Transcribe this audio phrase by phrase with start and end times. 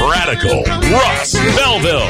[0.00, 2.08] Radical Russ Belville.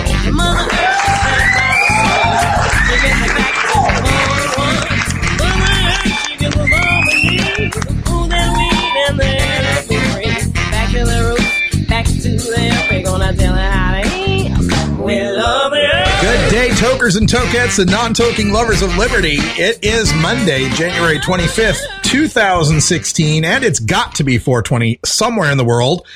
[16.20, 19.38] Good day, tokers and tokettes and non-toking lovers of liberty.
[19.40, 25.64] It is Monday, January 25th, 2016, and it's got to be 420 somewhere in the
[25.64, 26.06] world.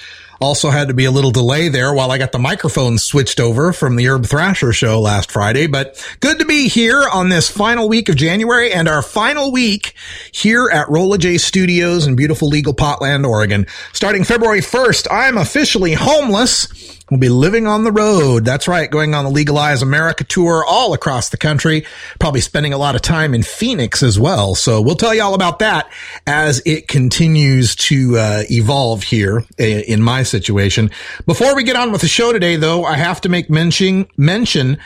[0.44, 3.72] Also had to be a little delay there while I got the microphone switched over
[3.72, 7.88] from the Herb Thrasher show last Friday, but good to be here on this final
[7.88, 9.94] week of January and our final week
[10.32, 13.66] here at Rolla J Studios in beautiful legal Potland, Oregon.
[13.94, 16.94] Starting February 1st, I'm officially homeless.
[17.14, 18.44] We'll be living on the road.
[18.44, 18.90] That's right.
[18.90, 21.86] Going on the Legalize America tour all across the country.
[22.18, 24.56] Probably spending a lot of time in Phoenix as well.
[24.56, 25.88] So we'll tell you all about that
[26.26, 30.90] as it continues to uh, evolve here in my situation.
[31.24, 34.78] Before we get on with the show today, though, I have to make mention, mention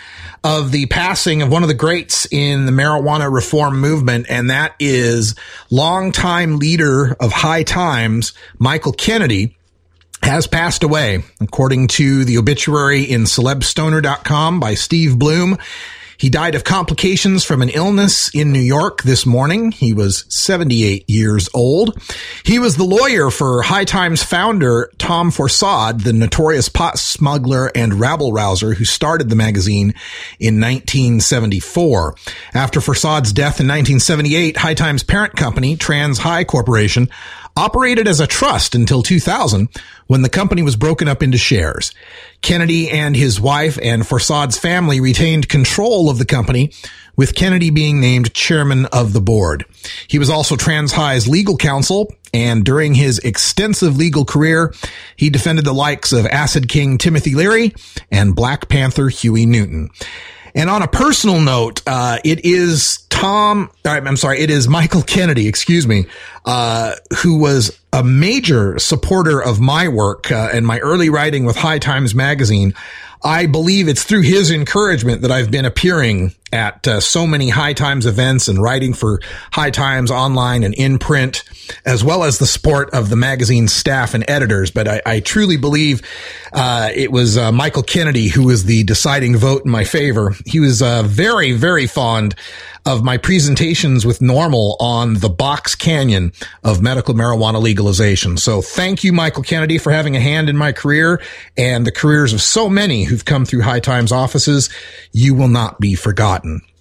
[0.45, 4.27] of the passing of one of the greats in the marijuana reform movement.
[4.29, 5.35] And that is
[5.71, 9.58] longtime leader of High Times, Michael Kennedy
[10.29, 15.57] has passed away, according to the obituary in celebstoner.com by Steve Bloom.
[16.19, 19.71] He died of complications from an illness in New York this morning.
[19.71, 21.97] He was 78 years old.
[22.45, 27.95] He was the lawyer for High Times founder Tom Forcade, the notorious pot smuggler and
[27.95, 29.95] rabble rouser who started the magazine
[30.41, 32.17] in 1974.
[32.53, 37.09] After Forcade's death in 1978, High Times parent company, Trans High Corporation,
[37.57, 39.69] operated as a trust until 2000
[40.07, 41.93] when the company was broken up into shares.
[42.41, 46.73] Kennedy and his wife and Forcade's family retained control of the company
[47.17, 49.65] with Kennedy being named chairman of the board.
[50.07, 54.75] He was also Trans High's legal counsel and during his extensive legal career,
[55.17, 57.75] he defended the likes of Acid King Timothy Leary
[58.11, 59.91] and Black Panther Huey Newton.
[60.59, 65.47] And on a personal note, uh, it is Tom, I'm sorry, it is Michael Kennedy,
[65.47, 66.07] excuse me,
[66.45, 71.55] uh, who was a major supporter of my work uh, and my early writing with
[71.55, 72.75] High Times Magazine.
[73.23, 77.73] I believe it's through his encouragement that I've been appearing at uh, so many High
[77.73, 79.21] Times events and writing for
[79.53, 81.45] High Times online and in print,
[81.85, 84.71] as well as the support of the magazine's staff and editors.
[84.71, 86.03] But I, I truly believe
[86.53, 90.35] uh, it was uh, Michael Kennedy who was the deciding vote in my favor.
[90.47, 92.35] He was uh, very, very fond
[92.89, 96.33] of my presentations with NORML on the Box Canyon
[96.65, 98.39] of medical marijuana legalization.
[98.39, 101.21] So thank you, Michael Kennedy, for having a hand in my career
[101.57, 104.71] and the careers of so many who've come through High Times offices.
[105.13, 106.78] You will not be forgotten forgotten.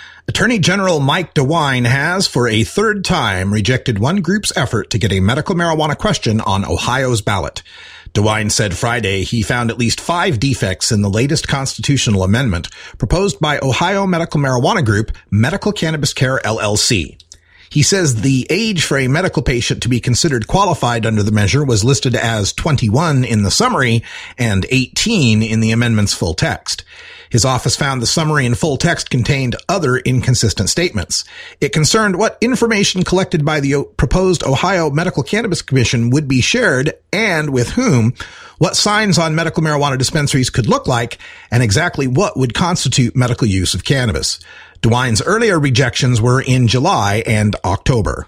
[0.27, 5.11] Attorney General Mike DeWine has, for a third time, rejected one group's effort to get
[5.11, 7.63] a medical marijuana question on Ohio's ballot.
[8.13, 13.39] DeWine said Friday he found at least five defects in the latest constitutional amendment proposed
[13.39, 17.17] by Ohio Medical Marijuana Group, Medical Cannabis Care LLC.
[17.69, 21.63] He says the age for a medical patient to be considered qualified under the measure
[21.63, 24.03] was listed as 21 in the summary
[24.37, 26.83] and 18 in the amendment's full text.
[27.31, 31.23] His office found the summary and full text contained other inconsistent statements.
[31.59, 36.93] It concerned what information collected by the proposed Ohio Medical Cannabis Commission would be shared
[37.13, 38.13] and with whom,
[38.57, 41.17] what signs on medical marijuana dispensaries could look like,
[41.49, 44.39] and exactly what would constitute medical use of cannabis.
[44.81, 48.27] DeWine's earlier rejections were in July and October.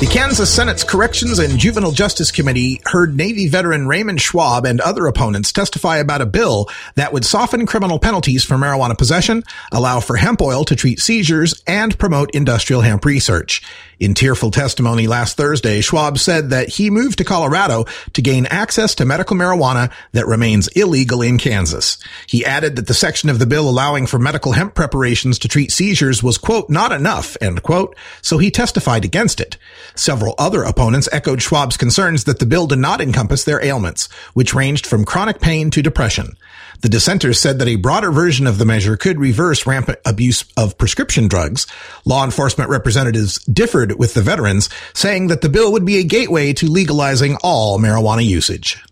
[0.00, 5.06] The Kansas Senate's Corrections and Juvenile Justice Committee heard Navy veteran Raymond Schwab and other
[5.06, 10.16] opponents testify about a bill that would soften criminal penalties for marijuana possession, allow for
[10.16, 13.62] hemp oil to treat seizures, and promote industrial hemp research.
[14.02, 17.84] In tearful testimony last Thursday, Schwab said that he moved to Colorado
[18.14, 21.98] to gain access to medical marijuana that remains illegal in Kansas.
[22.26, 25.70] He added that the section of the bill allowing for medical hemp preparations to treat
[25.70, 29.56] seizures was, quote, not enough, end quote, so he testified against it.
[29.94, 34.52] Several other opponents echoed Schwab's concerns that the bill did not encompass their ailments, which
[34.52, 36.36] ranged from chronic pain to depression.
[36.80, 40.76] The dissenters said that a broader version of the measure could reverse rampant abuse of
[40.76, 41.68] prescription drugs.
[42.04, 46.52] Law enforcement representatives differed with the veterans, saying that the bill would be a gateway
[46.54, 48.82] to legalizing all marijuana usage.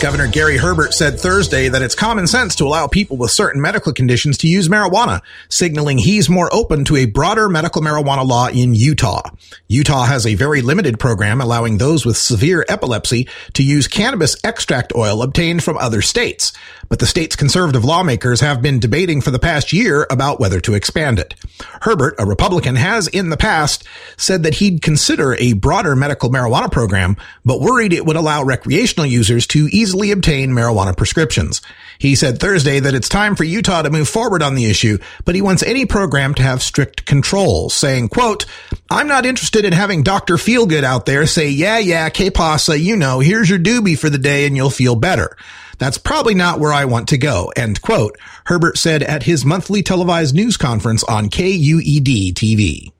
[0.00, 3.92] Governor Gary Herbert said Thursday that it's common sense to allow people with certain medical
[3.92, 8.76] conditions to use marijuana, signaling he's more open to a broader medical marijuana law in
[8.76, 9.22] Utah.
[9.66, 14.94] Utah has a very limited program allowing those with severe epilepsy to use cannabis extract
[14.94, 16.52] oil obtained from other states,
[16.88, 20.74] but the state's conservative lawmakers have been debating for the past year about whether to
[20.74, 21.34] expand it.
[21.82, 23.82] Herbert, a Republican, has in the past
[24.16, 29.04] said that he'd consider a broader medical marijuana program, but worried it would allow recreational
[29.04, 31.60] users to easily obtain marijuana prescriptions.
[31.98, 35.34] He said Thursday that it's time for Utah to move forward on the issue, but
[35.34, 38.46] he wants any program to have strict controls, saying, quote,
[38.90, 40.34] I'm not interested in having Dr.
[40.34, 44.18] Feelgood out there say, yeah, yeah, que pasa, you know, here's your doobie for the
[44.18, 45.36] day and you'll feel better.
[45.78, 49.82] That's probably not where I want to go, end quote, Herbert said at his monthly
[49.82, 52.92] televised news conference on KUED TV.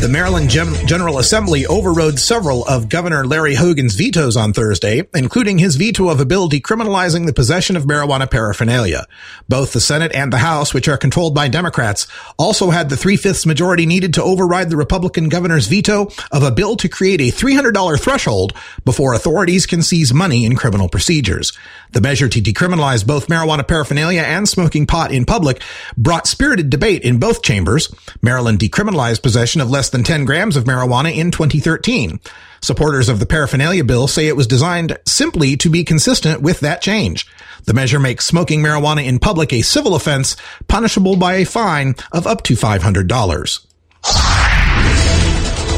[0.00, 5.56] The Maryland Gen- General Assembly overrode several of Governor Larry Hogan's vetoes on Thursday, including
[5.56, 9.06] his veto of a bill decriminalizing the possession of marijuana paraphernalia.
[9.48, 13.46] Both the Senate and the House, which are controlled by Democrats, also had the three-fifths
[13.46, 17.98] majority needed to override the Republican governor's veto of a bill to create a $300
[17.98, 18.52] threshold
[18.84, 21.56] before authorities can seize money in criminal procedures.
[21.92, 25.62] The measure to decriminalize both marijuana paraphernalia and smoking pot in public
[25.96, 27.94] brought spirited debate in both chambers.
[28.20, 32.20] Maryland decriminalized possession of less than 10 grams of marijuana in 2013.
[32.60, 36.80] Supporters of the paraphernalia bill say it was designed simply to be consistent with that
[36.82, 37.26] change.
[37.64, 40.36] The measure makes smoking marijuana in public a civil offense
[40.68, 44.43] punishable by a fine of up to $500.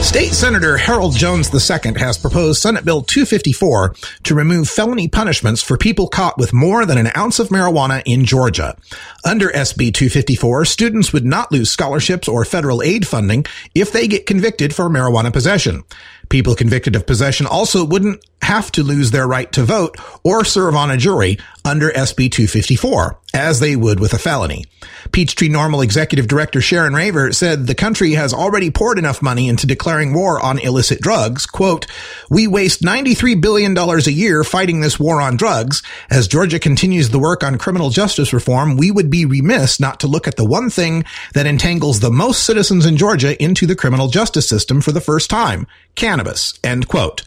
[0.03, 5.77] State Senator Harold Jones II has proposed Senate Bill 254 to remove felony punishments for
[5.77, 8.77] people caught with more than an ounce of marijuana in Georgia.
[9.25, 14.27] Under SB 254, students would not lose scholarships or federal aid funding if they get
[14.27, 15.83] convicted for marijuana possession.
[16.29, 20.75] People convicted of possession also wouldn't have to lose their right to vote or serve
[20.75, 24.65] on a jury under SB 254, as they would with a felony.
[25.13, 29.67] Peachtree NORML Executive Director Sharon Ravert said the country has already poured enough money into
[29.67, 31.47] declaring war on illicit drugs.
[31.47, 31.87] Quote,
[32.31, 35.83] we waste $93 billion a year fighting this war on drugs.
[36.11, 40.07] As Georgia continues the work on criminal justice reform, we would be remiss not to
[40.07, 44.09] look at the one thing that entangles the most citizens in Georgia into the criminal
[44.09, 46.59] justice system for the first time, cannabis.
[46.65, 47.23] End quote.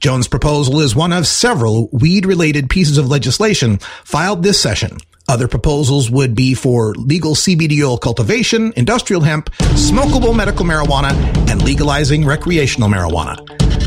[0.00, 4.96] Jones' proposal is one of several weed related pieces of legislation filed this session.
[5.30, 11.12] Other proposals would be for legal CBD oil cultivation, industrial hemp, smokable medical marijuana,
[11.48, 13.38] and legalizing recreational marijuana.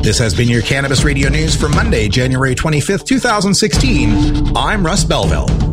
[0.02, 4.56] This has been your Cannabis Radio News for Monday, January 25th, 2016.
[4.56, 5.73] I'm Russ Belville.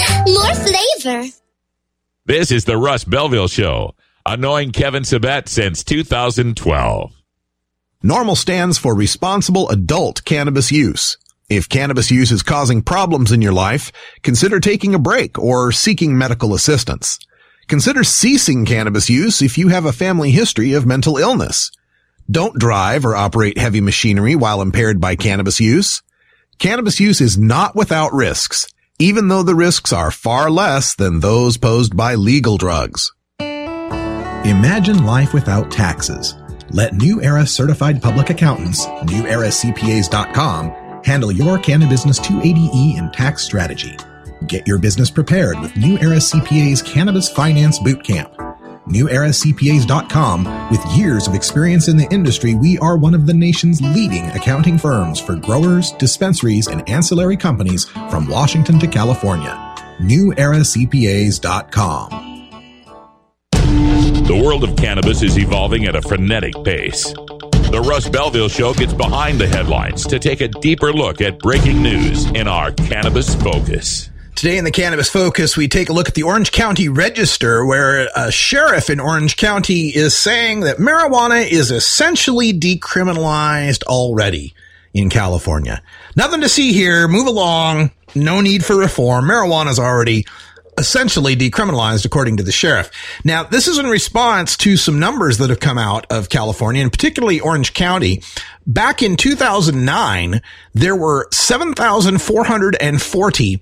[0.27, 1.31] more flavor.
[2.25, 7.13] This is the Russ Belville Show, annoying Kevin Sabet since 2012.
[8.03, 11.17] NORML stands for responsible adult cannabis use.
[11.49, 13.91] If cannabis use is causing problems in your life,
[14.23, 17.19] consider taking a break or seeking medical assistance.
[17.67, 21.71] Consider ceasing cannabis use if you have a family history of mental illness.
[22.29, 26.01] Don't drive or operate heavy machinery while impaired by cannabis use.
[26.59, 28.67] Cannabis use is not without risks,
[29.01, 33.11] even though the risks are far less than those posed by legal drugs.
[34.45, 36.35] Imagine life without taxes.
[36.69, 43.97] Let New Era certified public accountants, neweracpas.com, handle your Cannabis 280E and tax strategy.
[44.45, 48.50] Get your business prepared with New Era CPA's Cannabis Finance Bootcamp.
[48.87, 50.69] NewEraCPAs.com.
[50.71, 54.77] With years of experience in the industry, we are one of the nation's leading accounting
[54.77, 59.55] firms for growers, dispensaries, and ancillary companies from Washington to California.
[59.99, 62.31] NewEraCPAs.com.
[64.31, 67.13] The world of cannabis is evolving at a frenetic pace.
[67.71, 71.81] The Russ Belville Show gets behind the headlines to take a deeper look at breaking
[71.81, 74.09] news in our Cannabis Focus.
[74.41, 78.09] Today in the Cannabis Focus, we take a look at the Orange County Register, where
[78.15, 84.55] a sheriff in Orange County is saying that marijuana is essentially decriminalized already
[84.95, 85.83] in California.
[86.15, 87.07] Nothing to see here.
[87.07, 87.91] Move along.
[88.15, 89.25] No need for reform.
[89.25, 90.25] Marijuana is already
[90.75, 92.89] essentially decriminalized according to the sheriff.
[93.23, 96.91] Now, this is in response to some numbers that have come out of California and
[96.91, 98.23] particularly Orange County.
[98.65, 100.41] Back in 2009,
[100.73, 103.61] there were 7,440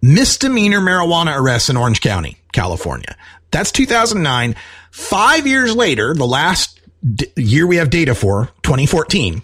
[0.00, 3.16] misdemeanor marijuana arrests in Orange County, California.
[3.50, 4.56] That's 2009.
[4.90, 6.80] Five years later, the last
[7.14, 9.42] d- year we have data for, 2014,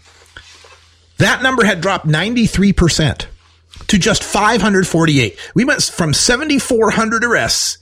[1.18, 3.26] that number had dropped 93%
[3.86, 5.38] to just 548.
[5.54, 7.78] We went from 7,400 arrests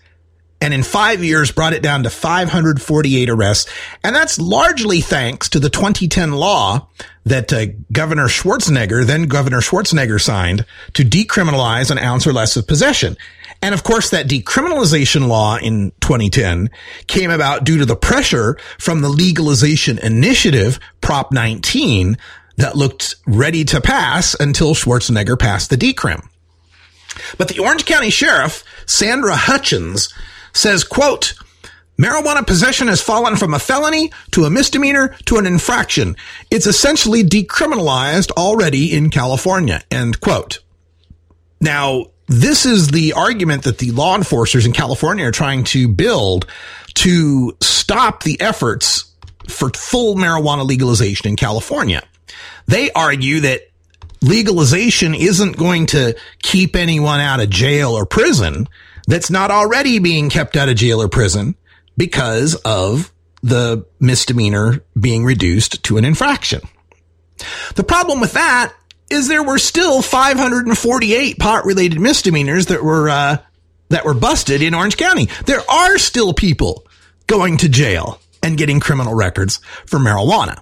[0.60, 3.70] and in five years brought it down to 548 arrests.
[4.04, 6.88] And that's largely thanks to the 2010 law
[7.24, 12.66] that uh, Governor Schwarzenegger, then Governor Schwarzenegger signed to decriminalize an ounce or less of
[12.66, 13.16] possession.
[13.60, 16.68] And of course, that decriminalization law in 2010
[17.06, 22.18] came about due to the pressure from the legalization initiative, Prop 19,
[22.56, 26.26] that looked ready to pass until Schwarzenegger passed the decrim.
[27.38, 30.12] But the Orange County Sheriff, Sandra Hutchens,
[30.52, 31.34] says, quote,
[32.02, 36.16] Marijuana possession has fallen from a felony to a misdemeanor to an infraction.
[36.50, 39.82] It's essentially decriminalized already in California.
[39.88, 40.58] End quote.
[41.60, 46.46] Now, this is the argument that the law enforcers in California are trying to build
[46.94, 49.04] to stop the efforts
[49.48, 52.02] for full marijuana legalization in California.
[52.66, 53.60] They argue that
[54.22, 58.68] legalization isn't going to keep anyone out of jail or prison
[59.06, 61.54] that's not already being kept out of jail or prison
[61.96, 66.60] because of the misdemeanor being reduced to an infraction.
[67.74, 68.72] The problem with that
[69.10, 73.38] is there were still 548 pot related misdemeanors that were, uh,
[73.88, 75.28] that were busted in Orange County.
[75.44, 76.86] There are still people
[77.26, 80.60] going to jail and getting criminal records for marijuana.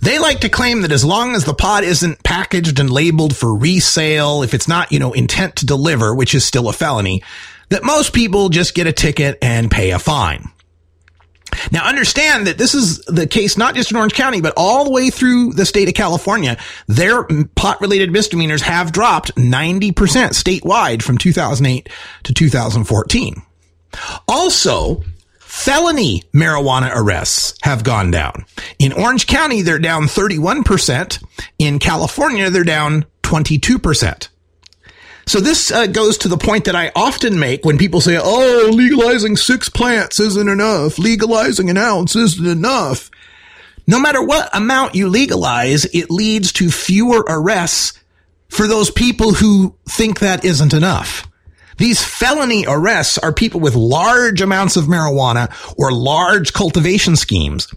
[0.00, 3.54] They like to claim that as long as the pot isn't packaged and labeled for
[3.54, 7.22] resale, if it's not, you know, intent to deliver, which is still a felony,
[7.70, 10.50] that most people just get a ticket and pay a fine.
[11.72, 14.90] Now understand that this is the case not just in Orange County, but all the
[14.90, 16.56] way through the state of California.
[16.86, 17.24] Their
[17.54, 21.88] pot related misdemeanors have dropped 90% statewide from 2008
[22.24, 23.42] to 2014.
[24.28, 25.02] Also,
[25.40, 28.44] felony marijuana arrests have gone down.
[28.78, 31.24] In Orange County, they're down 31%.
[31.58, 34.28] In California, they're down 22%.
[35.30, 38.68] So this uh, goes to the point that I often make when people say, "Oh,
[38.72, 40.98] legalizing six plants isn't enough.
[40.98, 43.12] Legalizing an ounce isn't enough."
[43.86, 47.92] No matter what amount you legalize, it leads to fewer arrests
[48.48, 51.28] for those people who think that isn't enough.
[51.78, 57.68] These felony arrests are people with large amounts of marijuana or large cultivation schemes.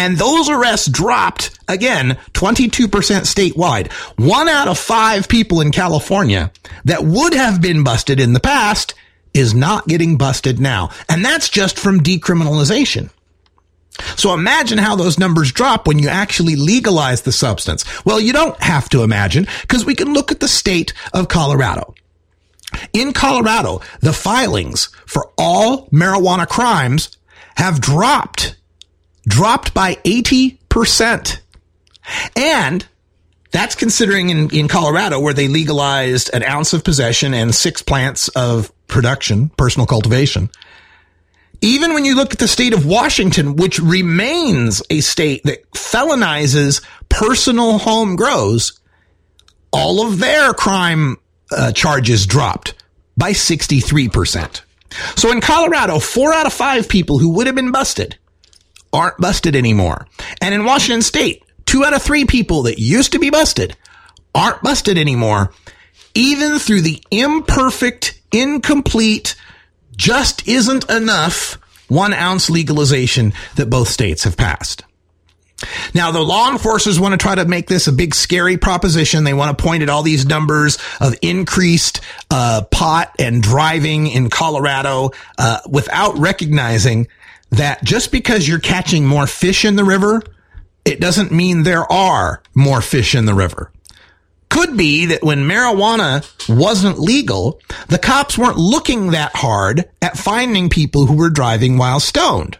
[0.00, 3.92] And those arrests dropped again 22% statewide.
[4.16, 6.50] One out of five people in California
[6.86, 8.94] that would have been busted in the past
[9.34, 10.88] is not getting busted now.
[11.10, 13.10] And that's just from decriminalization.
[14.16, 17.84] So imagine how those numbers drop when you actually legalize the substance.
[18.06, 21.94] Well, you don't have to imagine because we can look at the state of Colorado.
[22.94, 27.18] In Colorado, the filings for all marijuana crimes
[27.56, 28.56] have dropped
[29.26, 31.40] dropped by 80%.
[32.36, 32.86] And
[33.50, 38.28] that's considering in, in Colorado where they legalized an ounce of possession and six plants
[38.28, 40.50] of production, personal cultivation.
[41.60, 46.82] Even when you look at the state of Washington, which remains a state that felonizes
[47.08, 48.80] personal home grows,
[49.72, 51.18] all of their crime
[51.50, 52.74] uh, charges dropped
[53.16, 54.62] by 63%.
[55.16, 58.16] So in Colorado, four out of five people who would have been busted
[58.92, 60.06] aren't busted anymore.
[60.40, 63.76] And in Washington state, two out of three people that used to be busted
[64.34, 65.52] aren't busted anymore,
[66.14, 69.36] even through the imperfect, incomplete,
[69.96, 74.84] just isn't enough one ounce legalization that both states have passed.
[75.94, 79.24] Now, the law enforcers want to try to make this a big scary proposition.
[79.24, 82.00] They want to point at all these numbers of increased
[82.30, 87.08] uh, pot and driving in Colorado uh, without recognizing
[87.50, 90.22] that just because you're catching more fish in the river,
[90.84, 93.70] it doesn't mean there are more fish in the river.
[94.48, 100.68] Could be that when marijuana wasn't legal, the cops weren't looking that hard at finding
[100.68, 102.58] people who were driving while stoned.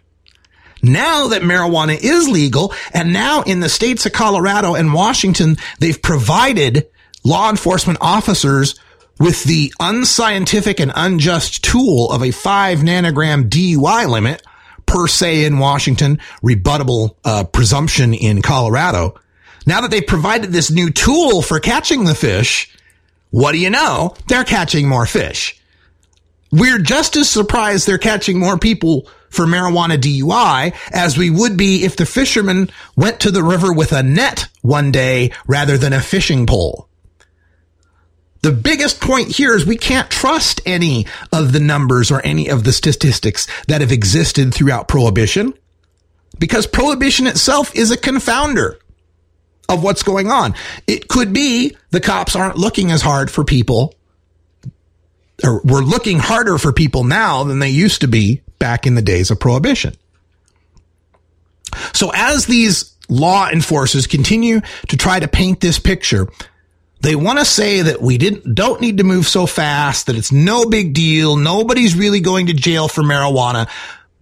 [0.82, 6.00] Now that marijuana is legal, and now in the states of Colorado and Washington, they've
[6.00, 6.88] provided
[7.24, 8.78] law enforcement officers
[9.18, 14.42] with the unscientific and unjust tool of a five nanogram DUI limit
[14.90, 19.14] per se in Washington, rebuttable uh, presumption in Colorado.
[19.64, 22.76] Now that they've provided this new tool for catching the fish,
[23.30, 24.16] what do you know?
[24.26, 25.56] They're catching more fish.
[26.50, 31.84] We're just as surprised they're catching more people for marijuana DUI as we would be
[31.84, 36.00] if the fishermen went to the river with a net one day rather than a
[36.00, 36.88] fishing pole.
[38.42, 42.64] The biggest point here is we can't trust any of the numbers or any of
[42.64, 45.52] the statistics that have existed throughout prohibition
[46.38, 48.76] because prohibition itself is a confounder
[49.68, 50.54] of what's going on.
[50.86, 53.94] It could be the cops aren't looking as hard for people
[55.44, 59.02] or we're looking harder for people now than they used to be back in the
[59.02, 59.94] days of prohibition.
[61.92, 66.28] So as these law enforcers continue to try to paint this picture
[67.00, 70.32] they want to say that we didn't, don't need to move so fast, that it's
[70.32, 71.36] no big deal.
[71.36, 73.68] Nobody's really going to jail for marijuana.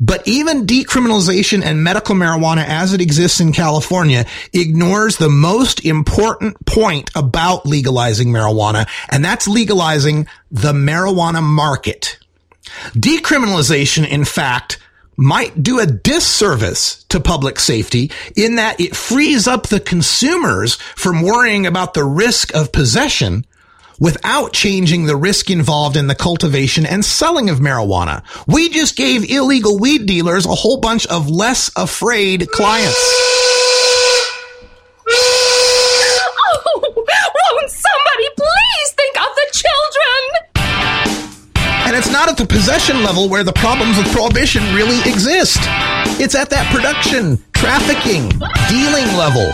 [0.01, 6.65] But even decriminalization and medical marijuana as it exists in California ignores the most important
[6.67, 12.19] point about legalizing marijuana, and that's legalizing the marijuana market.
[12.93, 14.79] Decriminalization, in fact,
[15.19, 21.23] might do a disservice to public safety in that it frees up the consumers from
[21.23, 23.45] worrying about the risk of possession
[23.99, 28.23] without changing the risk involved in the cultivation and selling of marijuana.
[28.47, 33.28] We just gave illegal weed dealers a whole bunch of less afraid clients.
[42.29, 45.57] At the possession level where the problems with prohibition really exist.
[46.21, 48.29] It's at that production, trafficking,
[48.69, 49.49] dealing level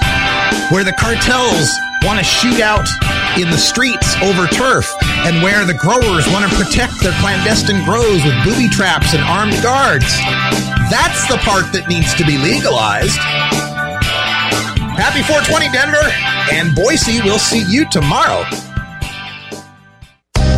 [0.75, 1.71] where the cartels
[2.03, 2.83] want to shoot out
[3.39, 4.91] in the streets over turf
[5.23, 9.55] and where the growers want to protect their clandestine grows with booby traps and armed
[9.63, 10.11] guards.
[10.91, 13.15] That's the part that needs to be legalized.
[14.99, 16.07] Happy 420 Denver
[16.51, 17.23] and Boise.
[17.23, 18.43] We'll see you tomorrow.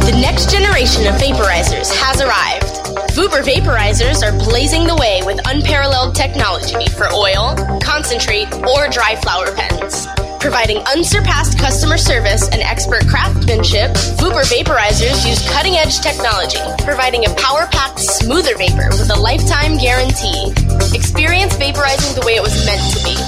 [0.07, 2.79] The next generation of vaporizers has arrived.
[3.19, 9.51] Vuber vaporizers are blazing the way with unparalleled technology for oil, concentrate, or dry flower
[9.51, 10.07] pens.
[10.39, 13.91] Providing unsurpassed customer service and expert craftsmanship,
[14.23, 19.77] Vuber vaporizers use cutting edge technology, providing a power packed, smoother vapor with a lifetime
[19.77, 20.55] guarantee.
[20.95, 23.19] Experience vaporizing the way it was meant to be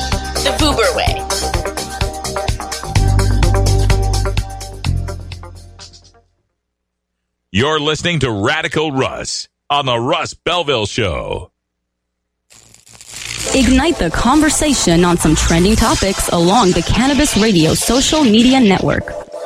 [0.47, 1.78] the Vuber way.
[7.51, 11.51] You're listening to Radical Russ on the Russ Belville Show.
[13.55, 19.28] Ignite the conversation on some trending topics along the Cannabis Radio social media network.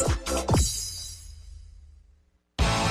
[0.00, 0.71] Mix.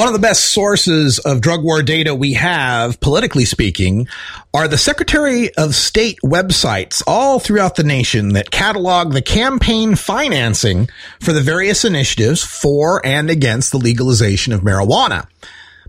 [0.00, 4.08] One of the best sources of drug war data we have, politically speaking,
[4.54, 10.88] are the Secretary of State websites all throughout the nation that catalog the campaign financing
[11.20, 15.28] for the various initiatives for and against the legalization of marijuana.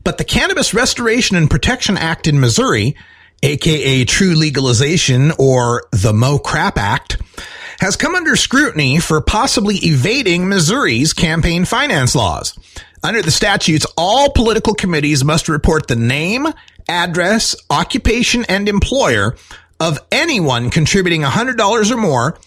[0.04, 2.98] But the Cannabis Restoration and Protection Act in Missouri,
[3.44, 7.18] aka True Legalization or the MO-CRaP Act,
[7.80, 12.60] has come under scrutiny for possibly evading Missouri's campaign finance laws.
[13.04, 16.48] Under the statutes, all political committees must report the name,
[16.88, 19.36] address, occupation, and employer
[19.80, 22.38] of anyone contributing $100 or more,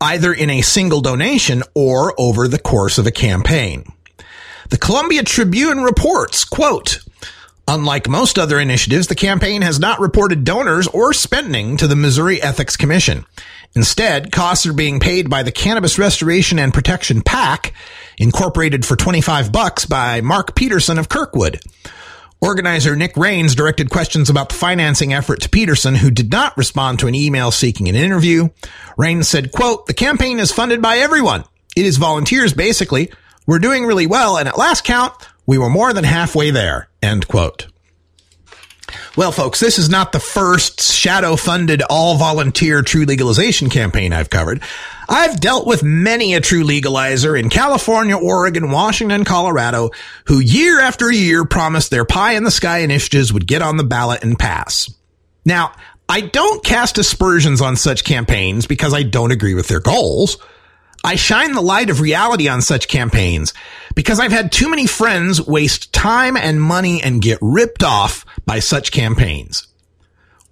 [0.00, 3.84] either in a single donation or over the course of a campaign.
[4.68, 6.98] The Columbia Tribune reports, quote,
[7.66, 12.42] Unlike most other initiatives, the campaign has not reported donors or spending to the Missouri
[12.42, 13.24] Ethics Commission.
[13.74, 17.72] Instead, costs are being paid by the Cannabis Restoration and Protection PAC,
[18.18, 21.60] incorporated for 25 bucks by Mark Peterson of Kirkwood.
[22.40, 26.98] Organizer Nick Rains directed questions about the financing effort to Peterson, who did not respond
[26.98, 28.50] to an email seeking an interview.
[28.98, 31.44] Rains said, quote, the campaign is funded by everyone.
[31.74, 33.10] It is volunteers, basically.
[33.46, 35.14] We're doing really well, and at last count,
[35.46, 36.88] we were more than halfway there.
[37.02, 37.66] End quote.
[39.16, 44.30] Well, folks, this is not the first shadow funded all volunteer true legalization campaign I've
[44.30, 44.62] covered.
[45.08, 49.90] I've dealt with many a true legalizer in California, Oregon, Washington, Colorado,
[50.26, 53.84] who year after year promised their pie in the sky initiatives would get on the
[53.84, 54.92] ballot and pass.
[55.44, 55.72] Now,
[56.08, 60.38] I don't cast aspersions on such campaigns because I don't agree with their goals.
[61.02, 63.52] I shine the light of reality on such campaigns
[63.94, 68.60] because I've had too many friends waste time and money and get ripped off by
[68.60, 69.66] such campaigns.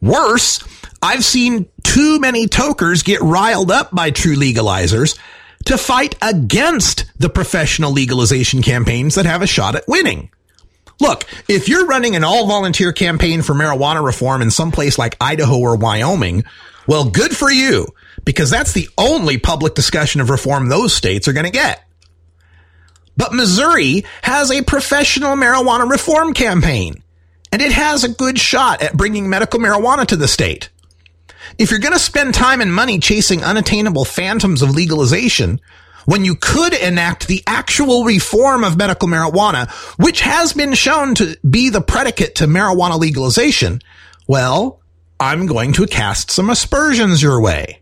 [0.03, 0.63] Worse,
[1.03, 5.19] I've seen too many tokers get riled up by true legalizers
[5.65, 10.31] to fight against the professional legalization campaigns that have a shot at winning.
[11.01, 15.17] Look, if you're running an all volunteer campaign for marijuana reform in some place like
[15.21, 16.45] Idaho or Wyoming,
[16.87, 17.89] well, good for you,
[18.25, 21.83] because that's the only public discussion of reform those states are going to get.
[23.17, 27.03] But Missouri has a professional marijuana reform campaign,
[27.51, 30.71] and it has a good shot at bringing medical marijuana to the state.
[31.59, 35.61] If you're going to spend time and money chasing unattainable phantoms of legalization,
[36.05, 41.37] when you could enact the actual reform of medical marijuana, which has been shown to
[41.49, 43.81] be the predicate to marijuana legalization,
[44.27, 44.81] well,
[45.21, 47.81] I'm going to cast some aspersions your way.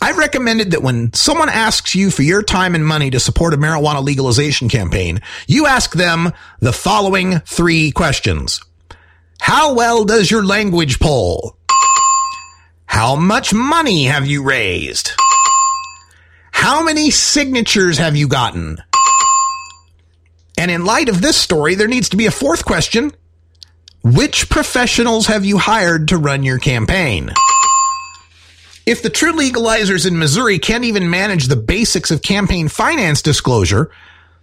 [0.00, 3.56] I've recommended that when someone asks you for your time and money to support a
[3.56, 8.60] marijuana legalization campaign, you ask them the following three questions.
[9.40, 11.56] How well does your language poll?
[12.94, 15.10] How much money have you raised?
[16.52, 18.78] How many signatures have you gotten?
[20.56, 23.10] And in light of this story, there needs to be a fourth question.
[24.04, 27.32] Which professionals have you hired to run your campaign?
[28.86, 33.90] If the true legalizers in Missouri can't even manage the basics of campaign finance disclosure,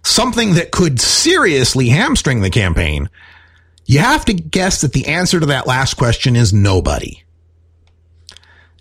[0.04, 3.08] something that could seriously hamstring the campaign,
[3.86, 7.22] you have to guess that the answer to that last question is nobody.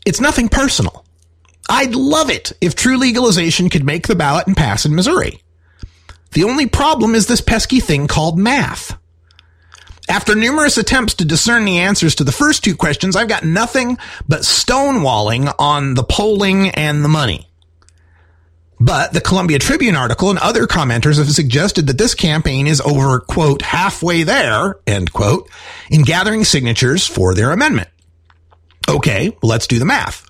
[0.06, 1.06] It's nothing personal.
[1.70, 5.42] I'd love it if true legalization could make the ballot and pass in Missouri.
[6.32, 8.98] The only problem is this pesky thing called math.
[10.10, 13.98] After numerous attempts to discern the answers to the first two questions, I've got nothing
[14.28, 17.48] but stonewalling on the polling and the money.
[18.80, 23.20] But the Columbia Tribune article and other commenters have suggested that this campaign is over,
[23.20, 25.50] quote, halfway there, end quote,
[25.92, 27.90] in gathering signatures for their amendment.
[28.91, 30.25] Okay, let's do the math.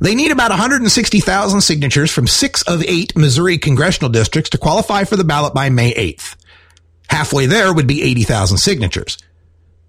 [0.00, 5.16] They need about 160,000 signatures from six of eight Missouri congressional districts to qualify for
[5.16, 6.36] the ballot by May 8th.
[7.08, 9.18] Halfway there would be 80,000 signatures.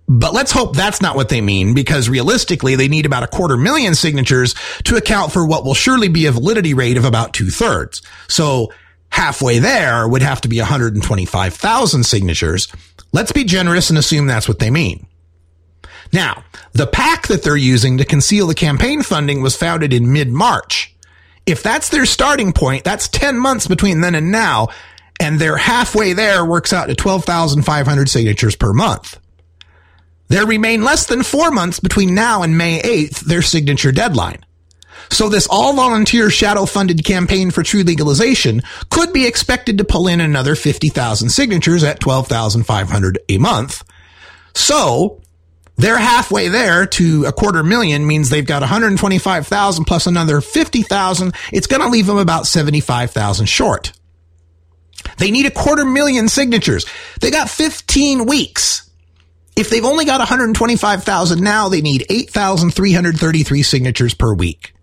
[0.07, 3.55] But let's hope that's not what they mean because realistically they need about a quarter
[3.55, 4.55] million signatures
[4.85, 8.01] to account for what will surely be a validity rate of about two thirds.
[8.27, 8.73] So
[9.11, 12.67] halfway there would have to be 125,000 signatures.
[13.11, 15.05] Let's be generous and assume that's what they mean.
[16.11, 16.43] Now,
[16.73, 20.95] the PAC that they're using to conceal the campaign funding was founded in mid-March.
[21.45, 24.69] If that's their starting point, that's 10 months between then and now,
[25.19, 29.19] and they're halfway there works out to 12,500 signatures per month.
[30.29, 34.45] There remain less than four months between now and May 8th, their signature deadline.
[35.09, 40.07] So this all volunteer shadow funded campaign for true legalization could be expected to pull
[40.07, 43.83] in another 50,000 signatures at 12,500 a month.
[44.53, 45.21] So
[45.79, 51.33] they're halfway there to a quarter million means they've got 125,000 plus another 50,000.
[51.53, 53.93] It's going to leave them about 75,000 short.
[55.17, 56.85] They need a quarter million signatures.
[57.21, 58.89] They got 15 weeks.
[59.55, 64.73] If they've only got 125,000 now, they need 8,333 signatures per week.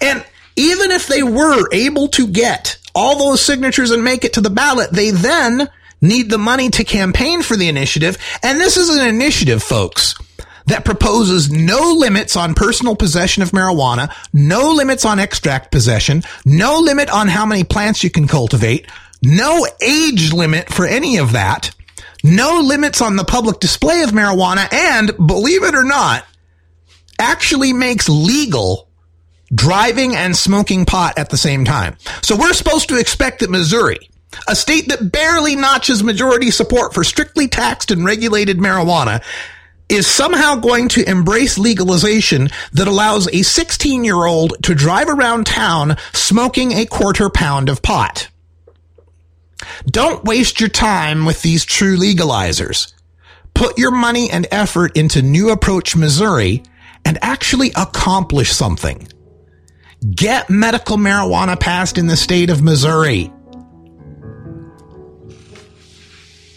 [0.00, 0.24] And
[0.56, 4.50] even if they were able to get all those signatures and make it to the
[4.50, 5.68] ballot, they then
[6.00, 8.16] need the money to campaign for the initiative.
[8.42, 10.14] And this is an initiative, folks,
[10.70, 16.78] that proposes no limits on personal possession of marijuana, no limits on extract possession, no
[16.78, 18.86] limit on how many plants you can cultivate,
[19.22, 21.70] no age limit for any of that,
[22.22, 26.24] no limits on the public display of marijuana, and believe it or not,
[27.18, 28.88] actually makes legal
[29.52, 31.96] driving and smoking pot at the same time.
[32.22, 33.98] So we're supposed to expect that Missouri,
[34.46, 39.22] a state that barely notches majority support for strictly taxed and regulated marijuana,
[39.90, 45.46] is somehow going to embrace legalization that allows a 16 year old to drive around
[45.46, 48.28] town smoking a quarter pound of pot.
[49.86, 52.92] Don't waste your time with these true legalizers.
[53.54, 56.62] Put your money and effort into New Approach Missouri
[57.04, 59.08] and actually accomplish something.
[60.14, 63.32] Get medical marijuana passed in the state of Missouri.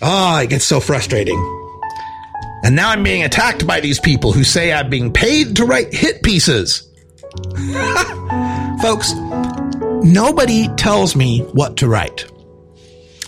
[0.02, 1.63] Oh, it gets so frustrating.
[2.64, 5.94] And now I'm being attacked by these people who say I'm being paid to write
[5.94, 6.90] hit pieces.
[8.82, 9.14] Folks,
[10.04, 12.26] nobody tells me what to write.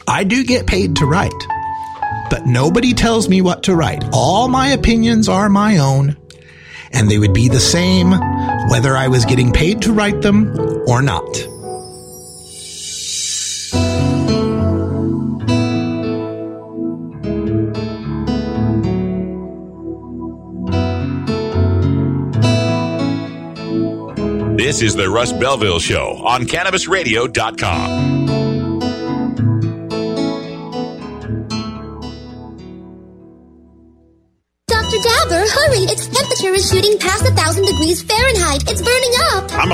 [0.07, 1.33] I do get paid to write,
[2.29, 4.03] but nobody tells me what to write.
[4.13, 6.15] All my opinions are my own,
[6.91, 8.11] and they would be the same
[8.69, 10.55] whether I was getting paid to write them
[10.87, 11.25] or not.
[24.65, 28.25] This is the Russ Belville Show on CannabisRadio.com.
[34.67, 34.97] Dr.
[35.03, 35.85] Dabber, hurry!
[35.85, 38.63] Its temperature is shooting past a thousand degrees Fahrenheit.
[38.67, 39.51] It's burning up.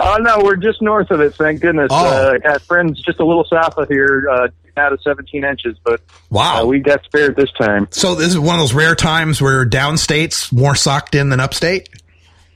[0.00, 1.32] Oh no, we're just north of it.
[1.36, 1.90] Thank goodness.
[1.92, 2.34] Oh.
[2.34, 6.00] Uh, got friends just a little south of here, uh, out of 17 inches, but
[6.30, 6.62] Wow.
[6.62, 7.86] uh, we got spared this time.
[7.90, 11.88] So this is one of those rare times where downstate's more socked in than upstate.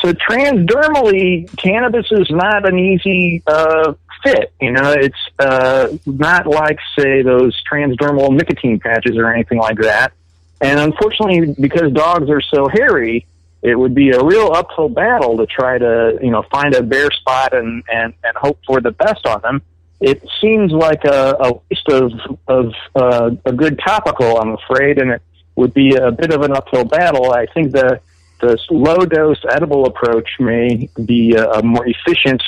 [0.00, 4.52] so transdermally, cannabis is not an easy uh, fit.
[4.60, 10.12] You know, it's not like say those transdermal nicotine patches or anything like that.
[10.60, 13.26] And unfortunately, because dogs are so hairy,
[13.62, 17.10] it would be a real uphill battle to try to you know find a bare
[17.10, 19.62] spot and and and hope for the best on them.
[20.00, 22.12] It seems like a, a waste of
[22.48, 25.22] of uh, a good topical, I'm afraid, and it
[25.54, 27.32] would be a bit of an uphill battle.
[27.32, 28.00] I think the
[28.40, 32.42] the low dose edible approach may be a, a more efficient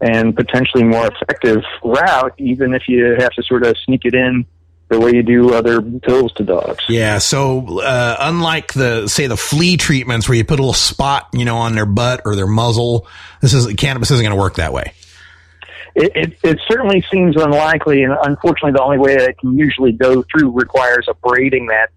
[0.00, 4.44] and potentially more effective route, even if you have to sort of sneak it in
[4.88, 6.84] the way you do other pills to dogs.
[6.88, 7.18] Yeah.
[7.18, 11.44] So, uh, unlike the, say, the flea treatments where you put a little spot, you
[11.44, 13.06] know, on their butt or their muzzle,
[13.40, 14.94] this is cannabis isn't going to work that way.
[15.94, 19.92] It, it, it certainly seems unlikely, and unfortunately, the only way that it can usually
[19.92, 21.90] go through requires abrading that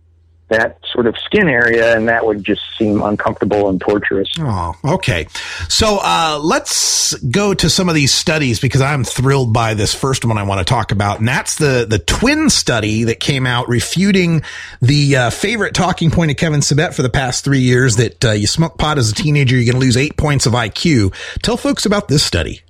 [0.52, 4.30] that sort of skin area, and that would just seem uncomfortable and torturous.
[4.40, 5.28] Oh, okay.
[5.70, 10.26] So uh, let's go to some of these studies because I'm thrilled by this first
[10.26, 13.70] one I want to talk about, and that's the the twin study that came out
[13.70, 14.44] refuting
[14.82, 18.32] the uh, favorite talking point of Kevin Sabet for the past three years that uh,
[18.32, 21.14] you smoke pot as a teenager, you're going to lose eight points of IQ.
[21.42, 22.62] Tell folks about this study.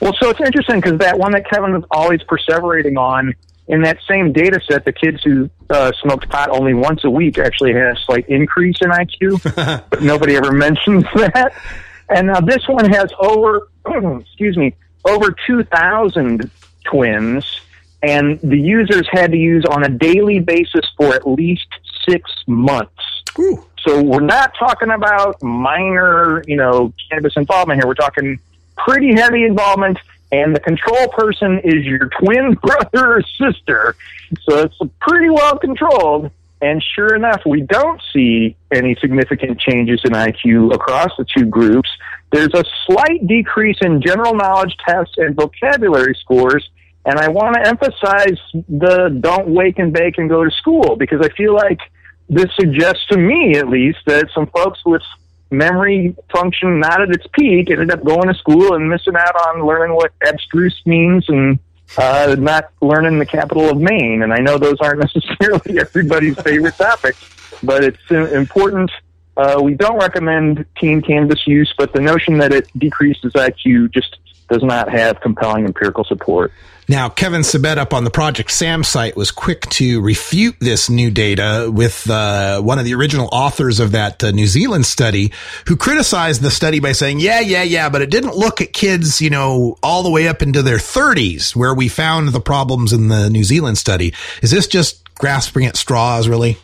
[0.00, 3.34] Well, so it's interesting because that one that Kevin was always perseverating on,
[3.68, 7.38] in that same data set, the kids who uh, smoked pot only once a week
[7.38, 11.52] actually had a slight increase in IQ, but nobody ever mentions that.
[12.08, 13.68] And now this one has over,
[14.20, 16.50] excuse me, over 2,000
[16.84, 17.60] twins,
[18.02, 21.66] and the users had to use on a daily basis for at least
[22.08, 22.92] six months.
[23.80, 27.86] So we're not talking about minor, you know, cannabis involvement here.
[27.86, 28.38] We're talking
[28.76, 29.98] pretty heavy involvement,
[30.32, 33.96] and the control person is your twin brother or sister.
[34.42, 36.30] So it's pretty well controlled.
[36.62, 41.88] And sure enough, we don't see any significant changes in IQ across the two groups.
[42.32, 46.68] There's a slight decrease in general knowledge tests and vocabulary scores.
[47.04, 51.20] And I want to emphasize the don't wake and bake and go to school because
[51.20, 51.78] I feel like
[52.28, 55.02] this suggests to me, at least, that some folks with
[55.50, 59.64] memory function not at its peak ended up going to school and missing out on
[59.64, 61.58] learning what abstruse means and
[61.98, 64.22] uh, not learning the capital of Maine.
[64.22, 67.18] And I know those aren't necessarily everybody's favorite topics,
[67.62, 68.90] but it's uh, important.
[69.36, 74.18] Uh, we don't recommend teen cannabis use, but the notion that it decreases IQ just
[74.48, 76.52] does not have compelling empirical support.
[76.88, 81.10] Now, Kevin Sabet up on the Project SAM site was quick to refute this new
[81.10, 85.32] data with uh, one of the original authors of that uh, New Zealand study
[85.66, 89.20] who criticized the study by saying, yeah, yeah, yeah, but it didn't look at kids,
[89.20, 93.08] you know, all the way up into their 30s where we found the problems in
[93.08, 94.14] the New Zealand study.
[94.40, 96.56] Is this just grasping at straws, really?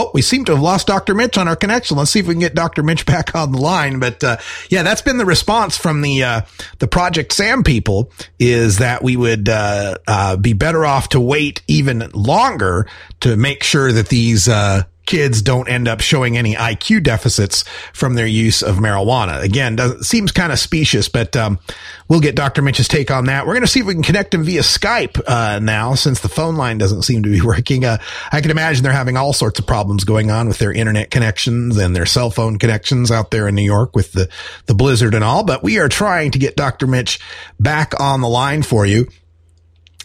[0.00, 1.14] Oh, we seem to have lost Dr.
[1.14, 1.98] Mitch on our connection.
[1.98, 2.82] Let's see if we can get Dr.
[2.82, 3.98] Mitch back on the line.
[4.00, 4.38] But uh,
[4.70, 6.40] yeah, that's been the response from the uh,
[6.78, 11.60] the Project Sam people is that we would uh, uh be better off to wait
[11.68, 12.86] even longer
[13.20, 18.14] to make sure that these uh, kids don't end up showing any IQ deficits from
[18.14, 19.42] their use of marijuana.
[19.42, 21.58] Again, does, seems kind of specious, but um,
[22.06, 22.62] we'll get Dr.
[22.62, 23.44] Mitch's take on that.
[23.44, 26.28] We're going to see if we can connect him via Skype uh, now, since the
[26.28, 27.84] phone line doesn't seem to be working.
[27.84, 27.98] Uh,
[28.30, 31.76] I can imagine they're having all sorts of problems going on with their internet connections
[31.76, 34.28] and their cell phone connections out there in New York with the
[34.66, 35.42] the blizzard and all.
[35.42, 36.86] But we are trying to get Dr.
[36.86, 37.18] Mitch
[37.58, 39.08] back on the line for you.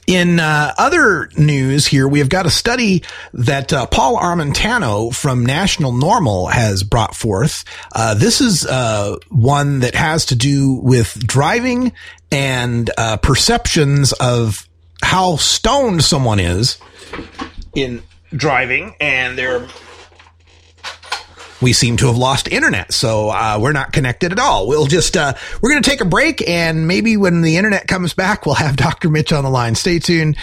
[0.08, 3.03] In uh, other news here, we have got a study
[3.34, 7.66] that uh, Paul Armentano from National NORML has brought forth.
[7.91, 11.91] Uh, this is uh, one that has to do with driving
[12.32, 14.68] and uh, perceptions of
[15.01, 16.78] how stoned someone is
[17.74, 19.68] in driving and their
[21.66, 24.68] we seem to have lost internet, so uh, we're not connected at all.
[24.68, 28.13] We'll just uh, we're going to take a break, and maybe when the internet comes
[28.13, 29.09] back, we'll have Dr.
[29.09, 29.74] Mitch on the line.
[29.74, 30.38] Stay tuned.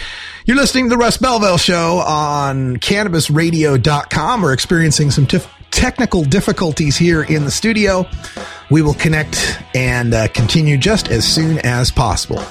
[0.46, 4.42] You're listening to the Russ Belville Show on CannabisRadio.com.
[4.42, 8.04] We're experiencing some tif- technical difficulties here in the studio.
[8.68, 12.42] We will connect and uh, continue just as soon as possible.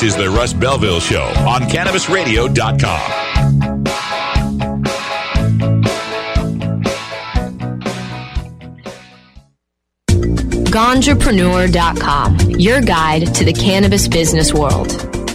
[0.00, 3.00] This is the Russ Belville Show on CannabisRadio.com.
[10.70, 14.88] Ganjapreneur.com, your guide to the cannabis business world.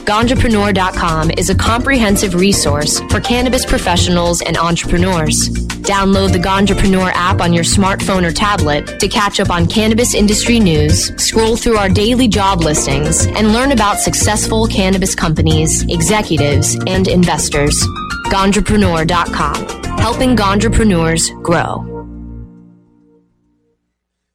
[0.07, 5.64] Ganjapreneur.com is a comprehensive resource for cannabis professionals and entrepreneurs.
[5.85, 10.59] Download the Ganjapreneur app on your smartphone or tablet to catch up on cannabis industry
[10.59, 17.07] news, scroll through our daily job listings, and learn about successful cannabis companies, executives, and
[17.07, 17.79] investors.
[18.25, 21.91] Ganjapreneur.com, helping Ganjapreneurs grow.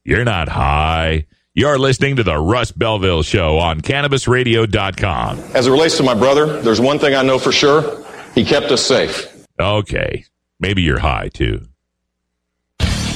[0.05, 1.27] You're not high.
[1.53, 5.39] You're listening to the Russ Belville Show on CannabisRadio.com.
[5.53, 8.05] As it relates to my brother, there's one thing I know for sure.
[8.33, 9.45] He kept us safe.
[9.59, 10.23] Okay.
[10.61, 11.67] Maybe you're high too.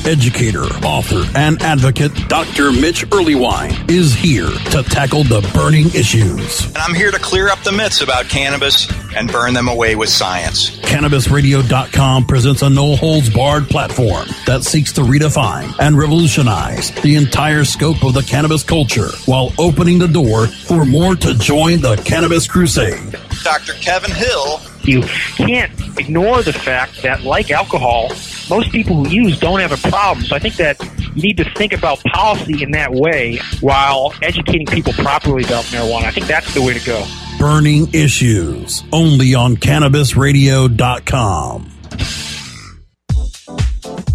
[0.06, 2.72] Educator, author, and advocate Dr.
[2.72, 6.68] Mitch Earleywine is here to tackle the burning issues.
[6.68, 10.10] And I'm here to clear up the myths about cannabis and burn them away with
[10.10, 10.78] science.
[10.82, 17.64] CannabisRadio.com presents a no holds barred platform that seeks to redefine and revolutionize the entire
[17.64, 22.48] scope of the cannabis culture while opening the door for more to join the cannabis
[22.48, 23.18] crusade.
[23.44, 23.74] Dr.
[23.74, 24.62] Kevin Hill.
[24.86, 28.10] You can't ignore the fact that, like alcohol,
[28.50, 30.26] most people who use don't have a problem.
[30.26, 30.80] So I think that
[31.16, 36.04] you need to think about policy in that way while educating people properly about marijuana.
[36.04, 37.06] I think that's the way to go.
[37.40, 41.72] Burning Issues, only on CannabisRadio.com.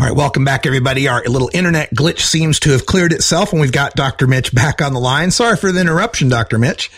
[0.00, 1.08] All right, welcome back, everybody.
[1.08, 4.26] Our little internet glitch seems to have cleared itself, and we've got Dr.
[4.26, 5.30] Mitch back on the line.
[5.30, 6.58] Sorry for the interruption, Dr.
[6.58, 6.88] Mitch.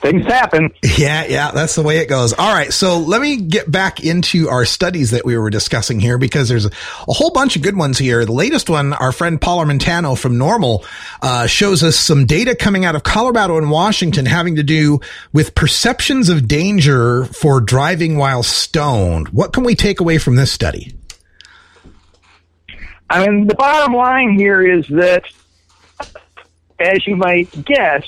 [0.00, 0.72] Things happen.
[0.82, 2.32] Yeah, yeah, that's the way it goes.
[2.32, 6.16] All right, so let me get back into our studies that we were discussing here
[6.16, 6.70] because there's a,
[7.06, 8.24] whole bunch of good ones here.
[8.24, 10.86] The latest one, our friend Paul Armentano from NORML
[11.20, 15.00] uh, shows us some data coming out of Colorado and Washington having to do
[15.34, 19.28] with perceptions of danger for driving while stoned.
[19.28, 20.94] What can we take away from this study?
[23.10, 25.24] I mean, the bottom line here is that,
[26.78, 28.04] as you might guess,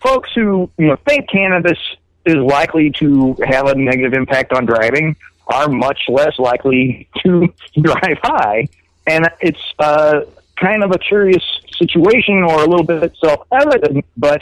[0.00, 1.78] folks who you know think cannabis
[2.24, 5.14] is likely to have a negative impact on driving
[5.46, 8.66] are much less likely to drive high,
[9.06, 10.22] and it's uh,
[10.56, 11.44] kind of a curious
[11.76, 14.40] situation or a little bit self-evident, but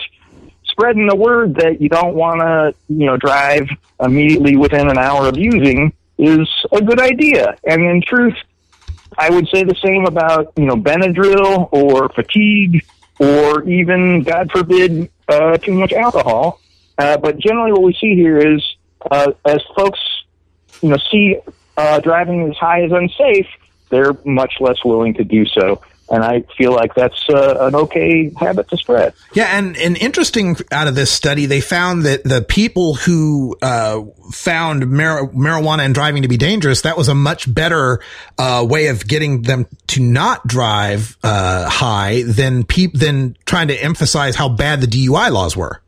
[0.64, 5.26] spreading the word that you don't want to you know drive immediately within an hour
[5.26, 8.36] of using is a good idea, and in truth.
[9.20, 12.84] I would say the same about you know Benadryl or fatigue
[13.20, 16.58] or even, God forbid, uh, too much alcohol.
[16.96, 18.62] Uh, but generally, what we see here is
[19.10, 20.00] uh, as folks,
[20.80, 21.36] you know, see
[21.76, 23.46] uh, driving as high as unsafe,
[23.90, 25.82] they're much less willing to do so.
[26.10, 29.14] And I feel like that's uh, an okay habit to spread.
[29.32, 34.02] Yeah, and, and interesting out of this study, they found that the people who uh,
[34.32, 38.00] found mar- marijuana and driving to be dangerous, that was a much better
[38.38, 43.76] uh, way of getting them to not drive uh, high than peop- than trying to
[43.80, 45.80] emphasize how bad the DUI laws were.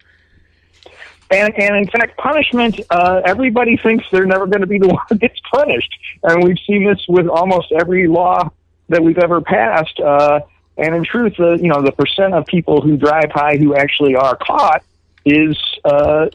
[1.33, 5.05] And, and in fact, punishment, uh, everybody thinks they're never going to be the one
[5.09, 5.93] that gets punished.
[6.23, 8.51] And we've seen this with almost every law
[8.93, 9.99] that we've ever passed.
[9.99, 10.41] Uh,
[10.77, 14.15] and in truth, the you know the percent of people who drive high who actually
[14.15, 14.83] are caught
[15.25, 16.29] is uh,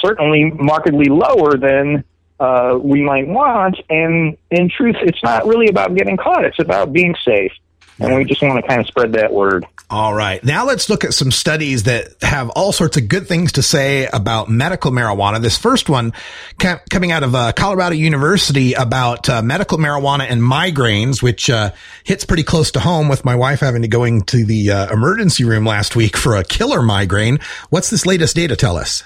[0.00, 2.04] certainly markedly lower than
[2.38, 3.76] uh, we might want.
[3.88, 7.52] And in truth, it's not really about getting caught; it's about being safe.
[7.98, 9.66] And we just want to kind of spread that word.
[9.92, 10.42] All right.
[10.42, 14.06] Now let's look at some studies that have all sorts of good things to say
[14.06, 15.40] about medical marijuana.
[15.40, 16.14] This first one
[16.58, 21.72] ca- coming out of uh, Colorado University about uh, medical marijuana and migraines, which uh,
[22.04, 25.44] hits pretty close to home with my wife having to going to the uh, emergency
[25.44, 27.38] room last week for a killer migraine.
[27.68, 29.04] What's this latest data tell us?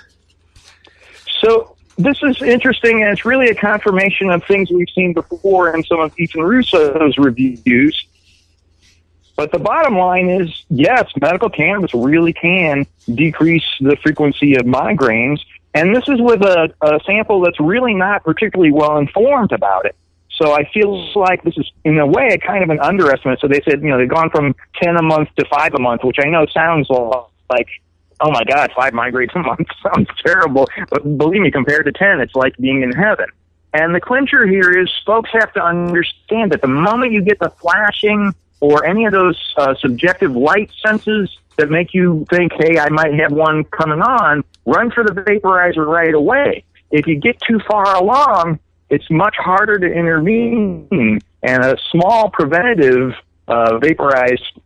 [1.41, 5.83] So this is interesting, and it's really a confirmation of things we've seen before in
[5.83, 8.07] some of Ethan Russo's reviews.
[9.37, 15.41] But the bottom line is, yes, medical cannabis really can decrease the frequency of migraines.
[15.75, 19.95] And this is with a, a sample that's really not particularly well informed about it.
[20.37, 23.41] So I feel like this is, in a way, kind of an underestimate.
[23.41, 26.03] So they said, you know, they've gone from 10 a month to 5 a month,
[26.03, 27.69] which I know sounds like,
[28.21, 30.67] oh my God, 5 migraines a month sounds terrible.
[30.91, 33.27] But believe me, compared to 10, it's like being in heaven.
[33.75, 37.51] And the clincher here is folks have to understand that the moment you get the
[37.51, 42.89] flashing or any of those uh, subjective light senses that make you think, hey, I
[42.89, 46.65] might have one coming on, run for the vaporizer right away.
[46.91, 53.15] If you get too far along, it's much harder to intervene, and a small preventative
[53.49, 54.61] uh, vaporized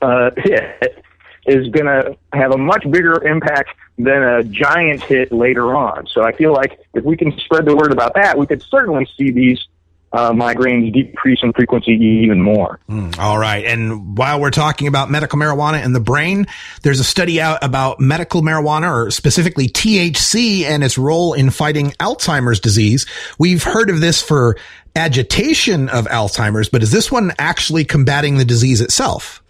[0.00, 1.04] uh, hit
[1.46, 6.06] is going to have a much bigger impact than a giant hit later on.
[6.06, 9.08] So I feel like if we can spread the word about that, we could certainly
[9.16, 9.66] see these
[10.12, 12.78] uh, migraines decrease in frequency even more.
[12.88, 13.64] Mm, all right.
[13.64, 16.46] And while we're talking about medical marijuana and the brain,
[16.82, 21.92] there's a study out about medical marijuana or specifically THC and its role in fighting
[21.92, 23.06] Alzheimer's disease.
[23.38, 24.56] We've heard of this for
[24.94, 29.42] agitation of Alzheimer's, but is this one actually combating the disease itself?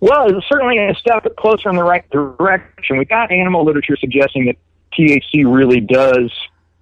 [0.00, 2.98] Well, it's certainly a step closer in the right direction.
[2.98, 4.56] We've got animal literature suggesting that
[4.98, 6.32] THC really does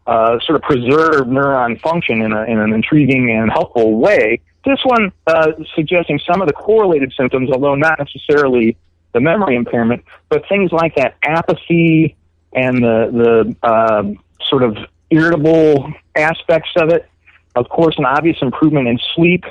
[0.09, 4.41] uh, sort of preserve neuron function in, a, in an intriguing and helpful way.
[4.65, 8.79] This one uh, suggesting some of the correlated symptoms, although not necessarily
[9.13, 12.17] the memory impairment, but things like that apathy
[12.55, 14.03] and the the uh,
[14.49, 14.79] sort of
[15.11, 17.07] irritable aspects of it.
[17.55, 19.45] Of course, an obvious improvement in sleep,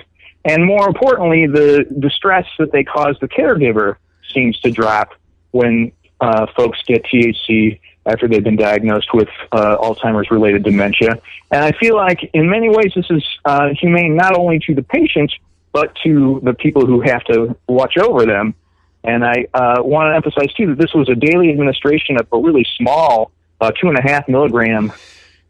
[0.44, 3.98] and more importantly, the distress that they cause the caregiver
[4.34, 5.14] seems to drop
[5.52, 11.20] when uh, folks get THC after they've been diagnosed with uh, Alzheimer's related dementia.
[11.52, 14.84] And I feel like in many ways this is uh, humane not only to the
[14.84, 15.34] patients,
[15.74, 18.56] but to the people who have to watch over them.
[19.04, 22.38] And I uh, want to emphasize too that this was a daily administration of a
[22.38, 23.32] really small
[23.62, 24.92] uh, two and a half milligram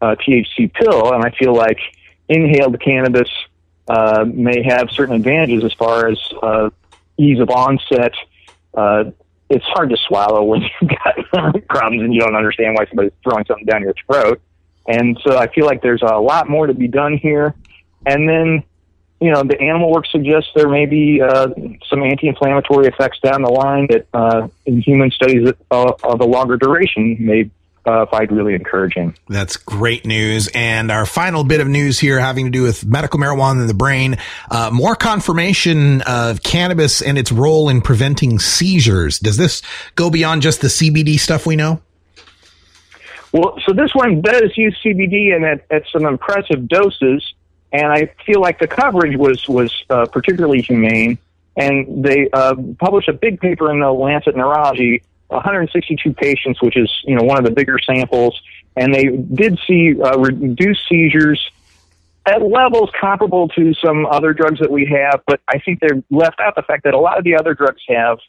[0.02, 1.80] uh, THC pill, and I feel like
[2.30, 3.30] inhaled cannabis
[3.88, 6.70] uh, may have certain advantages as far as uh,
[7.18, 8.14] ease of onset.
[9.50, 13.46] It's hard to swallow when you've got problems and you don't understand why somebody's throwing
[13.46, 14.42] something down your throat.
[14.88, 17.56] And so I feel like there's a lot more to be done here.
[18.06, 18.64] And then,
[19.20, 21.48] you know, the animal work suggests there may be uh,
[21.90, 26.58] some anti-inflammatory effects down the line that uh, in human studies uh, of a longer
[26.58, 27.50] duration may
[27.88, 29.16] uh, find really encouraging.
[29.30, 30.50] That's great news.
[30.54, 33.74] And our final bit of news here having to do with medical marijuana in the
[33.74, 34.18] brain.
[34.52, 39.20] Uh, more confirmation of cannabis and its role in preventing seizures.
[39.20, 39.62] Does this
[39.96, 41.82] go beyond just the CBD stuff we know?
[43.32, 47.34] Well, so this one does use CBD and at, at some impressive doses,
[47.72, 51.18] and I feel like the coverage was was uh, particularly humane.
[51.56, 56.92] And they uh, published a big paper in the Lancet Neurology 162 patients, which is
[57.04, 58.40] you know one of the bigger samples,
[58.76, 61.52] and they did see uh, reduced seizures
[62.28, 66.40] at levels comparable to some other drugs that we have, but I think they left
[66.42, 68.20] out the fact that a lot of the other drugs have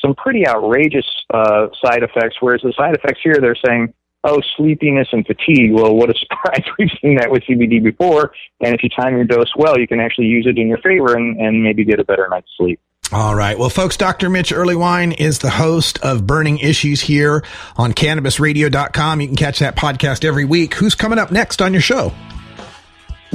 [0.00, 3.94] some pretty outrageous uh, side effects, whereas the side effects here they're saying,
[4.24, 5.72] oh, sleepiness and fatigue.
[5.72, 6.64] Well, what a surprise!
[6.78, 10.00] We've seen that with CBD before, and if you time your dose well, you can
[10.00, 12.80] actually use it in your favor and, and maybe get a better night's sleep.
[13.12, 13.56] All right.
[13.56, 14.28] Well, folks, Dr.
[14.28, 17.44] Mitch Earleywine is the host of Burning Issues here
[17.76, 19.20] on cannabisradio.com.
[19.20, 20.74] You can catch that podcast every week.
[20.74, 22.12] Who's coming up next on your show?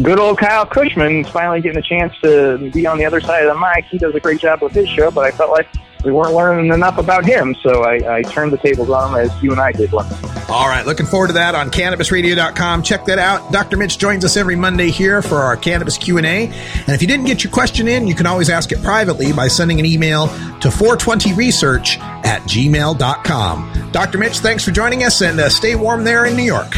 [0.01, 3.45] Good old Kyle Kushman is finally getting a chance to be on the other side
[3.45, 3.85] of the mic.
[3.85, 5.67] He does a great job with his show, but I felt like
[6.03, 9.43] we weren't learning enough about him, so I, I turned the tables on him as
[9.43, 10.05] you and I did one.
[10.49, 12.83] All right, looking forward to that on cannabisradio.com.
[12.83, 13.51] Check that out.
[13.51, 13.77] Dr.
[13.77, 16.21] Mitch joins us every Monday here for our cannabis Q&A.
[16.47, 19.47] And if you didn't get your question in, you can always ask it privately by
[19.47, 23.89] sending an email to 420research at gmail.com.
[23.91, 24.17] Dr.
[24.17, 26.75] Mitch, thanks for joining us and uh, stay warm there in New York.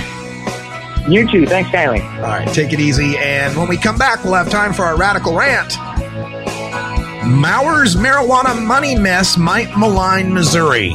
[1.07, 1.45] You too.
[1.45, 2.03] Thanks, Kylie.
[2.17, 3.17] All right, take it easy.
[3.17, 5.73] And when we come back, we'll have time for our radical rant.
[7.25, 10.93] Maurer's marijuana money mess might malign Missouri.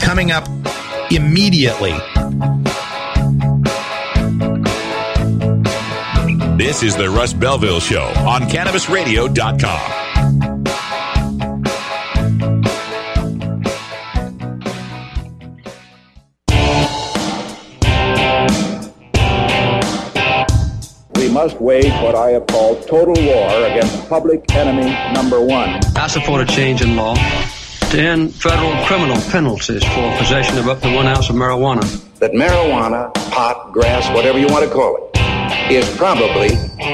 [0.00, 0.46] Coming up
[1.10, 1.92] immediately.
[6.56, 10.11] This is the Russ Belville Show on CannabisRadio.com.
[21.32, 25.80] must wage what I have called total war against public enemy number one.
[25.96, 30.80] I support a change in law to end federal criminal penalties for possession of up
[30.82, 31.82] to one ounce of marijuana.
[32.18, 35.11] That marijuana, pot, grass, whatever you want to call it,
[35.70, 36.48] is probably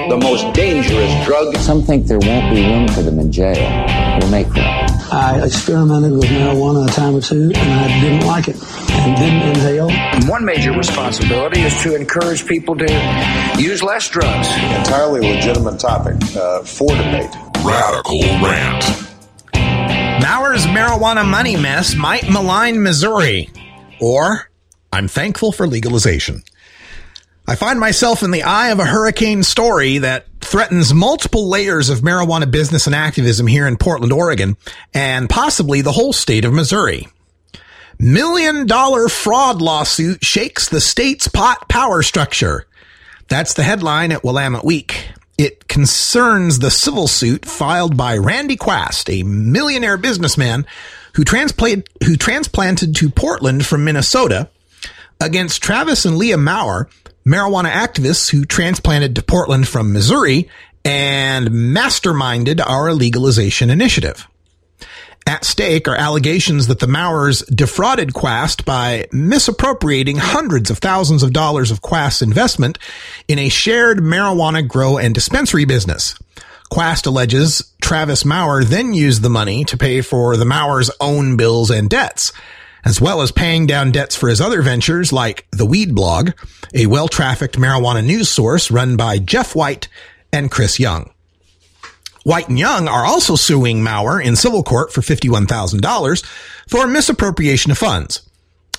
[0.08, 1.56] the most dangerous drug.
[1.56, 3.56] Some think there won't be room for them in jail.
[4.20, 4.64] We'll make room.
[5.10, 8.56] I experimented with marijuana a time or two, and I didn't like it
[8.90, 9.90] and didn't inhale.
[10.28, 14.48] One major responsibility is to encourage people to use less drugs.
[14.76, 17.30] Entirely legitimate topic uh, for debate.
[17.64, 19.08] Radical rant.
[20.22, 23.48] Maurer's marijuana money mess might malign Missouri.
[24.00, 24.50] Or,
[24.92, 26.42] I'm thankful for legalization.
[27.48, 32.00] I find myself in the eye of a hurricane story that threatens multiple layers of
[32.00, 34.58] marijuana business and activism here in Portland, Oregon,
[34.92, 37.08] and possibly the whole state of Missouri.
[37.98, 42.66] Million dollar fraud lawsuit shakes the state's pot power structure.
[43.28, 45.08] That's the headline at Willamette Week.
[45.38, 50.66] It concerns the civil suit filed by Randy Quast, a millionaire businessman
[51.14, 54.50] who transplanted, who transplanted to Portland from Minnesota
[55.18, 56.90] against Travis and Leah Maurer,
[57.28, 60.48] marijuana activists who transplanted to Portland from Missouri
[60.84, 64.26] and masterminded our legalization initiative.
[65.26, 71.34] At stake are allegations that the Maurers defrauded Quast by misappropriating hundreds of thousands of
[71.34, 72.78] dollars of Quast's investment
[73.28, 76.14] in a shared marijuana grow and dispensary business.
[76.70, 81.70] Quast alleges Travis Maurer then used the money to pay for the Maurers' own bills
[81.70, 82.32] and debts,
[82.84, 86.30] as well as paying down debts for his other ventures like the Weed Blog,
[86.74, 89.88] a well-trafficked marijuana news source run by Jeff White
[90.32, 91.10] and Chris Young.
[92.24, 96.24] White and Young are also suing Maurer in civil court for $51,000
[96.68, 98.22] for misappropriation of funds.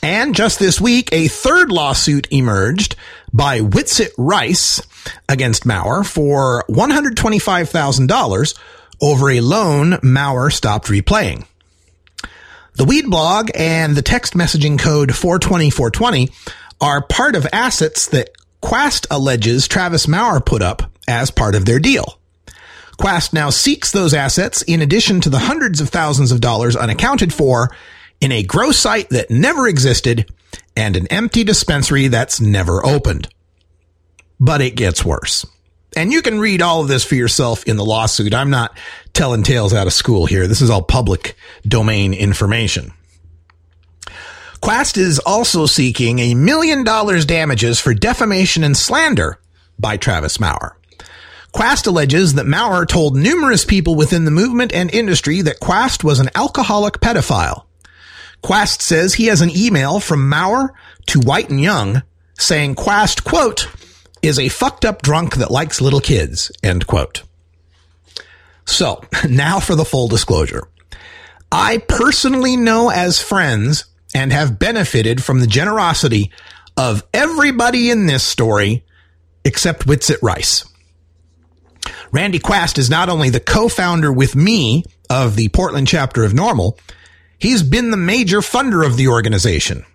[0.01, 2.95] And just this week, a third lawsuit emerged
[3.33, 4.81] by Whitsitt Rice
[5.27, 8.59] against Maurer for $125,000
[9.01, 11.45] over a loan Maurer stopped repaying.
[12.79, 16.31] The Weed blog and the text messaging code 420-420
[16.79, 18.29] are part of assets that
[18.61, 22.21] Quast alleges Travis Maurer put up as part of their deal.
[22.97, 27.33] Quast now seeks those assets in addition to the hundreds of thousands of dollars unaccounted
[27.33, 27.69] for
[28.21, 30.31] in a grow site that never existed
[30.77, 33.27] and an empty dispensary that's never opened.
[34.39, 35.45] But it gets worse.
[35.95, 38.33] And you can read all of this for yourself in the lawsuit.
[38.33, 38.77] I'm not
[39.13, 40.47] telling tales out of school here.
[40.47, 41.35] This is all public
[41.67, 42.93] domain information.
[44.61, 49.39] Quast is also seeking a million dollars damages for defamation and slander
[49.79, 50.77] by Travis Maurer.
[51.53, 56.19] Quast alleges that Maurer told numerous people within the movement and industry that Quast was
[56.19, 57.63] an alcoholic pedophile.
[58.43, 60.73] Quast says he has an email from Maurer
[61.07, 62.03] to White and Young
[62.37, 63.67] saying Quast, quote,
[64.21, 67.23] is a fucked up drunk that likes little kids, end quote.
[68.65, 70.67] So now for the full disclosure.
[71.51, 76.31] I personally know as friends and have benefited from the generosity
[76.77, 78.85] of everybody in this story
[79.43, 80.65] except Witsit Rice.
[82.11, 86.77] Randy Quast is not only the co-founder with me of the Portland chapter of NORML,
[87.37, 89.85] he's been the major funder of the organization.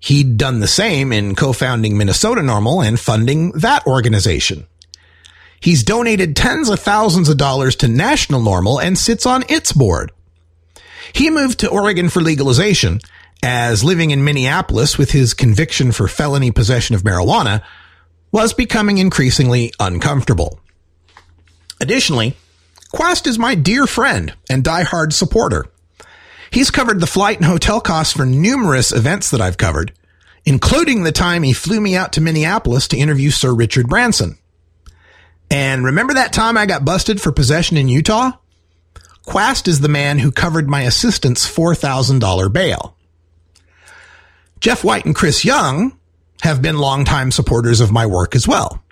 [0.00, 4.66] He'd done the same in co-founding Minnesota NORML and funding that organization.
[5.60, 10.12] He's donated tens of thousands of dollars to National NORML and sits on its board.
[11.12, 13.00] He moved to Oregon for legalization
[13.42, 17.62] as living in Minneapolis with his conviction for felony possession of marijuana
[18.30, 20.60] was becoming increasingly uncomfortable.
[21.80, 22.36] Additionally,
[22.92, 25.66] Quast is my dear friend and diehard supporter.
[26.50, 29.92] He's covered the flight and hotel costs for numerous events that I've covered,
[30.44, 34.38] including the time he flew me out to Minneapolis to interview Sir Richard Branson.
[35.50, 38.32] And remember that time I got busted for possession in Utah?
[39.26, 42.96] Quast is the man who covered my assistant's $4,000 bail.
[44.60, 45.96] Jeff White and Chris Young
[46.42, 48.82] have been longtime supporters of my work as well.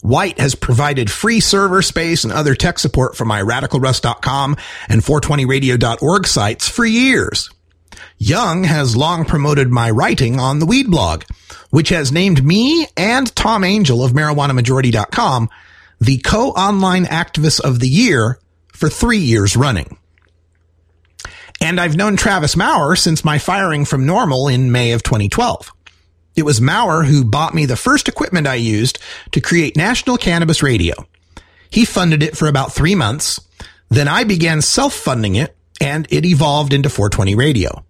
[0.00, 4.56] White has provided free server space and other tech support for my radicalruss.com
[4.88, 7.50] and 420radio.org sites for years.
[8.16, 11.24] Young has long promoted my writing on the Weed blog,
[11.70, 15.48] which has named me and Tom Angell of marijuanamajority.com
[16.00, 18.38] the co-online activist of the year
[18.72, 19.96] for three years running.
[21.60, 25.72] And I've known Travis Maurer since my firing from NORML in May of 2012.
[26.38, 29.00] It was Maurer who bought me the first equipment I used
[29.32, 30.94] to create National Cannabis Radio.
[31.68, 33.40] He funded it for about three months.
[33.88, 37.84] Then I began self-funding it and it evolved into 420 radio.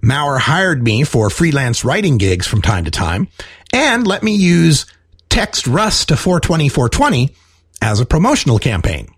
[0.00, 3.26] Maurer hired me for freelance writing gigs from time to time
[3.72, 4.86] and let me use
[5.28, 7.34] text Russ to 420 420
[7.82, 9.08] as a promotional campaign.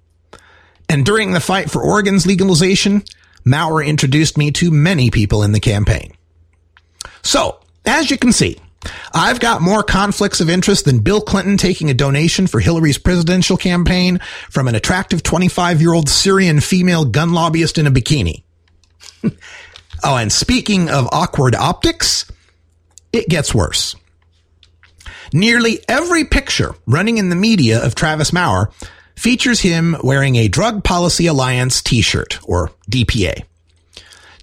[0.89, 3.05] And during the fight for Oregon's legalization,
[3.45, 6.15] Maurer introduced me to many people in the campaign.
[7.23, 8.59] So, as you can see,
[9.13, 13.57] I've got more conflicts of interest than Bill Clinton taking a donation for Hillary's presidential
[13.57, 14.21] campaign
[14.51, 18.45] from an attractive 25 year old Syrian female gun lobbyist in a bikini.
[20.05, 22.31] oh, and speaking of awkward optics,
[23.13, 23.97] it gets worse.
[25.33, 28.71] Nearly every picture running in the media of Travis Maurer
[29.17, 33.45] features him wearing a Drug Policy Alliance t-shirt or DPA.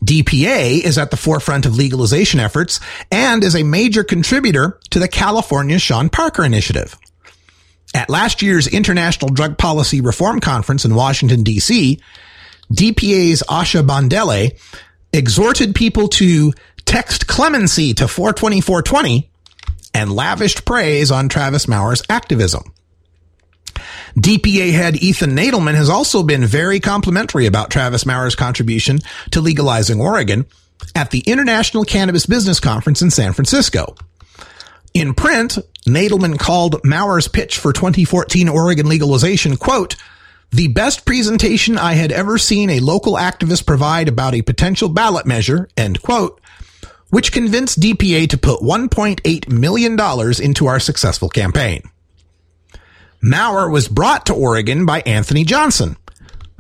[0.05, 2.79] DPA is at the forefront of legalization efforts
[3.11, 6.95] and is a major contributor to the California Sean Parker Initiative.
[7.93, 11.99] At last year's International Drug Policy Reform Conference in Washington, D.C.,
[12.71, 14.59] DPA's Asha Bandele
[15.13, 16.51] exhorted people to
[16.83, 19.31] text clemency to 42420
[19.93, 22.74] and lavished praise on Travis Maurer's activism.
[24.15, 28.99] DPA head Ethan Nadelmann has also been very complimentary about Travis Maurer's contribution
[29.31, 30.45] to legalizing Oregon
[30.93, 33.95] at the International Cannabis Business Conference in San Francisco.
[34.93, 39.95] In print, Nadelmann called Maurer's pitch for 2014 Oregon legalization, quote,
[40.51, 45.25] the best presentation I had ever seen a local activist provide about a potential ballot
[45.25, 46.39] measure, end quote,
[47.09, 49.99] which convinced DPA to put $1.8 million
[50.41, 51.81] into our successful campaign.
[53.27, 55.97] Maurer was brought to Oregon by Anthony Johnson,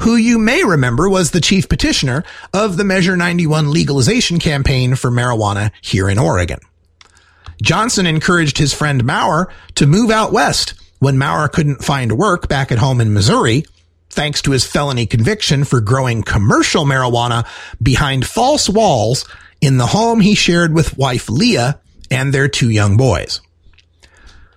[0.01, 2.23] who you may remember was the chief petitioner
[2.55, 6.57] of the Measure 91 legalization campaign for marijuana here in Oregon.
[7.61, 12.71] Johnson encouraged his friend Maurer to move out west when Maurer couldn't find work back
[12.71, 13.63] at home in Missouri,
[14.09, 17.45] thanks to his felony conviction for growing commercial marijuana
[17.79, 19.29] behind false walls
[19.61, 23.39] in the home he shared with wife Leah and their two young boys.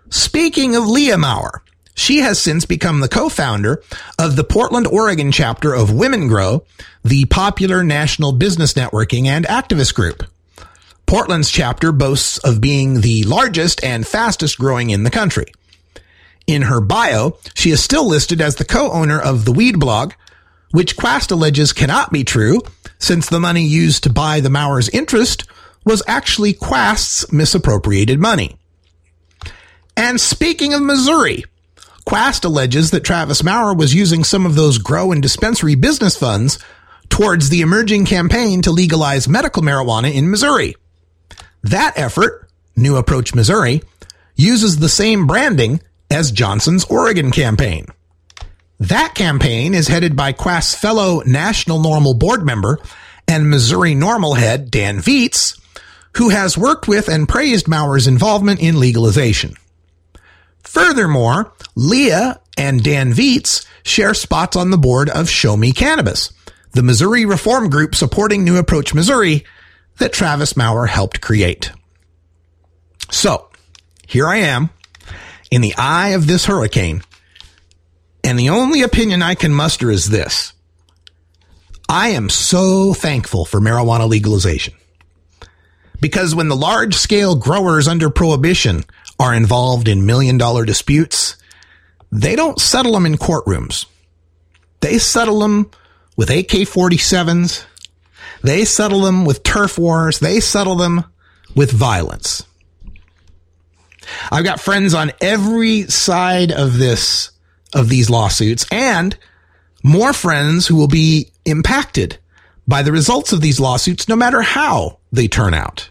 [0.08, 1.62] Speaking of Leah Maurer,
[1.98, 3.82] She has since become the co-founder
[4.20, 6.64] of the Portland, Oregon chapter of Women Grow,
[7.02, 10.22] the popular national business networking and activist group.
[11.06, 15.46] Portland's chapter boasts of being the largest and fastest growing in the country.
[16.46, 20.12] In her bio, she is still listed as the co-owner of the Weed Blog,
[20.70, 22.60] which Quast alleges cannot be true,
[23.00, 25.48] since the money used to buy the Maurer's interest
[25.84, 28.56] was actually Quast's misappropriated money.
[29.96, 31.44] And speaking of Missouri,
[32.08, 36.58] Quast alleges that Travis Maurer was using some of those grow and dispensary business funds
[37.10, 40.74] towards the emerging campaign to legalize medical marijuana in Missouri.
[41.62, 43.82] That effort, New Approach Missouri,
[44.36, 47.84] uses the same branding as Johnson's Oregon campaign.
[48.80, 52.78] That campaign is headed by Quast's fellow National NORML board member
[53.28, 55.60] and Missouri NORML head Dan Viets,
[56.16, 59.56] who has worked with and praised Maurer's involvement in legalization.
[60.68, 66.30] Furthermore, Leah and Dan Viets share spots on the board of Show Me Cannabis,
[66.72, 69.46] the Missouri reform group supporting New Approach Missouri
[69.96, 71.72] that Travis Maurer helped create.
[73.10, 73.48] So,
[74.06, 74.68] here I am
[75.50, 77.00] in the eye of this hurricane,
[78.22, 80.52] and the only opinion I can muster is this.
[81.88, 84.74] I am so thankful for marijuana legalization.
[85.98, 88.84] Because when the large scale growers under prohibition
[89.18, 91.36] are involved in million dollar disputes,
[92.10, 93.86] they don't settle them in courtrooms.
[94.80, 95.70] They settle them
[96.16, 97.64] with AK 47s.
[98.42, 100.20] They settle them with turf wars.
[100.20, 101.04] They settle them
[101.54, 102.44] with violence.
[104.30, 107.30] I've got friends on every side of this,
[107.74, 109.16] of these lawsuits and
[109.82, 112.18] more friends who will be impacted
[112.66, 115.88] by the results of these lawsuits, no matter how they turn out.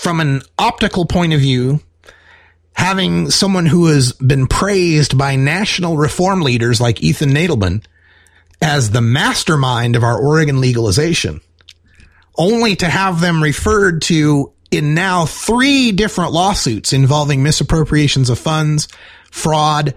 [0.00, 1.80] From an optical point of view,
[2.72, 7.84] having someone who has been praised by national reform leaders like Ethan Nadelmann
[8.62, 11.42] as the mastermind of our Oregon legalization,
[12.38, 18.88] only to have them referred to in now three different lawsuits involving misappropriations of funds,
[19.30, 19.94] fraud,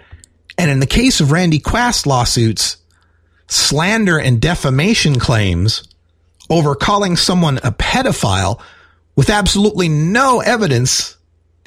[0.57, 2.75] and in the case of Randy Quast lawsuits,
[3.47, 5.87] slander and defamation claims
[6.49, 8.61] over calling someone a pedophile
[9.15, 11.17] with absolutely no evidence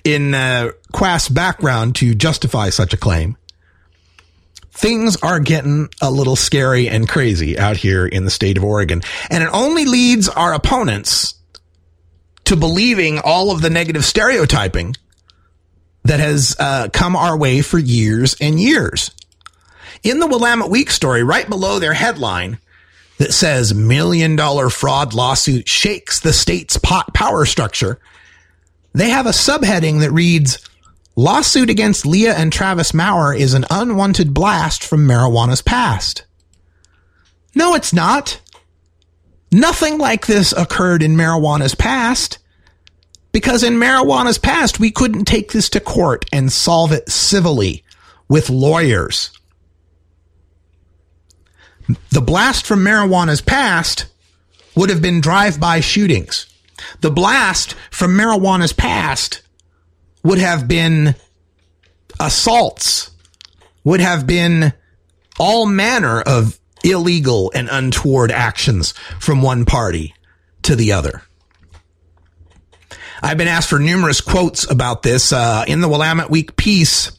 [0.05, 3.36] in uh, Quast's background to justify such a claim.
[4.70, 9.03] Things are getting a little scary and crazy out here in the state of Oregon.
[9.30, 11.34] And it only leads our opponents
[12.44, 14.94] to believing all of the negative stereotyping
[16.05, 19.11] that has uh, come our way for years and years.
[20.03, 22.59] In the Willamette Week story, right below their headline
[23.19, 27.99] that says million dollar fraud lawsuit shakes the state's pot power structure,
[28.93, 30.67] they have a subheading that reads
[31.17, 36.25] lawsuit against Leah and Travis Maurer is an unwanted blast from marijuana's past.
[37.55, 38.41] No, it's not.
[39.51, 42.39] Nothing like this occurred in marijuana's past.
[43.33, 47.85] Because in marijuana's past, we couldn't take this to court and solve it civilly
[48.29, 49.31] with lawyers.
[52.11, 54.07] The blast from marijuana's past
[54.74, 56.47] would have been drive-by shootings.
[57.01, 59.43] The blast from marijuana's past
[60.22, 61.14] would have been
[62.20, 63.11] assaults,
[63.84, 64.72] would have been
[65.39, 70.14] all manner of illegal and untoward actions from one party
[70.62, 71.22] to the other.
[73.22, 77.16] I've been asked for numerous quotes about this uh, in the Willamette Week piece.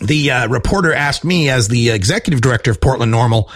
[0.00, 3.50] The uh, reporter asked me, as the executive director of Portland NORML,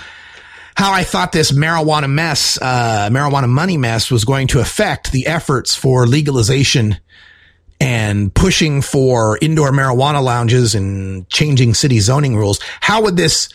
[0.77, 5.27] how I thought this marijuana mess, uh, marijuana money mess, was going to affect the
[5.27, 6.99] efforts for legalization
[7.81, 12.61] and pushing for indoor marijuana lounges and changing city zoning rules.
[12.81, 13.49] How would this,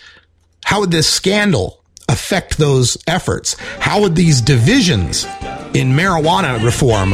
[0.64, 3.56] how would this scandal affect those efforts?
[3.80, 5.26] How would these divisions
[5.74, 7.14] in marijuana reform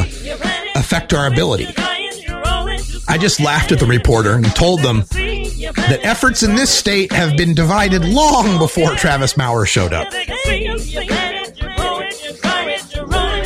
[0.76, 1.68] affect our ability.
[3.08, 7.38] I just laughed at the reporter and told them that efforts in this state have
[7.38, 10.08] been divided long before Travis Maurer showed up.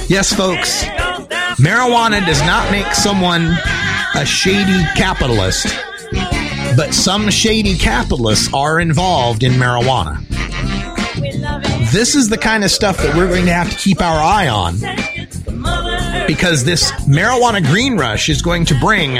[0.07, 0.84] Yes, folks,
[1.60, 3.55] marijuana does not make someone
[4.16, 5.68] a shady capitalist,
[6.76, 10.26] but some shady capitalists are involved in marijuana.
[11.91, 14.47] This is the kind of stuff that we're going to have to keep our eye
[14.47, 14.78] on
[16.30, 19.17] because this marijuana green rush is going to bring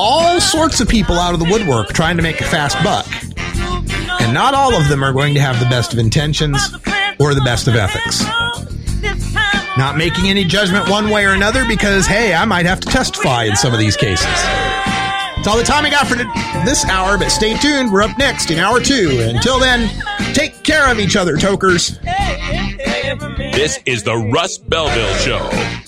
[0.00, 3.06] all sorts of people out of the woodwork trying to make a fast buck.
[4.20, 6.74] And not all of them are going to have the best of intentions
[7.20, 8.24] or the best of ethics.
[9.78, 13.44] Not making any judgment one way or another because, hey, I might have to testify
[13.44, 14.26] in some of these cases.
[15.36, 16.16] It's all the time I got for
[16.66, 17.92] this hour, but stay tuned.
[17.92, 19.20] We're up next in hour two.
[19.20, 19.88] Until then,
[20.34, 21.96] take care of each other, tokers.
[23.52, 25.87] This is the Russ Belville Show.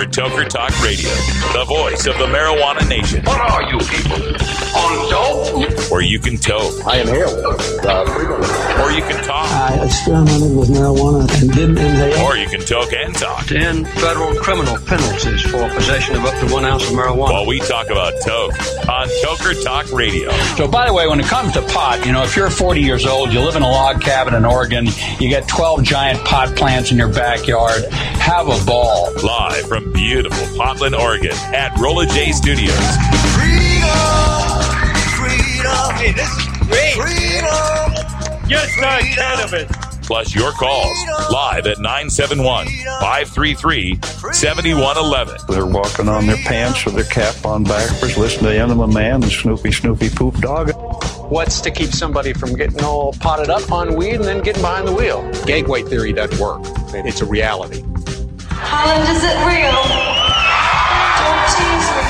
[0.00, 1.10] For Toker Talk Radio,
[1.52, 3.22] the voice of the marijuana nation.
[3.24, 4.16] What are you people?
[4.76, 5.90] On dope?
[5.90, 6.86] Where you can toke.
[6.86, 7.26] I am here.
[7.26, 9.50] or you can talk.
[9.50, 12.24] I experimented with marijuana and didn't inhale.
[12.24, 13.46] Or you can toke and talk.
[13.46, 17.32] 10 federal criminal penalties for possession of up to one ounce of marijuana.
[17.32, 18.52] While we talk about toke
[18.88, 20.30] on Toker Talk Radio.
[20.56, 23.06] So, by the way, when it comes to pot, you know, if you're 40 years
[23.06, 24.86] old, you live in a log cabin in Oregon,
[25.18, 27.84] you got 12 giant pot plants in your backyard,
[28.20, 29.12] have a ball.
[29.22, 32.76] Live from beautiful Portland, Oregon at Rolla J Studios.
[36.00, 36.94] Hey, this is great.
[36.94, 38.48] Freedom.
[38.48, 39.89] Yes, not cannabis.
[40.10, 40.98] Plus your calls
[41.30, 44.00] live at 971 533
[44.32, 45.36] 7111.
[45.48, 49.30] They're walking on their pants with their cap on backwards, listening to Enema Man and
[49.30, 50.72] Snoopy Snoopy Poop Dog.
[51.30, 54.88] What's to keep somebody from getting all potted up on weed and then getting behind
[54.88, 55.30] the wheel?
[55.46, 56.60] Gateway theory doesn't work.
[56.92, 57.84] It's a reality.
[58.50, 59.70] Holland, is it real?
[61.20, 62.09] Don't tease me.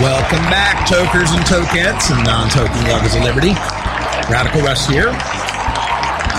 [0.00, 3.52] Welcome back, tokers and tokettes and non-token lovers of liberty.
[4.32, 5.08] Radical Russ here.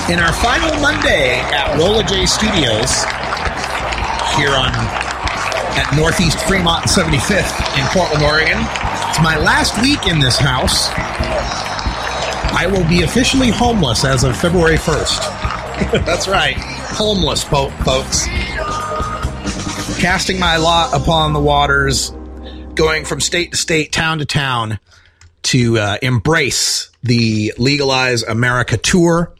[0.09, 3.05] In our final Monday at Rolla J Studios
[4.34, 4.74] here on
[5.78, 8.57] at Northeast Fremont 75th in Portland, Oregon.
[8.57, 10.89] It's my last week in this house.
[12.57, 16.01] I will be officially homeless as of February 1st.
[16.05, 16.57] That's right.
[16.57, 18.26] Homeless, po- folks.
[20.01, 22.12] Casting my lot upon the waters
[22.76, 24.80] going from state to state, town to town
[25.44, 29.34] to uh, embrace the Legalize America tour.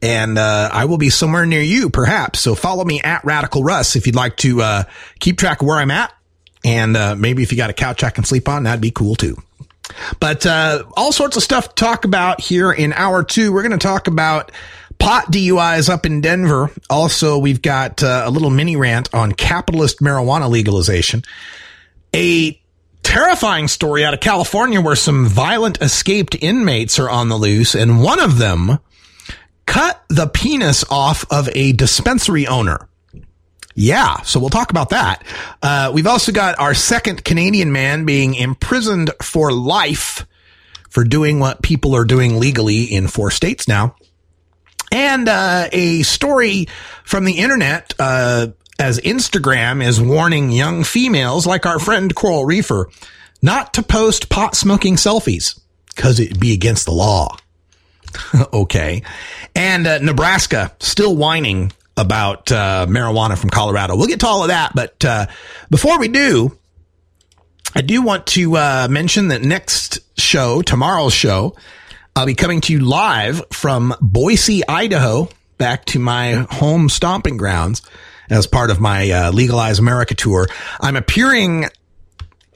[0.00, 2.40] And uh, I will be somewhere near you, perhaps.
[2.40, 4.84] So follow me at Radical Russ if you'd like to uh,
[5.20, 6.12] keep track of where I'm at.
[6.64, 9.14] And uh, maybe if you got a couch I can sleep on, that'd be cool
[9.14, 9.36] too.
[10.20, 13.52] But uh, all sorts of stuff to talk about here in hour two.
[13.52, 14.50] We're going to talk about
[14.98, 16.70] pot DUIs up in Denver.
[16.88, 21.22] Also, we've got uh, a little mini rant on capitalist marijuana legalization.
[22.14, 22.61] A
[23.02, 28.02] terrifying story out of California where some violent escaped inmates are on the loose and
[28.02, 28.78] one of them
[29.66, 32.88] cut the penis off of a dispensary owner.
[33.74, 35.24] Yeah, so we'll talk about that.
[35.62, 40.26] Uh, we've also got our second Canadian man being imprisoned for life
[40.90, 43.96] for doing what people are doing legally in four states now.
[44.90, 46.68] And uh, a story
[47.04, 48.48] from the internet uh,
[48.78, 52.88] as Instagram is warning young females like our friend Coral Reefer
[53.42, 57.36] not to post pot smoking selfies because it'd be against the law.
[58.52, 59.02] okay.
[59.54, 63.96] And uh, Nebraska still whining about uh, marijuana from Colorado.
[63.96, 64.72] We'll get to all of that.
[64.74, 65.26] But uh,
[65.70, 66.56] before we do,
[67.74, 71.56] I do want to uh, mention that next show, tomorrow's show,
[72.14, 77.82] I'll be coming to you live from Boise, Idaho, back to my home stomping grounds
[78.32, 80.48] as part of my uh, Legalize America tour.
[80.80, 81.66] I'm appearing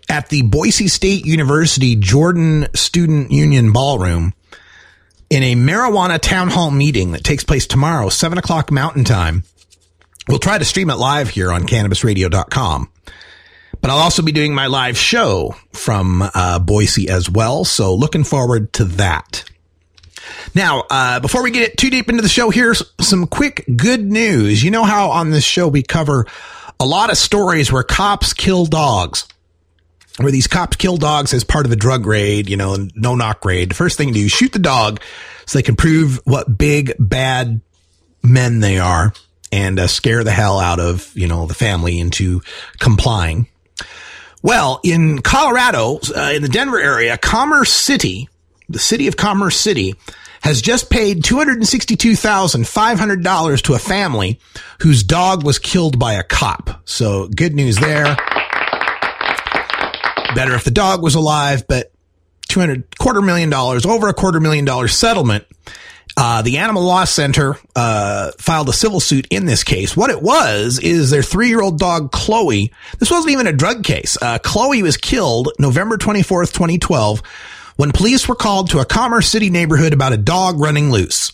[0.08, 4.32] at the Boise State University Jordan Student Union Ballroom
[5.28, 9.42] in a marijuana town hall meeting that takes place tomorrow, 7 o'clock Mountain Time.
[10.28, 12.90] We'll try to stream it live here on cannabisradio.com.
[13.80, 17.64] But I'll also be doing my live show from uh, Boise as well.
[17.64, 19.44] So looking forward to that.
[20.54, 24.62] Now, uh, before we get too deep into the show, here's some quick good news.
[24.62, 26.26] You know how on this show we cover
[26.78, 29.26] a lot of stories where cops kill dogs.
[30.18, 33.44] where these cops kill dogs as part of a drug raid, you know, no knock
[33.44, 33.70] raid.
[33.70, 35.00] The first thing to do shoot the dog
[35.44, 37.60] so they can prove what big, bad
[38.22, 39.12] men they are
[39.52, 42.40] and uh, scare the hell out of, you know, the family into
[42.80, 43.46] complying.
[44.42, 48.28] Well, in Colorado, uh, in the Denver area, Commerce City,
[48.68, 49.94] the city of Commerce City,
[50.42, 54.38] has just paid $262,500 to a family
[54.80, 56.80] whose dog was killed by a cop.
[56.84, 58.16] So good news there.
[60.34, 61.92] Better if the dog was alive, but
[62.48, 65.44] 200 quarter million dollars, over a quarter million dollar settlement.
[66.18, 69.94] Uh, the Animal Law Center uh, filed a civil suit in this case.
[69.94, 72.72] What it was is their three year old dog Chloe.
[72.98, 74.16] This wasn't even a drug case.
[74.20, 77.22] Uh, Chloe was killed November 24th, 2012
[77.76, 81.32] when police were called to a Commerce City neighborhood about a dog running loose.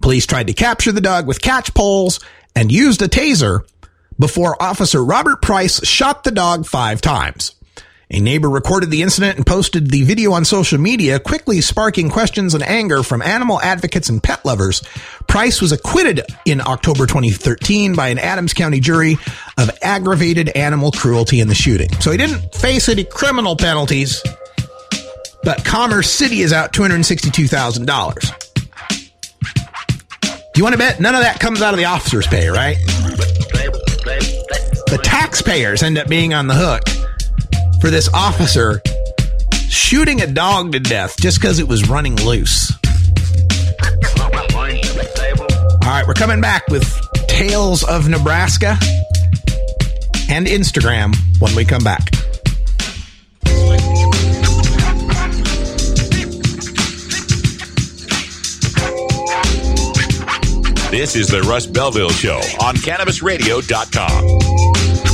[0.00, 2.20] Police tried to capture the dog with catch poles
[2.54, 3.60] and used a taser
[4.18, 7.52] before Officer Robert Price shot the dog five times.
[8.10, 12.54] A neighbor recorded the incident and posted the video on social media, quickly sparking questions
[12.54, 14.82] and anger from animal advocates and pet lovers.
[15.26, 19.16] Price was acquitted in October 2013 by an Adams County jury
[19.56, 21.90] of aggravated animal cruelty in the shooting.
[22.00, 24.22] So he didn't face any criminal penalties,
[25.44, 28.44] but Commerce City is out $262,000.
[30.20, 32.76] Do you want to bet none of that comes out of the officer's pay, right?
[34.86, 36.82] The taxpayers end up being on the hook
[37.80, 38.80] for this officer
[39.68, 42.72] shooting a dog to death just because it was running loose.
[45.82, 46.88] All right, we're coming back with
[47.26, 48.78] Tales of Nebraska
[50.30, 52.23] and Instagram when we come back.
[60.94, 65.13] This is the Russ Belville Show on CannabisRadio.com.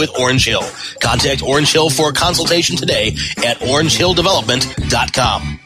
[0.01, 0.63] with Orange Hill.
[0.99, 3.09] Contact Orange Hill for a consultation today
[3.45, 5.59] at orangehilldevelopment.com.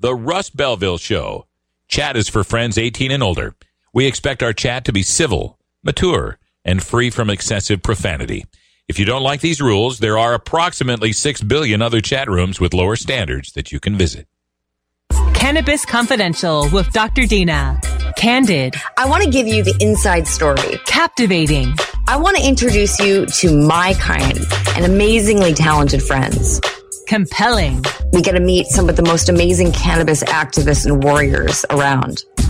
[0.00, 1.46] The Russ Belville Show.
[1.86, 3.54] Chat is for friends 18 and older.
[3.94, 8.44] We expect our chat to be civil, mature, and free from excessive profanity.
[8.88, 12.74] If you don't like these rules, there are approximately 6 billion other chat rooms with
[12.74, 14.26] lower standards that you can visit.
[15.34, 17.26] Cannabis Confidential with Dr.
[17.26, 17.80] Dina.
[18.16, 18.74] Candid.
[18.98, 20.80] I want to give you the inside story.
[20.86, 21.74] Captivating.
[22.10, 24.36] I want to introduce you to my kind
[24.74, 26.60] and amazingly talented friends.
[27.06, 27.84] Compelling.
[28.12, 32.24] We get to meet some of the most amazing cannabis activists and warriors around.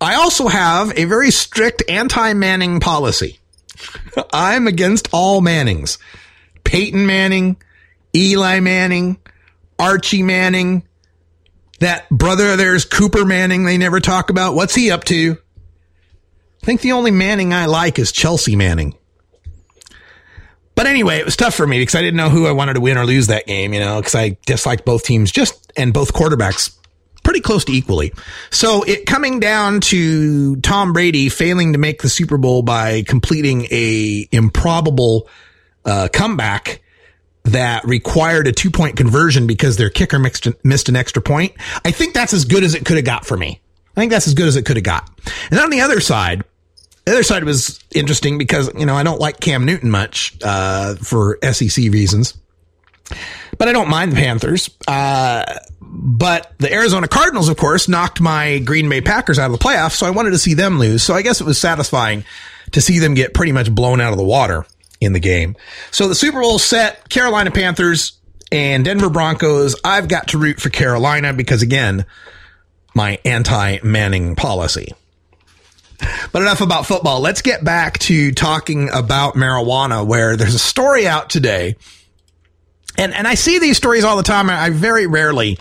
[0.00, 3.38] I also have a very strict anti-Manning policy.
[4.32, 5.98] I'm against all Mannings.
[6.64, 7.56] Peyton Manning,
[8.14, 9.18] Eli Manning,
[9.78, 10.82] Archie Manning,
[11.82, 14.54] that brother of theirs, Cooper Manning, they never talk about.
[14.54, 15.36] What's he up to?
[16.62, 18.94] I think the only Manning I like is Chelsea Manning.
[20.74, 22.80] But anyway, it was tough for me because I didn't know who I wanted to
[22.80, 26.12] win or lose that game, you know, because I disliked both teams just and both
[26.12, 26.76] quarterbacks
[27.22, 28.12] pretty close to equally.
[28.50, 33.66] So it coming down to Tom Brady failing to make the Super Bowl by completing
[33.70, 35.28] a improbable
[35.84, 36.81] uh, comeback
[37.44, 41.52] that required a two point conversion because their kicker mixed, missed an extra point.
[41.84, 43.60] I think that's as good as it could have got for me.
[43.96, 45.10] I think that's as good as it could have got.
[45.50, 46.44] And on the other side,
[47.04, 50.94] the other side was interesting because, you know, I don't like Cam Newton much, uh,
[50.96, 52.34] for SEC reasons,
[53.58, 54.70] but I don't mind the Panthers.
[54.86, 55.44] Uh,
[55.80, 59.92] but the Arizona Cardinals, of course, knocked my Green Bay Packers out of the playoffs.
[59.92, 61.02] So I wanted to see them lose.
[61.02, 62.24] So I guess it was satisfying
[62.70, 64.64] to see them get pretty much blown out of the water
[65.02, 65.56] in the game.
[65.90, 68.18] So the Super Bowl set Carolina Panthers
[68.50, 69.76] and Denver Broncos.
[69.84, 72.04] I've got to root for Carolina because again,
[72.94, 74.92] my anti Manning policy.
[76.32, 77.20] But enough about football.
[77.20, 81.76] Let's get back to talking about marijuana where there's a story out today.
[82.98, 84.50] And, and I see these stories all the time.
[84.50, 85.58] I very rarely,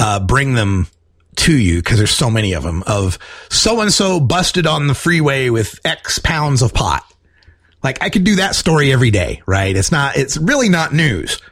[0.00, 0.88] uh, bring them
[1.36, 3.18] to you because there's so many of them of
[3.50, 7.04] so and so busted on the freeway with X pounds of pot.
[7.84, 9.76] Like I could do that story every day, right?
[9.76, 11.40] It's not, it's really not news.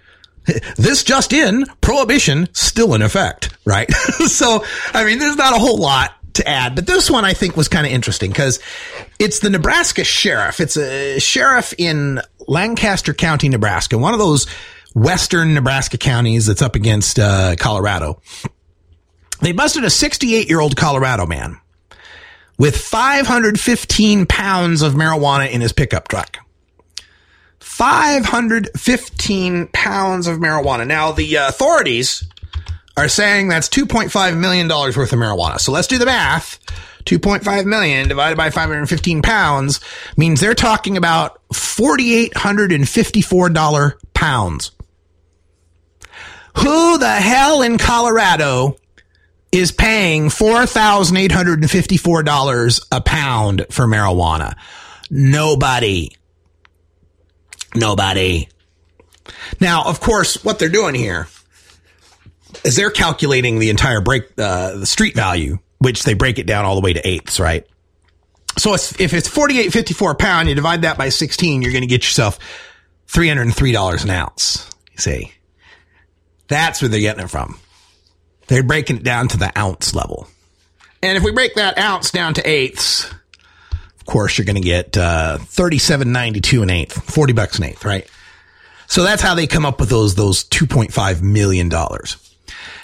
[0.76, 3.88] This just in, prohibition still in effect, right?
[4.26, 7.56] so, I mean, there's not a whole lot to add, but this one I think
[7.56, 8.58] was kind of interesting because
[9.20, 10.58] it's the Nebraska sheriff.
[10.58, 14.48] It's a sheriff in Lancaster County, Nebraska, one of those
[14.94, 18.20] western Nebraska counties that's up against uh, Colorado.
[19.42, 21.60] They busted a 68 year old Colorado man
[22.58, 26.38] with 515 pounds of marijuana in his pickup truck.
[27.60, 30.84] 515 pounds of marijuana.
[30.86, 32.24] Now, the uh, authorities
[32.96, 35.58] are saying that's $2.5 million worth of marijuana.
[35.58, 36.58] So let's do the math.
[37.04, 39.80] 2.5 million divided by 515 pounds
[40.16, 44.70] means they're talking about $4,854 pounds.
[46.58, 48.76] Who the hell in Colorado
[49.52, 54.56] is paying $4,854 a pound for marijuana?
[55.10, 56.10] Nobody.
[57.74, 58.48] Nobody.
[59.60, 61.28] Now, of course, what they're doing here
[62.64, 66.64] is they're calculating the entire break, uh, the street value, which they break it down
[66.64, 67.66] all the way to eighths, right?
[68.58, 71.88] So if, if it's 48.54 a pound, you divide that by 16, you're going to
[71.88, 72.38] get yourself
[73.08, 74.70] $303 an ounce.
[74.92, 75.32] You see,
[76.48, 77.58] that's where they're getting it from.
[78.48, 80.28] They're breaking it down to the ounce level.
[81.02, 83.10] And if we break that ounce down to eighths,
[83.72, 88.08] of course, you're going to get uh, 37.92 an eighth, 40 bucks an eighth, right?
[88.86, 92.16] So that's how they come up with those those 2.5 million dollars.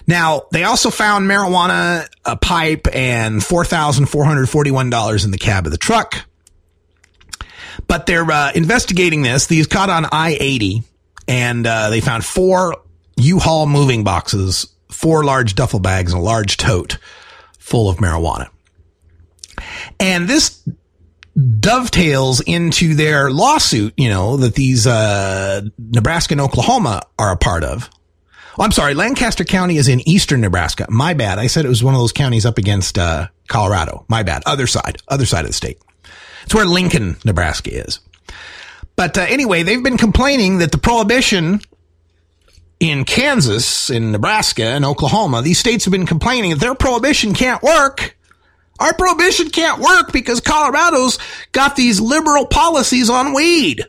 [0.06, 6.24] Now, they also found marijuana, a pipe, and $4,441 in the cab of the truck.
[7.86, 9.46] But they're uh, investigating this.
[9.48, 10.82] These caught on I-80,
[11.28, 12.76] and uh, they found four
[13.16, 16.98] U-Haul moving boxes, four large duffel bags, and a large tote
[17.58, 18.48] full of marijuana.
[20.00, 20.62] And this
[21.60, 27.64] dovetails into their lawsuit, you know, that these uh, Nebraska and Oklahoma are a part
[27.64, 27.88] of.
[28.58, 30.86] Oh, I'm sorry, Lancaster County is in eastern Nebraska.
[30.88, 31.38] My bad.
[31.38, 34.04] I said it was one of those counties up against uh, Colorado.
[34.08, 34.42] My bad.
[34.46, 35.78] Other side, other side of the state.
[36.44, 38.00] It's where Lincoln, Nebraska is.
[38.96, 41.60] But uh, anyway, they've been complaining that the prohibition
[42.80, 47.62] in Kansas, in Nebraska, and Oklahoma, these states have been complaining that their prohibition can't
[47.62, 48.16] work.
[48.78, 51.18] Our prohibition can't work because Colorado's
[51.50, 53.84] got these liberal policies on weed.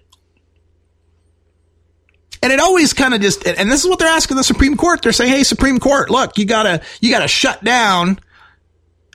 [2.42, 5.02] And it always kind of just, and this is what they're asking the Supreme Court.
[5.02, 8.20] They're saying, Hey, Supreme Court, look, you gotta, you gotta shut down,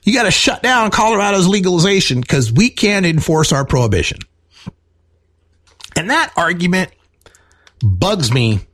[0.04, 4.18] you gotta shut down Colorado's legalization because we can't enforce our prohibition.
[5.96, 6.90] And that argument
[7.82, 8.66] bugs me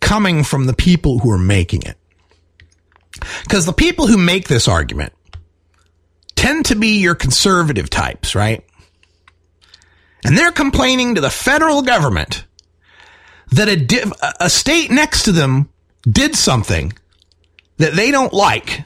[0.00, 1.96] coming from the people who are making it.
[3.42, 5.12] Because the people who make this argument
[6.36, 8.64] tend to be your conservative types, right?
[10.24, 12.44] And they're complaining to the federal government
[13.52, 15.68] that a, div- a state next to them
[16.08, 16.92] did something
[17.78, 18.84] that they don't like.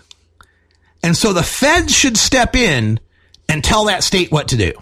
[1.03, 2.99] And so the feds should step in
[3.49, 4.73] and tell that state what to do.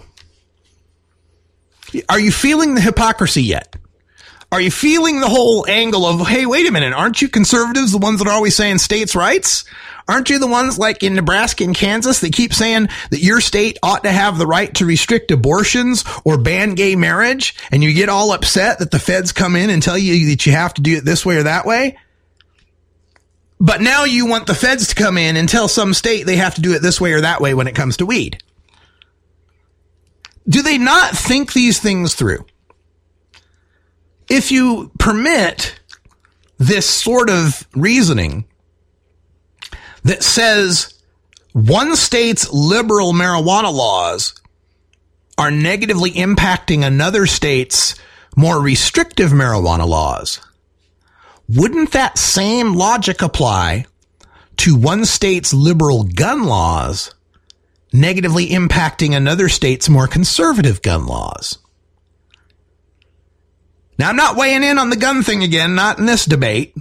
[2.09, 3.75] Are you feeling the hypocrisy yet?
[4.53, 7.97] Are you feeling the whole angle of, hey, wait a minute, aren't you conservatives the
[7.97, 9.65] ones that are always saying states' rights?
[10.07, 13.79] Aren't you the ones like in Nebraska and Kansas that keep saying that your state
[13.81, 17.55] ought to have the right to restrict abortions or ban gay marriage?
[17.71, 20.51] And you get all upset that the feds come in and tell you that you
[20.51, 21.97] have to do it this way or that way?
[23.59, 26.53] But now you want the feds to come in and tell some state they have
[26.53, 28.37] to do it this way or that way when it comes to weed.
[30.47, 32.45] Do they not think these things through?
[34.29, 35.79] If you permit
[36.57, 38.45] this sort of reasoning
[40.03, 40.93] that says
[41.53, 44.33] one state's liberal marijuana laws
[45.37, 47.95] are negatively impacting another state's
[48.35, 50.39] more restrictive marijuana laws,
[51.49, 53.85] wouldn't that same logic apply
[54.57, 57.13] to one state's liberal gun laws
[57.91, 61.57] negatively impacting another state's more conservative gun laws?
[63.97, 66.75] Now, I'm not weighing in on the gun thing again, not in this debate,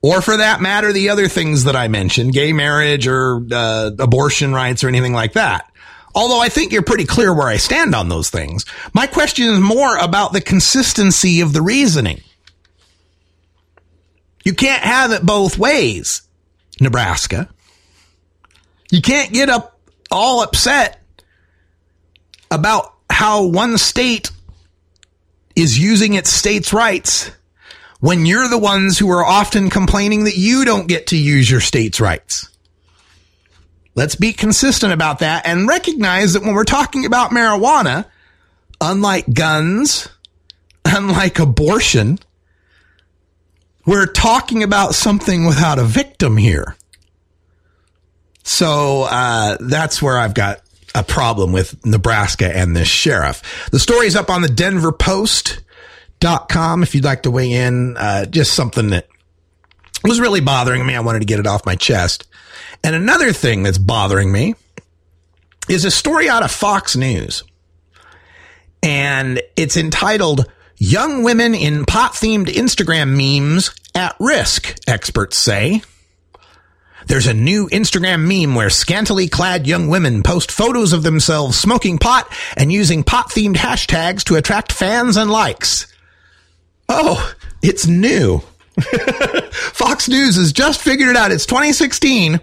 [0.00, 4.52] or for that matter, the other things that I mentioned, gay marriage or uh, abortion
[4.52, 5.70] rights or anything like that.
[6.14, 8.64] Although I think you're pretty clear where I stand on those things.
[8.92, 12.20] My question is more about the consistency of the reasoning.
[14.44, 16.22] You can't have it both ways,
[16.80, 17.48] Nebraska.
[18.90, 19.80] You can't get up
[20.10, 21.02] all upset
[22.50, 24.30] about how one state
[25.56, 27.30] is using its state's rights
[28.00, 31.60] when you're the ones who are often complaining that you don't get to use your
[31.60, 32.50] state's rights.
[33.94, 38.06] Let's be consistent about that and recognize that when we're talking about marijuana,
[38.80, 40.08] unlike guns,
[40.84, 42.18] unlike abortion,
[43.86, 46.76] we're talking about something without a victim here.
[48.42, 50.60] So uh, that's where I've got
[50.94, 53.68] a problem with Nebraska and this sheriff.
[53.70, 57.96] The story's up on the Denver Post.com if you'd like to weigh in.
[57.96, 59.08] Uh, just something that
[60.02, 60.94] was really bothering me.
[60.94, 62.26] I wanted to get it off my chest.
[62.82, 64.54] And another thing that's bothering me
[65.68, 67.42] is a story out of Fox News.
[68.82, 70.44] And it's entitled
[70.76, 75.82] Young Women in Pot Themed Instagram Memes at Risk, experts say.
[77.06, 81.98] There's a new Instagram meme where scantily clad young women post photos of themselves smoking
[81.98, 85.86] pot and using pot themed hashtags to attract fans and likes.
[86.88, 88.38] Oh, it's new.
[89.52, 91.30] Fox News has just figured it out.
[91.30, 92.40] It's 2016.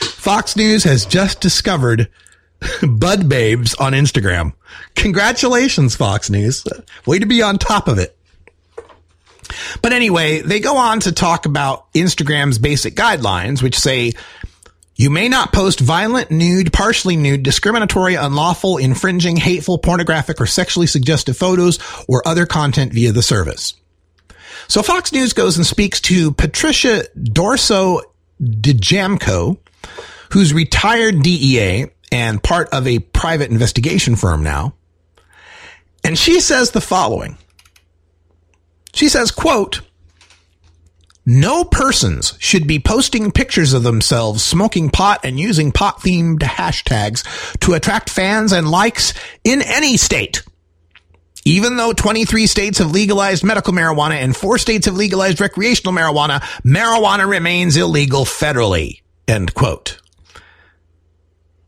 [0.00, 2.08] Fox News has just discovered
[2.88, 4.52] Bud Babes on Instagram.
[4.94, 6.64] Congratulations, Fox News.
[7.06, 8.16] Way to be on top of it.
[9.80, 14.12] But anyway, they go on to talk about Instagram's basic guidelines, which say
[14.96, 20.86] you may not post violent, nude, partially nude, discriminatory, unlawful, infringing, hateful, pornographic, or sexually
[20.86, 23.74] suggestive photos or other content via the service.
[24.68, 28.02] So Fox News goes and speaks to Patricia Dorso
[28.40, 29.58] DeJamco,
[30.30, 34.74] who's retired DEA and part of a private investigation firm now.
[36.04, 37.38] And she says the following.
[38.94, 39.80] She says, quote,
[41.24, 47.22] no persons should be posting pictures of themselves smoking pot and using pot themed hashtags
[47.60, 49.14] to attract fans and likes
[49.44, 50.42] in any state.
[51.44, 56.40] Even though 23 states have legalized medical marijuana and four states have legalized recreational marijuana,
[56.64, 59.00] marijuana remains illegal federally.
[59.28, 60.00] End quote.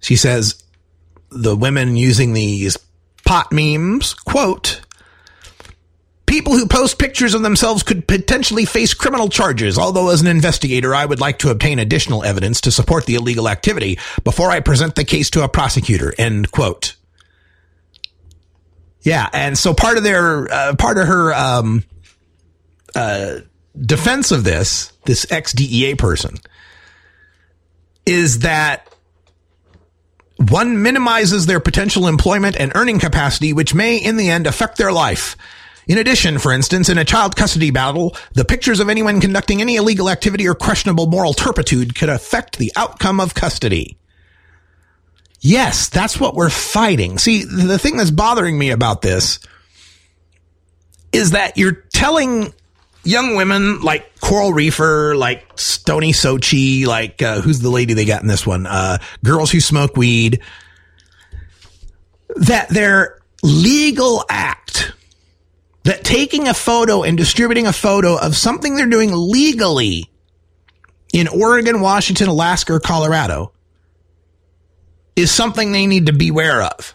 [0.01, 0.63] She says
[1.31, 2.77] the women using these
[3.25, 4.81] pot memes, quote,
[6.35, 10.93] People who post pictures of themselves could potentially face criminal charges, although as an investigator,
[10.93, 14.97] I would like to obtain additional evidence to support the illegal activity before I present
[14.97, 16.12] the case to a prosecutor.
[16.19, 16.97] End quote.
[19.02, 21.85] Yeah, and so part of their, uh, part of her, um,
[22.97, 23.36] uh,
[23.81, 26.35] defense of this, this ex DEA person,
[28.06, 28.93] is that
[30.39, 34.90] one minimizes their potential employment and earning capacity, which may in the end affect their
[34.90, 35.36] life.
[35.86, 39.77] In addition, for instance, in a child custody battle, the pictures of anyone conducting any
[39.77, 43.98] illegal activity or questionable moral turpitude could affect the outcome of custody.
[45.40, 47.19] Yes, that's what we're fighting.
[47.19, 49.40] See, the thing that's bothering me about this
[51.12, 52.55] is that you're telling
[53.05, 58.23] young women like Coral Reefer, like Stony Sochi, like uh, who's the lady they got
[58.23, 58.66] in this one?
[58.66, 60.40] Uh, girls who smoke weed.
[62.36, 64.93] That their legal act,
[65.85, 70.11] that taking a photo and distributing a photo of something they're doing legally
[71.12, 73.52] in Oregon, Washington, Alaska, or Colorado
[75.15, 76.94] is something they need to beware of.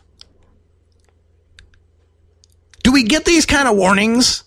[2.83, 4.43] Do we get these kind of warnings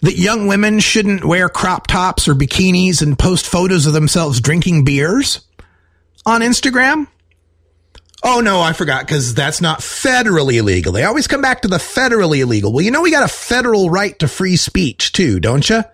[0.00, 4.84] that young women shouldn't wear crop tops or bikinis and post photos of themselves drinking
[4.84, 5.40] beers
[6.24, 7.06] on Instagram?
[8.24, 10.92] Oh no, I forgot because that's not federally illegal.
[10.92, 12.72] They always come back to the federally illegal.
[12.72, 15.84] Well, you know we got a federal right to free speech too, don't you?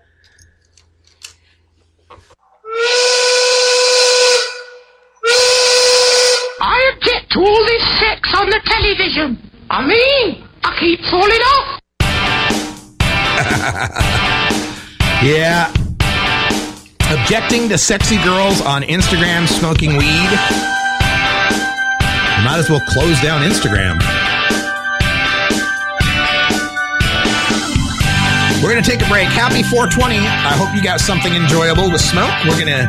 [6.61, 9.51] I object to all this sex on the television.
[9.69, 11.79] I mean, I keep falling off.
[15.23, 15.71] yeah.
[17.11, 20.84] Objecting to sexy girls on Instagram smoking weed.
[22.45, 23.97] Might as well close down Instagram.
[28.61, 29.27] We're going to take a break.
[29.29, 30.19] Happy 420.
[30.19, 32.29] I hope you got something enjoyable to smoke.
[32.45, 32.85] We're going to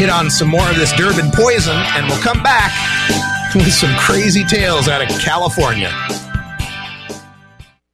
[0.00, 2.72] hit on some more of this Durban poison, and we'll come back
[3.54, 5.92] with some crazy tales out of California.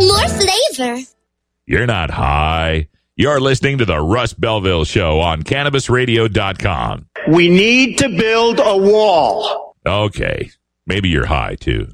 [0.00, 1.02] more flavor.
[1.66, 2.88] You're not high.
[3.16, 7.06] You're listening to the Russ Belville Show on CannabisRadio.com.
[7.28, 9.76] We need to build a wall.
[9.86, 10.50] Okay.
[10.86, 11.88] Maybe you're high too.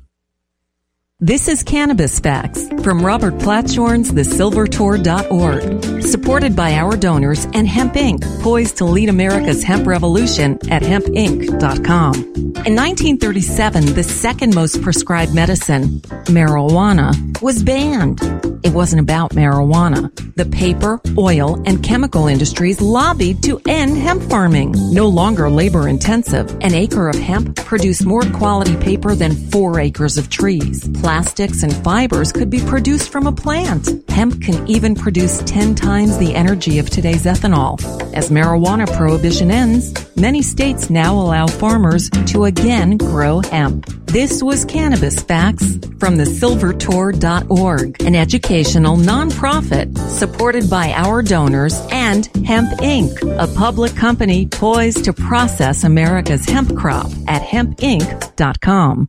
[1.20, 8.23] This is Cannabis Facts from Robert Platshorn's TheSilverTour.org, supported by our donors and Hemp Inc.,
[8.40, 12.15] poised to lead America's hemp revolution at hempinc.com.
[12.15, 17.12] In 1937, the second most prescribed medicine, marijuana,
[17.43, 18.20] was banned.
[18.65, 20.12] It wasn't about marijuana.
[20.35, 24.74] The paper, oil, and chemical industries lobbied to end hemp farming.
[24.93, 30.19] No longer labor intensive, an acre of hemp produced more quality paper than four acres
[30.19, 30.89] of trees.
[31.09, 33.89] Plastics and fibers could be produced from a plant.
[34.11, 37.81] Hemp can even produce 10 times the energy of today's ethanol.
[38.13, 43.87] As marijuana prohibition ends, many states now allow farmers to again grow hemp.
[44.05, 52.69] This was Cannabis Facts from thesilvertour.org, an educational nonprofit supported by our donors and Hemp
[52.81, 59.09] Inc., a public company poised to process America's hemp crop at hempinc.com.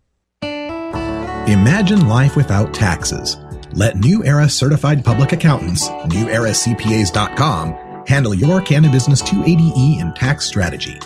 [1.50, 3.38] Imagine life without taxes.
[3.74, 11.00] Let New Era certified public accountants, neweracpas.com, handle your cannabis Business 280E and tax strategy.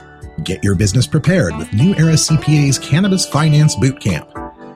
[0.44, 4.30] Get your business prepared with New Era CPA's Cannabis Finance Bootcamp.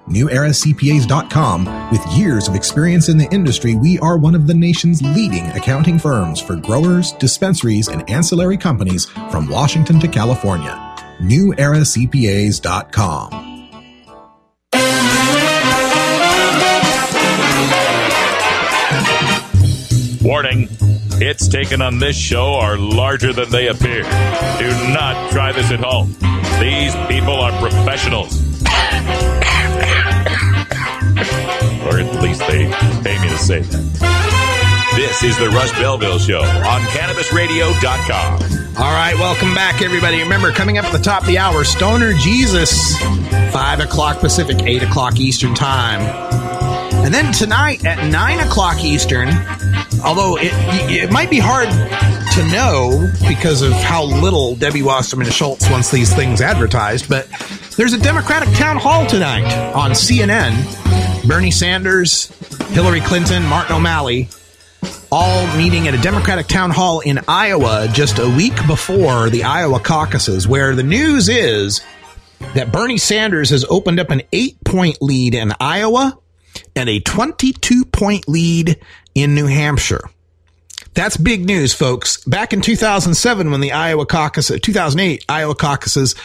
[0.07, 1.91] NewEraCPAs.com.
[1.91, 5.99] With years of experience in the industry, we are one of the nation's leading accounting
[5.99, 10.71] firms for growers, dispensaries, and ancillary companies from Washington to California.
[11.19, 13.56] NewEraCPAs.com.
[20.27, 20.67] Warning
[21.19, 24.03] hits taken on this show are larger than they appear.
[24.03, 26.17] Do not try this at home.
[26.59, 28.37] These people are professionals.
[31.85, 32.69] or at least they
[33.03, 34.91] pay me to say that.
[34.97, 38.83] This is the Russ Belville Show on CannabisRadio.com.
[38.83, 40.19] All right, welcome back, everybody.
[40.19, 42.97] Remember, coming up at the top of the hour, Stoner Jesus,
[43.53, 46.01] 5 o'clock Pacific, 8 o'clock Eastern Time.
[47.05, 49.29] And then tonight at 9 o'clock Eastern,
[50.03, 50.51] although it,
[50.89, 56.13] it might be hard to know because of how little Debbie Wasserman Schultz wants these
[56.13, 57.27] things advertised, but
[57.77, 61.27] there's a Democratic town hall tonight on CNN.
[61.27, 62.27] Bernie Sanders,
[62.69, 64.29] Hillary Clinton, Martin O'Malley,
[65.11, 69.79] all meeting at a Democratic town hall in Iowa just a week before the Iowa
[69.79, 71.81] caucuses, where the news is
[72.53, 76.17] that Bernie Sanders has opened up an eight point lead in Iowa
[76.77, 78.79] and a 22 point lead
[79.15, 80.09] in New Hampshire.
[80.93, 82.23] That's big news, folks.
[82.25, 86.15] Back in 2007, when the Iowa caucus, 2008 Iowa caucuses,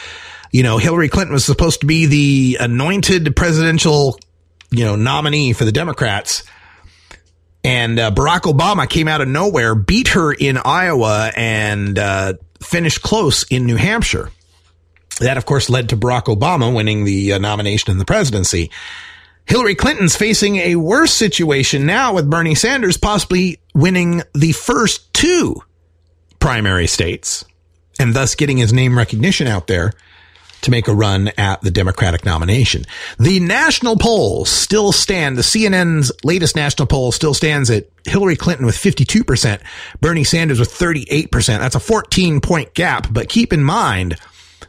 [0.50, 4.18] you know, Hillary Clinton was supposed to be the anointed presidential,
[4.70, 6.44] you know, nominee for the Democrats.
[7.64, 13.02] And uh, Barack Obama came out of nowhere, beat her in Iowa, and uh, finished
[13.02, 14.30] close in New Hampshire.
[15.20, 18.70] That, of course, led to Barack Obama winning the uh, nomination in the presidency.
[19.46, 25.62] Hillary Clinton's facing a worse situation now with Bernie Sanders possibly winning the first two
[26.38, 27.44] primary states
[27.98, 29.92] and thus getting his name recognition out there
[30.62, 32.84] to make a run at the Democratic nomination.
[33.18, 35.36] The national polls still stand.
[35.36, 39.60] The CNN's latest national poll still stands at Hillary Clinton with 52%,
[40.00, 41.30] Bernie Sanders with 38%.
[41.58, 43.08] That's a 14 point gap.
[43.10, 44.16] But keep in mind,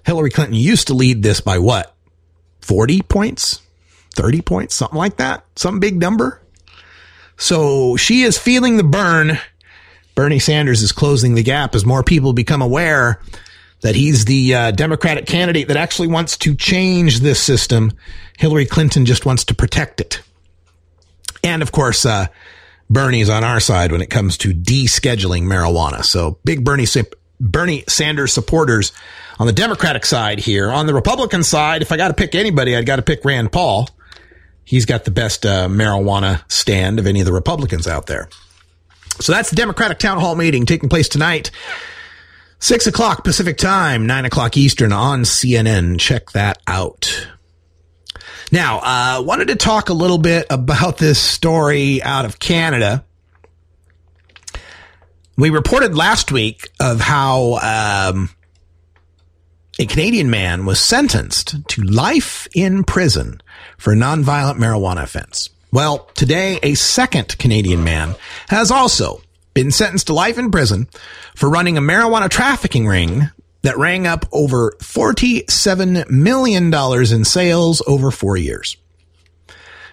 [0.06, 1.96] Hillary Clinton used to lead this by what?
[2.62, 3.63] 40 points?
[4.14, 4.76] 30 points?
[4.76, 5.46] Something like that?
[5.56, 6.42] Some big number?
[7.38, 9.38] So she is feeling the burn.
[10.16, 13.20] Bernie Sanders is closing the gap as more people become aware
[13.82, 17.92] that he's the uh, Democratic candidate that actually wants to change this system.
[18.38, 20.22] Hillary Clinton just wants to protect it.
[21.44, 22.28] And of course, uh,
[22.90, 26.04] Bernie's on our side when it comes to descheduling marijuana.
[26.06, 26.86] So big Bernie,
[27.40, 28.94] Bernie Sanders supporters
[29.40, 30.72] on the Democratic side here.
[30.72, 33.52] On the Republican side, if I got to pick anybody, I'd got to pick Rand
[33.52, 33.90] Paul.
[34.66, 38.30] He's got the best uh, marijuana stand of any of the Republicans out there.
[39.20, 41.52] So that's the Democratic town hall meeting taking place tonight.
[42.60, 46.00] Six o'clock Pacific time, nine o'clock Eastern on CNN.
[46.00, 47.28] Check that out.
[48.52, 53.04] Now, I uh, wanted to talk a little bit about this story out of Canada.
[55.36, 58.30] We reported last week of how um,
[59.80, 63.42] a Canadian man was sentenced to life in prison
[63.84, 65.50] for a nonviolent marijuana offense.
[65.70, 68.16] Well, today, a second Canadian man
[68.48, 69.22] has also
[69.54, 70.88] been sentenced to life in prison
[71.36, 73.30] for running a marijuana trafficking ring
[73.62, 78.78] that rang up over $47 million in sales over four years.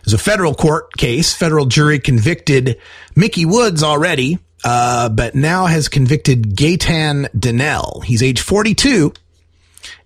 [0.04, 1.34] Was a federal court case.
[1.34, 2.78] Federal jury convicted
[3.16, 8.02] Mickey Woods already, uh, but now has convicted Gaetan Donnell.
[8.02, 9.12] He's age 42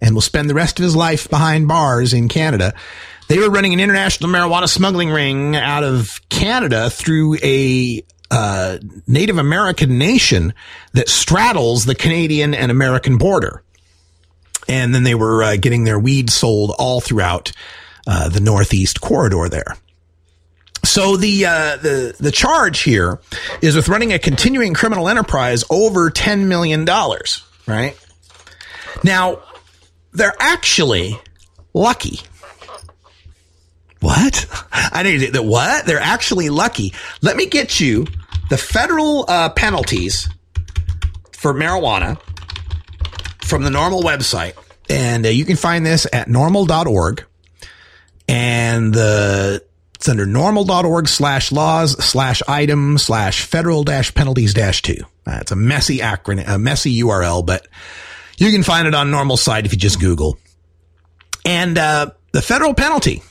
[0.01, 2.73] and will spend the rest of his life behind bars in Canada.
[3.29, 9.39] They were running an international marijuana smuggling ring out of Canada through a uh, Native
[9.39, 10.55] American nation
[10.93, 13.63] that straddles the Canadian and American border.
[14.69, 17.53] And then they were uh, getting their weed sold all throughout
[18.07, 19.77] uh, the Northeast corridor there.
[20.85, 23.19] So the uh, the the charge here
[23.63, 27.43] is with running a continuing criminal enterprise over ten million dollars.
[27.67, 27.99] Right
[29.03, 29.43] now,
[30.13, 31.19] they're actually
[31.73, 32.21] lucky.
[34.05, 34.47] What?
[34.71, 35.45] I need that.
[35.47, 35.87] What?
[35.87, 36.93] They're actually lucky.
[37.23, 38.07] Let me get you
[38.51, 40.29] the federal uh, penalties
[41.33, 42.21] for marijuana
[43.43, 44.53] from the NORML website.
[44.91, 47.25] And uh, you can find this at norml.org.
[48.29, 49.65] And the
[49.95, 54.99] it's under norml.org slash laws slash item slash federal dash penalties dash two.
[55.27, 57.69] Uh, it's a messy acronym, a messy URL, but
[58.37, 60.37] you can find it on NORML site if you just Google.
[61.47, 63.23] And uh, the federal penalty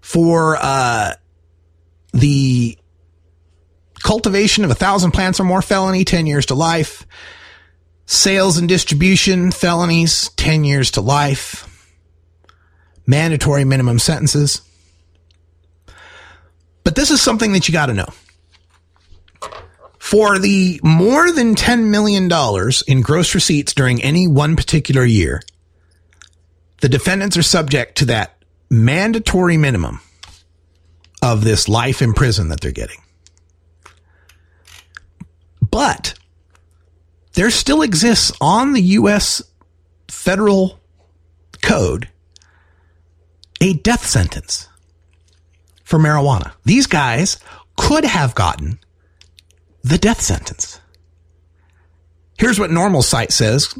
[0.00, 1.14] for uh,
[2.12, 2.78] the
[4.02, 7.06] cultivation of a thousand plants or more felony, 10 years to life.
[8.06, 11.66] Sales and distribution felonies, 10 years to life.
[13.06, 14.62] Mandatory minimum sentences.
[16.82, 18.08] But this is something that you got to know.
[19.98, 22.28] For the more than $10 million
[22.88, 25.42] in gross receipts during any one particular year,
[26.80, 28.39] the defendants are subject to that
[28.70, 30.00] mandatory minimum
[31.22, 33.00] of this life in prison that they're getting.
[35.60, 36.14] But
[37.34, 39.42] there still exists on the U.S.
[40.08, 40.80] federal
[41.62, 42.08] code
[43.60, 44.68] a death sentence
[45.84, 46.52] for marijuana.
[46.64, 47.38] These guys
[47.76, 48.78] could have gotten
[49.82, 50.80] the death sentence.
[52.38, 53.74] Here's what NORML site says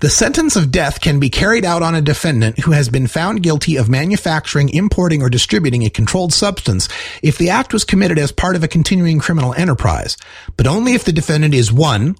[0.00, 3.42] the sentence of death can be carried out on a defendant who has been found
[3.42, 6.88] guilty of manufacturing, importing, or distributing a controlled substance
[7.22, 10.16] if the act was committed as part of a continuing criminal enterprise,
[10.56, 12.16] but only if the defendant is one,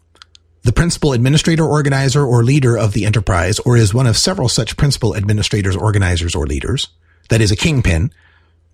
[0.62, 4.76] the principal administrator, organizer, or leader of the enterprise, or is one of several such
[4.76, 6.88] principal administrators, organizers, or leaders,
[7.28, 8.10] that is a kingpin,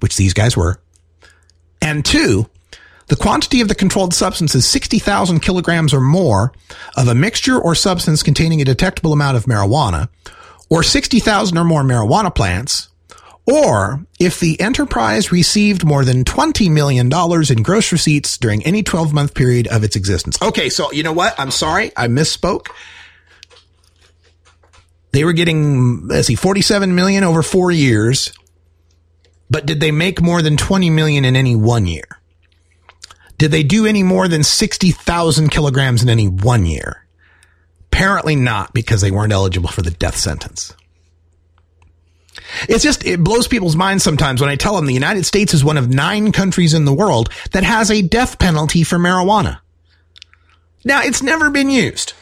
[0.00, 0.80] which these guys were,
[1.80, 2.48] and two,
[3.12, 6.50] the quantity of the controlled substance is 60,000 kilograms or more
[6.96, 10.08] of a mixture or substance containing a detectable amount of marijuana,
[10.70, 12.88] or 60,000 or more marijuana plants,
[13.46, 19.12] or if the enterprise received more than $20 million in gross receipts during any 12
[19.12, 20.40] month period of its existence.
[20.40, 21.38] Okay, so you know what?
[21.38, 22.68] I'm sorry, I misspoke.
[25.10, 28.32] They were getting, let's see, 47 million over four years,
[29.50, 32.21] but did they make more than 20 million in any one year?
[33.42, 37.04] Did they do any more than 60,000 kilograms in any one year?
[37.88, 40.72] Apparently not because they weren't eligible for the death sentence.
[42.68, 45.64] It's just, it blows people's minds sometimes when I tell them the United States is
[45.64, 49.58] one of nine countries in the world that has a death penalty for marijuana.
[50.84, 52.12] Now, it's never been used.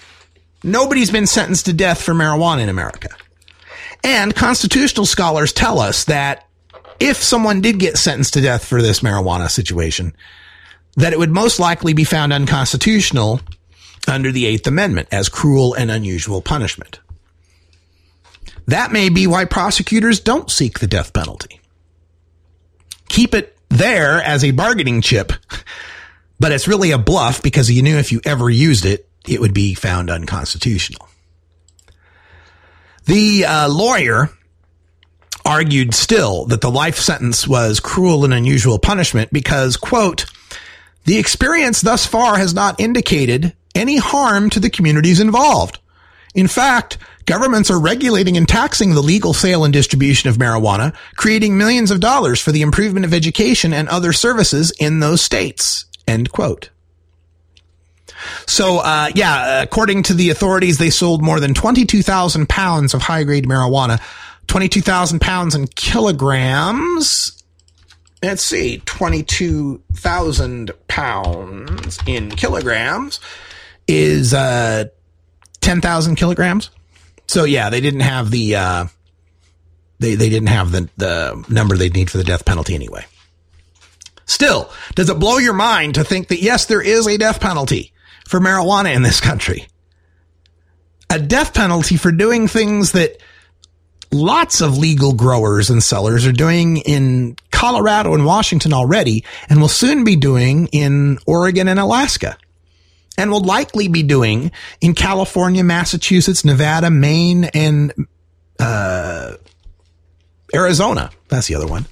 [0.65, 3.11] Nobody's been sentenced to death for marijuana in America.
[4.03, 6.49] And constitutional scholars tell us that
[6.99, 10.15] if someone did get sentenced to death for this marijuana situation,
[10.97, 13.41] that it would most likely be found unconstitutional
[14.09, 17.01] under the Eighth Amendment as cruel and unusual punishment.
[18.67, 21.61] That may be why prosecutors don't seek the death penalty.
[23.09, 25.33] Keep it there as a bargaining chip,
[26.39, 29.55] but it's really a bluff because you knew if you ever used it, it would
[29.55, 31.09] be found unconstitutional.
[33.07, 34.31] The uh, lawyer
[35.45, 40.27] argued still that the life sentence was cruel and unusual punishment because, quote,
[41.05, 45.79] the experience thus far has not indicated any harm to the communities involved.
[46.35, 51.59] In fact, governments are regulating and taxing the legal sale and distribution of marijuana, creating
[51.59, 55.87] millions of dollars for the improvement of education and other services in those states.
[56.07, 56.71] End quote.
[58.47, 63.25] So, uh, yeah, according to the authorities, they sold more than 22,000 pounds of high
[63.25, 64.01] grade marijuana,
[64.47, 67.40] 22,000 pounds in kilograms.
[68.23, 73.19] Let's see, 22,000 pounds in kilograms
[73.89, 74.85] is, uh,
[75.61, 76.71] 10,000 kilograms.
[77.27, 78.87] So yeah, they didn't have the, uh,
[80.01, 83.05] they, they didn't have the, the number they'd need for the death penalty anyway.
[84.27, 87.93] Still, does it blow your mind to think that yes, there is a death penalty
[88.29, 89.67] for marijuana in this country?
[91.11, 93.21] A death penalty for doing things that
[94.13, 99.69] lots of legal growers and sellers are doing in Colorado and Washington already and will
[99.69, 102.39] soon be doing in Oregon and Alaska
[103.19, 104.51] and will likely be doing
[104.81, 107.93] in California, Massachusetts, Nevada, Maine, and
[108.59, 109.35] uh,
[110.55, 111.11] Arizona.
[111.29, 111.85] That's the other one.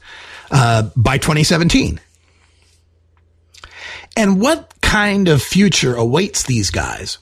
[0.50, 2.00] Uh, by 2017.
[4.16, 7.18] And what kind of future awaits these guys?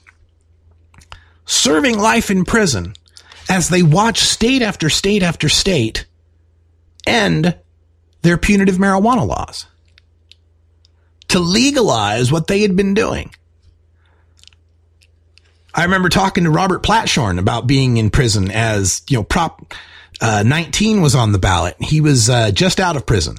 [1.45, 2.93] Serving life in prison
[3.49, 6.05] as they watch state after state after state
[7.05, 7.53] end
[8.27, 9.65] their punitive marijuana laws
[11.29, 13.33] to legalize what they had been doing.
[15.73, 19.73] I remember talking to Robert Platshorn about being in prison as, you know, Prop
[20.19, 21.77] uh, 19 was on the ballot.
[21.79, 23.37] He was uh, just out of prison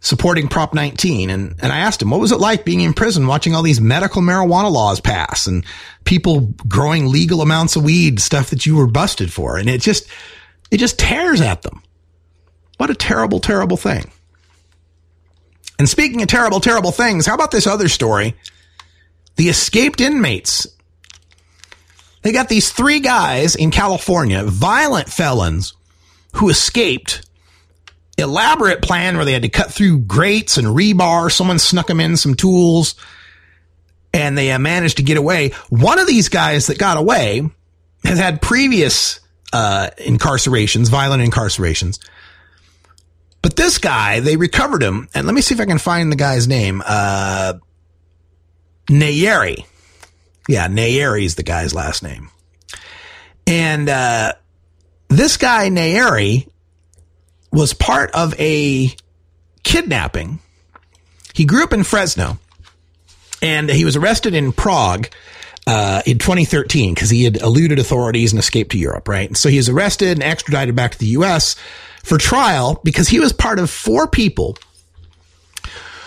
[0.00, 1.30] supporting Prop 19.
[1.30, 3.80] And, and I asked him, what was it like being in prison watching all these
[3.80, 5.64] medical marijuana laws pass and
[6.04, 9.56] people growing legal amounts of weed, stuff that you were busted for?
[9.56, 10.08] And it just,
[10.70, 11.82] it just tears at them.
[12.78, 14.10] What a terrible, terrible thing.
[15.78, 18.34] And speaking of terrible, terrible things, how about this other story?
[19.36, 20.66] The escaped inmates.
[22.22, 25.74] They got these three guys in California, violent felons,
[26.34, 27.24] who escaped
[28.18, 31.30] elaborate plan where they had to cut through grates and rebar.
[31.30, 32.96] Someone snuck them in some tools
[34.12, 35.50] and they uh, managed to get away.
[35.70, 37.48] One of these guys that got away
[38.04, 39.20] has had previous
[39.52, 42.00] uh, incarcerations, violent incarcerations.
[43.42, 45.08] But this guy, they recovered him.
[45.14, 46.82] And let me see if I can find the guy's name.
[46.84, 47.54] Uh,
[48.88, 49.64] Nayeri.
[50.48, 52.30] Yeah, Nayeri is the guy's last name.
[53.46, 54.32] And uh,
[55.08, 56.48] this guy, Nayeri,
[57.52, 58.94] was part of a
[59.62, 60.40] kidnapping.
[61.34, 62.38] He grew up in Fresno
[63.40, 65.08] and he was arrested in Prague
[65.66, 69.36] uh, in 2013 because he had eluded authorities and escaped to Europe, right?
[69.36, 71.56] So he was arrested and extradited back to the U.S.
[72.08, 74.56] for trial because he was part of four people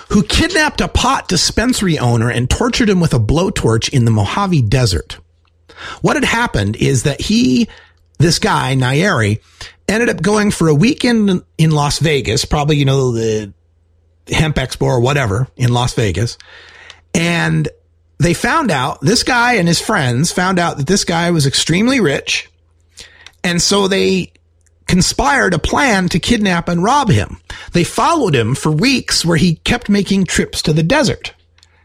[0.10, 4.64] who kidnapped a pot dispensary owner and tortured him with a blowtorch in the Mojave
[4.64, 5.18] Desert.
[6.02, 7.70] What had happened is that he,
[8.18, 9.40] this guy, Nayeri,
[9.88, 13.54] ended up going for a weekend in Las Vegas, probably, you know, the
[14.30, 16.38] hemp expo or whatever in Las Vegas.
[17.14, 17.70] And
[18.20, 22.00] they found out this guy and his friends found out that this guy was extremely
[22.00, 22.50] rich.
[23.44, 24.34] And so they
[24.92, 27.38] conspired a plan to kidnap and rob him.
[27.72, 31.34] They followed him for weeks where he kept making trips to the desert,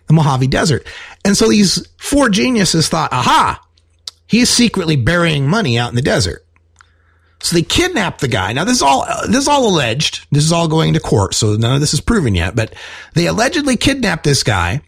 [0.08, 0.84] the Mojave Desert.
[1.24, 3.64] And so these four geniuses thought, aha,
[4.26, 6.44] he's secretly burying money out in the desert.
[7.38, 8.52] So they kidnapped the guy.
[8.52, 10.26] Now this is all this is all alleged.
[10.32, 12.56] This is all going to court, so none of this is proven yet.
[12.56, 12.74] But
[13.14, 14.80] they allegedly kidnapped this guy,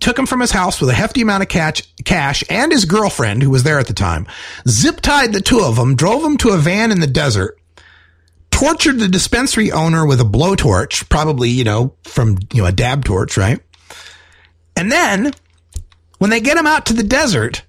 [0.00, 3.42] took him from his house with a hefty amount of cash, cash and his girlfriend,
[3.42, 4.26] who was there at the time,
[4.68, 7.58] zip tied the two of them, drove them to a van in the desert,
[8.50, 13.04] tortured the dispensary owner with a blowtorch, probably you know from you know a dab
[13.04, 13.60] torch, right?
[14.76, 15.32] And then
[16.18, 17.62] when they get him out to the desert,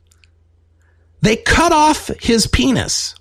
[1.21, 3.15] they cut off his penis,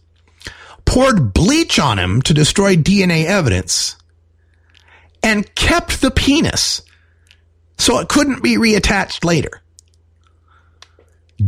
[0.84, 3.96] poured bleach on him to destroy DNA evidence,
[5.22, 6.82] and kept the penis
[7.78, 9.62] so it couldn't be reattached later.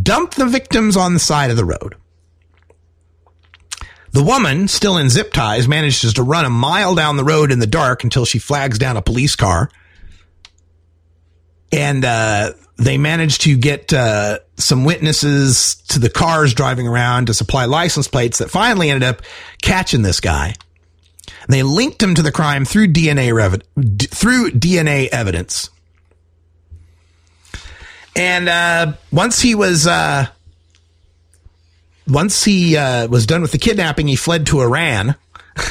[0.03, 1.95] Dumped the victims on the side of the road.
[4.13, 7.59] The woman, still in zip ties, manages to run a mile down the road in
[7.59, 9.71] the dark until she flags down a police car.
[11.73, 17.35] And uh, they manage to get uh, some witnesses to the cars driving around to
[17.35, 19.23] supply license plates that finally ended up
[19.63, 20.55] catching this guy.
[21.43, 23.31] And they linked him to the crime through DNA
[24.11, 25.71] through DNA evidence.
[28.17, 30.27] And uh, once he was uh,
[32.07, 35.17] once he uh, was done with the kidnapping, he fled to Iran.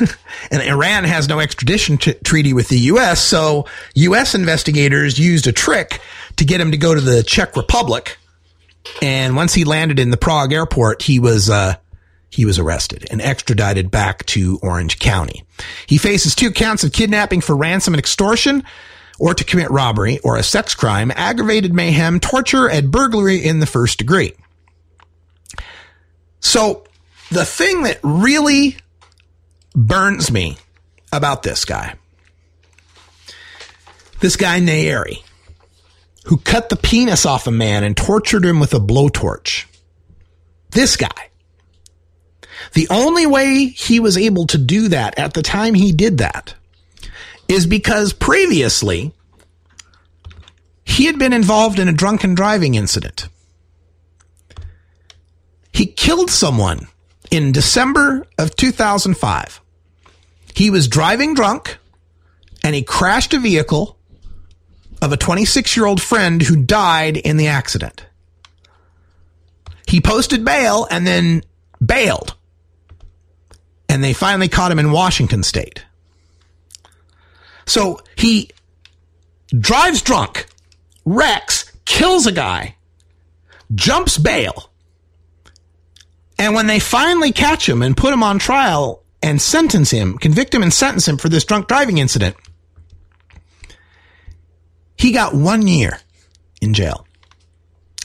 [0.51, 3.65] and Iran has no extradition t- treaty with the U.S., so
[3.95, 4.33] U.S.
[4.33, 5.99] investigators used a trick
[6.37, 8.17] to get him to go to the Czech Republic.
[9.01, 11.75] And once he landed in the Prague airport, he was uh,
[12.29, 15.43] he was arrested and extradited back to Orange County.
[15.85, 18.63] He faces two counts of kidnapping for ransom and extortion,
[19.19, 23.65] or to commit robbery or a sex crime, aggravated mayhem, torture, and burglary in the
[23.65, 24.33] first degree.
[26.39, 26.83] So
[27.31, 28.77] the thing that really
[29.75, 30.57] burns me
[31.11, 31.95] about this guy,
[34.19, 35.23] this guy Nayeri,
[36.25, 39.65] who cut the penis off a man and tortured him with a blowtorch.
[40.71, 41.29] This guy.
[42.73, 46.55] The only way he was able to do that at the time he did that
[47.53, 49.13] is because previously
[50.83, 53.27] he had been involved in a drunken driving incident.
[55.71, 56.87] He killed someone
[57.31, 59.61] in December of 2005.
[60.55, 61.77] He was driving drunk
[62.63, 63.97] and he crashed a vehicle
[65.01, 68.05] of a 26 year old friend who died in the accident.
[69.87, 71.43] He posted bail and then
[71.83, 72.35] bailed.
[73.89, 75.85] And they finally caught him in Washington state.
[77.65, 78.49] So he
[79.57, 80.47] drives drunk,
[81.05, 82.75] wrecks, kills a guy,
[83.73, 84.69] jumps bail.
[86.39, 90.53] And when they finally catch him and put him on trial and sentence him, convict
[90.53, 92.35] him and sentence him for this drunk driving incident,
[94.97, 95.99] he got one year
[96.61, 97.05] in jail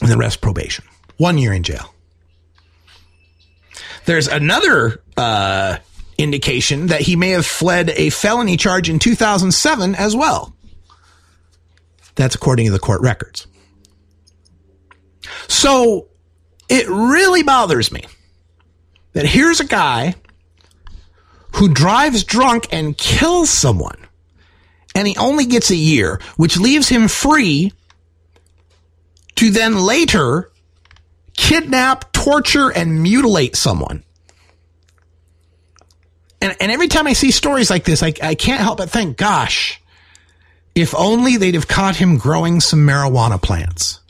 [0.01, 0.85] and the rest probation.
[1.16, 1.94] One year in jail.
[4.05, 5.78] There's another uh,
[6.19, 10.55] indication that he may have fled a felony charge in 2007 as well.
[12.16, 13.47] That's according to the court records.
[15.47, 16.09] So
[16.69, 18.05] it really bothers me
[19.12, 20.15] that here's a guy
[21.55, 23.99] who drives drunk and kills someone,
[24.95, 27.73] and he only gets a year, which leaves him free
[29.36, 30.51] to then later
[31.36, 34.03] kidnap, torture, and mutilate someone.
[36.40, 39.16] And, and every time I see stories like this, I, I can't help but think,
[39.16, 39.81] gosh,
[40.74, 44.01] if only they'd have caught him growing some marijuana plants.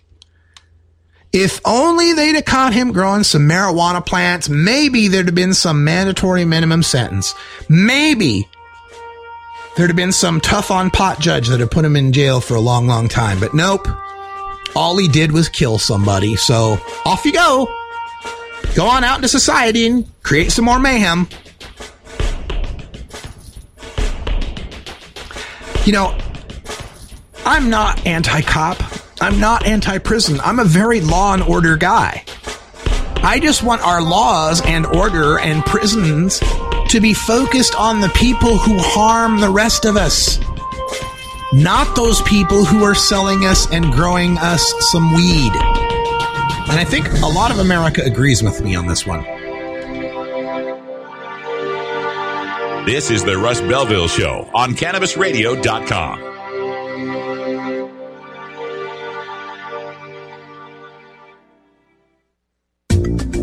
[1.33, 5.85] If only they'd have caught him growing some marijuana plants, maybe there'd have been some
[5.85, 7.35] mandatory minimum sentence.
[7.69, 8.49] Maybe
[9.77, 12.55] there'd have been some tough on pot judge that had put him in jail for
[12.55, 13.41] a long, long time.
[13.41, 13.87] But nope.
[14.75, 16.37] All he did was kill somebody.
[16.37, 17.69] So off you go.
[18.75, 21.29] Go on out into society and create some more mayhem.
[25.89, 26.19] You know,
[27.47, 28.77] I'm not anti cop.
[29.23, 30.39] I'm not anti prison.
[30.41, 32.25] I'm a very law and order guy.
[33.23, 36.41] I just want our laws and order and prisons
[36.91, 40.39] to be focused on the people who harm the rest of us,
[41.55, 45.53] not those people who are selling us and growing us some weed.
[46.69, 49.25] And I think a lot of America agrees with me on this one.
[52.89, 56.21] This is the Russ Belville Show on CannabisRadio.com.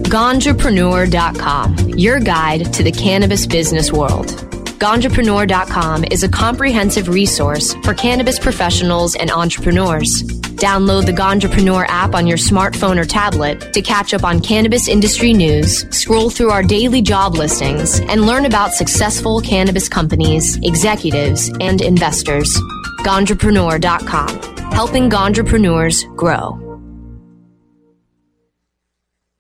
[0.10, 4.55] Ganjapreneur.com, your guide to the cannabis business world.
[4.76, 10.22] Ganjapreneur.com is a comprehensive resource for cannabis professionals and entrepreneurs.
[10.58, 15.32] Download the Ganjapreneur app on your smartphone or tablet to catch up on cannabis industry
[15.32, 21.82] news, scroll through our daily job listings, and learn about successful cannabis companies, executives, and
[21.82, 22.54] investors.
[23.00, 26.62] Ganjapreneur.com, helping Ganjapreneurs grow.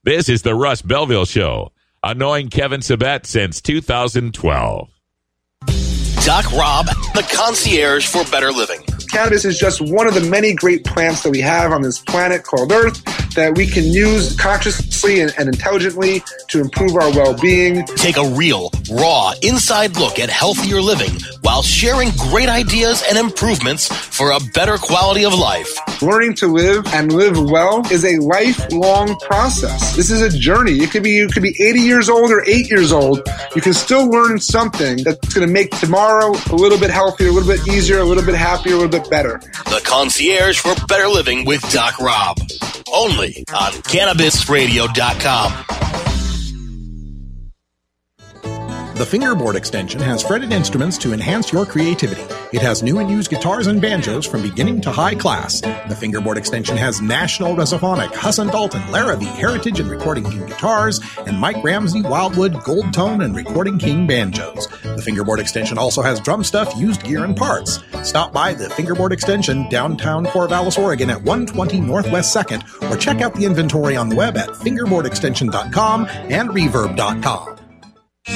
[0.03, 4.94] This is the Russ Belville Show, annoying Kevin Sabet since 2012.
[6.25, 8.84] Doc Rob, the concierge for better living.
[9.15, 12.43] Cannabis is just one of the many great plants that we have on this planet
[12.43, 13.01] called Earth
[13.35, 17.85] that we can use consciously and, and intelligently to improve our well-being.
[17.95, 21.11] Take a real, raw, inside look at healthier living
[21.41, 25.77] while sharing great ideas and improvements for a better quality of life.
[26.01, 29.95] Learning to live and live well is a lifelong process.
[29.95, 30.73] This is a journey.
[30.73, 33.27] You could be you could be 80 years old or 8 years old.
[33.55, 37.31] You can still learn something that's going to make tomorrow a little bit healthier, a
[37.31, 39.39] little bit easier, a little bit happier, a little bit better.
[39.65, 42.37] The concierge for better living with Doc Rob.
[42.91, 46.14] Only on cannabisradio.com.
[48.95, 52.21] The fingerboard extension has fretted instruments to enhance your creativity.
[52.53, 55.59] It has new and used guitars and banjos from beginning to high class.
[55.59, 61.01] The fingerboard extension has National Resophonic, Huss & Dalton, Larrivee, Heritage and Recording King guitars,
[61.27, 64.67] and Mike Ramsey, Wildwood, Gold Tone, and Recording King banjos.
[64.83, 67.79] The fingerboard extension also has drum stuff, used gear, and parts.
[68.03, 73.35] Stop by the fingerboard extension downtown Corvallis, Oregon at 120 Northwest 2nd, or check out
[73.35, 77.54] the inventory on the web at fingerboardextension.com and reverb.com.
[78.27, 78.33] You're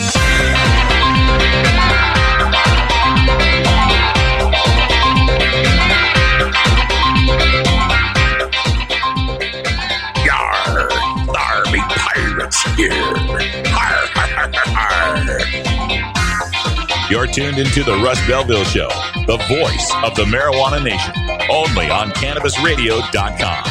[17.25, 18.89] tuned into the Russ Belville Show,
[19.25, 21.15] the voice of the marijuana nation,
[21.49, 23.63] only on CannabisRadio.com.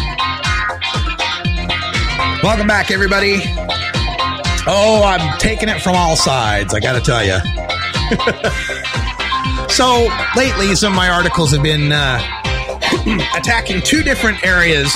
[2.43, 3.41] Welcome back, everybody.
[4.71, 7.39] Oh, I'm taking it from all sides, I gotta tell you.
[9.71, 12.21] so, lately, some of my articles have been uh,
[13.35, 14.95] attacking two different areas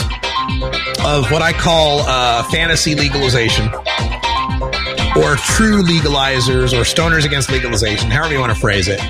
[1.06, 3.68] of what I call uh, fantasy legalization,
[5.16, 9.00] or true legalizers, or stoners against legalization, however you want to phrase it.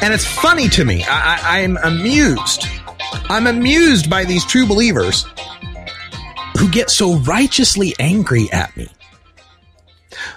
[0.00, 1.02] And it's funny to me.
[1.08, 2.68] I, I'm amused.
[3.28, 5.26] I'm amused by these true believers
[6.56, 8.88] who get so righteously angry at me.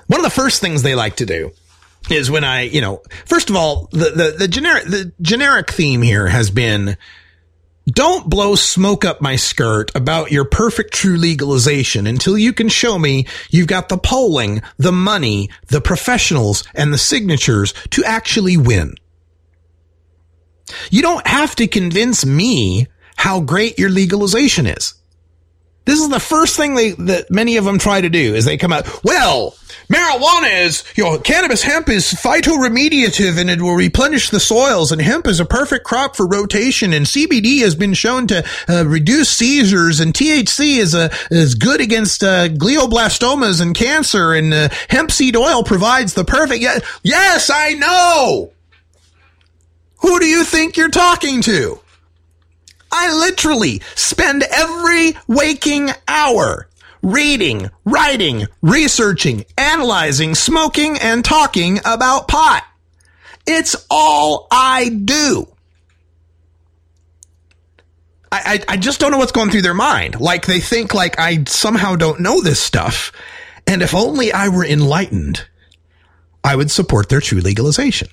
[0.08, 1.52] One of the first things they like to do
[2.10, 6.02] is when I, you know, first of all, the, the, the generic, the generic theme
[6.02, 6.98] here has been
[7.88, 13.00] don't blow smoke up my skirt about your perfect true legalization until you can show
[13.00, 18.94] me you've got the polling, the money, the professionals, and the signatures to actually win.
[20.92, 24.94] You don't have to convince me how great your legalization is.
[25.90, 28.58] This is the first thing they, that many of them try to do is they
[28.58, 29.56] come out, well,
[29.92, 35.02] marijuana is, you know, cannabis hemp is phytoremediative and it will replenish the soils and
[35.02, 39.30] hemp is a perfect crop for rotation and CBD has been shown to uh, reduce
[39.30, 45.10] seizures and THC is a, is good against uh, glioblastomas and cancer and uh, hemp
[45.10, 46.62] seed oil provides the perfect,
[47.02, 48.52] yes, I know.
[50.02, 51.80] Who do you think you're talking to?
[52.92, 56.68] I literally spend every waking hour
[57.02, 62.66] reading, writing, researching, analyzing, smoking, and talking about pot.
[63.46, 65.48] It's all I do.
[68.32, 70.20] I, I, I just don't know what's going through their mind.
[70.20, 73.12] Like they think like I somehow don't know this stuff.
[73.66, 75.48] And if only I were enlightened,
[76.44, 78.10] I would support their true legalization.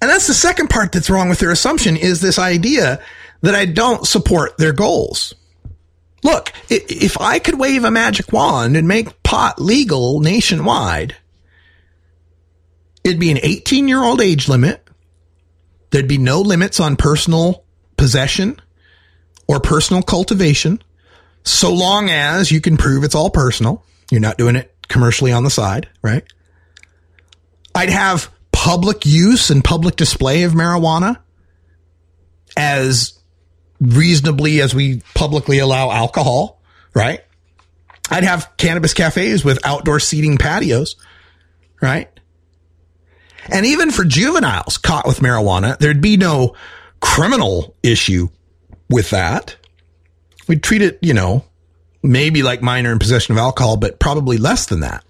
[0.00, 3.02] And that's the second part that's wrong with their assumption is this idea
[3.42, 5.34] that I don't support their goals.
[6.22, 11.14] Look, if I could wave a magic wand and make pot legal nationwide,
[13.04, 14.82] it'd be an 18 year old age limit.
[15.90, 17.64] There'd be no limits on personal
[17.96, 18.60] possession
[19.46, 20.82] or personal cultivation,
[21.44, 23.84] so long as you can prove it's all personal.
[24.10, 26.24] You're not doing it commercially on the side, right?
[27.74, 28.30] I'd have
[28.66, 31.18] public use and public display of marijuana
[32.56, 33.16] as
[33.80, 36.60] reasonably as we publicly allow alcohol,
[36.92, 37.20] right?
[38.10, 40.96] I'd have cannabis cafes with outdoor seating patios,
[41.80, 42.10] right?
[43.52, 46.56] And even for juveniles caught with marijuana, there'd be no
[46.98, 48.30] criminal issue
[48.90, 49.54] with that.
[50.48, 51.44] We'd treat it, you know,
[52.02, 55.04] maybe like minor in possession of alcohol, but probably less than that.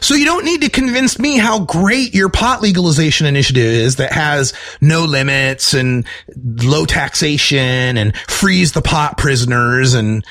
[0.00, 4.12] So you don't need to convince me how great your pot legalization initiative is that
[4.12, 6.06] has no limits and
[6.36, 10.24] low taxation and frees the pot prisoners and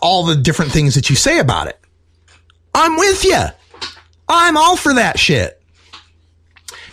[0.00, 1.78] all the different things that you say about it.
[2.74, 3.44] I'm with you.
[4.28, 5.60] I'm all for that shit.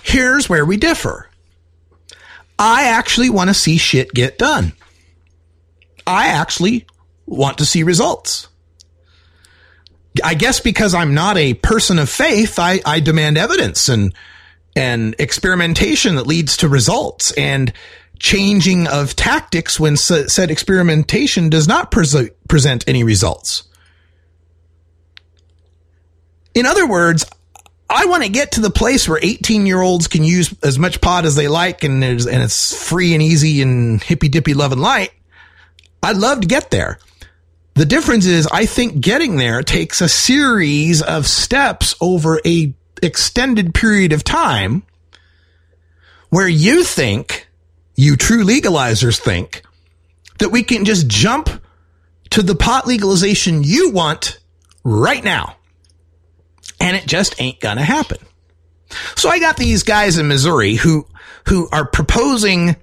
[0.02, 1.30] Here's where we differ.
[2.58, 4.74] I actually want to see shit get done.
[6.06, 6.86] I actually
[7.26, 8.48] want to see results.
[10.24, 14.14] I guess because I'm not a person of faith, I, I demand evidence and
[14.76, 17.72] and experimentation that leads to results and
[18.20, 23.64] changing of tactics when said experimentation does not pre- present any results.
[26.56, 27.26] In other words,
[27.90, 31.02] I want to get to the place where 18 year olds can use as much
[31.02, 34.82] pot as they like and and it's free and easy and hippy dippy love and
[34.82, 35.12] light.
[36.02, 37.00] I'd love to get there.
[37.76, 43.74] The difference is I think getting there takes a series of steps over a extended
[43.74, 44.84] period of time
[46.30, 47.48] where you think,
[47.96, 49.64] you true legalizers think,
[50.40, 51.50] that we can just jump
[52.32, 54.40] to the pot legalization you want
[54.84, 55.56] right now.
[56.80, 58.18] And it just ain't gonna happen.
[59.16, 61.08] So I got these guys in Missouri who,
[61.48, 62.76] who are proposing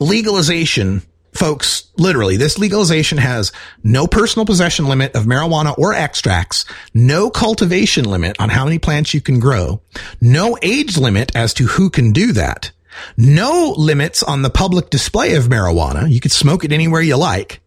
[0.00, 1.02] legalization
[1.34, 3.52] folks, literally, this legalization has
[3.82, 9.12] no personal possession limit of marijuana or extracts, no cultivation limit on how many plants
[9.12, 9.82] you can grow,
[10.20, 12.70] no age limit as to who can do that,
[13.16, 16.10] no limits on the public display of marijuana.
[16.10, 17.60] You can smoke it anywhere you like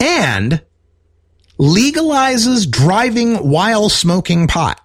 [0.00, 0.62] and
[1.58, 4.80] legalizes driving while smoking pot.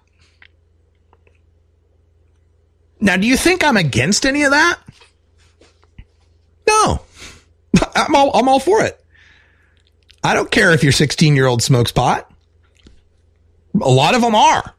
[3.00, 4.78] Now, do you think I'm against any of that?
[6.66, 7.00] No.
[7.94, 9.00] I'm all, I'm all for it.
[10.22, 12.30] I don't care if your 16 year old smokes pot.
[13.80, 14.74] A lot of them are.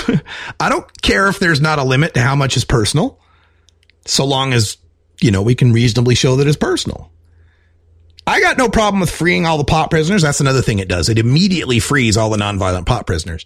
[0.60, 3.18] I don't care if there's not a limit to how much is personal,
[4.06, 4.76] so long as,
[5.20, 7.10] you know, we can reasonably show that it's personal.
[8.26, 10.22] I got no problem with freeing all the pot prisoners.
[10.22, 11.08] That's another thing it does.
[11.08, 13.44] It immediately frees all the nonviolent pot prisoners.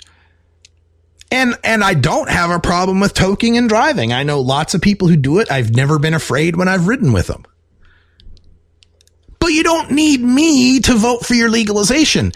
[1.30, 4.12] And and I don't have a problem with toking and driving.
[4.12, 5.50] I know lots of people who do it.
[5.50, 7.44] I've never been afraid when I've ridden with them.
[9.46, 12.32] But you don't need me to vote for your legalization.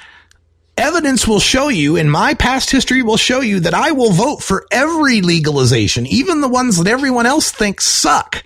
[0.76, 4.44] Evidence will show you, and my past history will show you that I will vote
[4.44, 8.44] for every legalization, even the ones that everyone else thinks suck.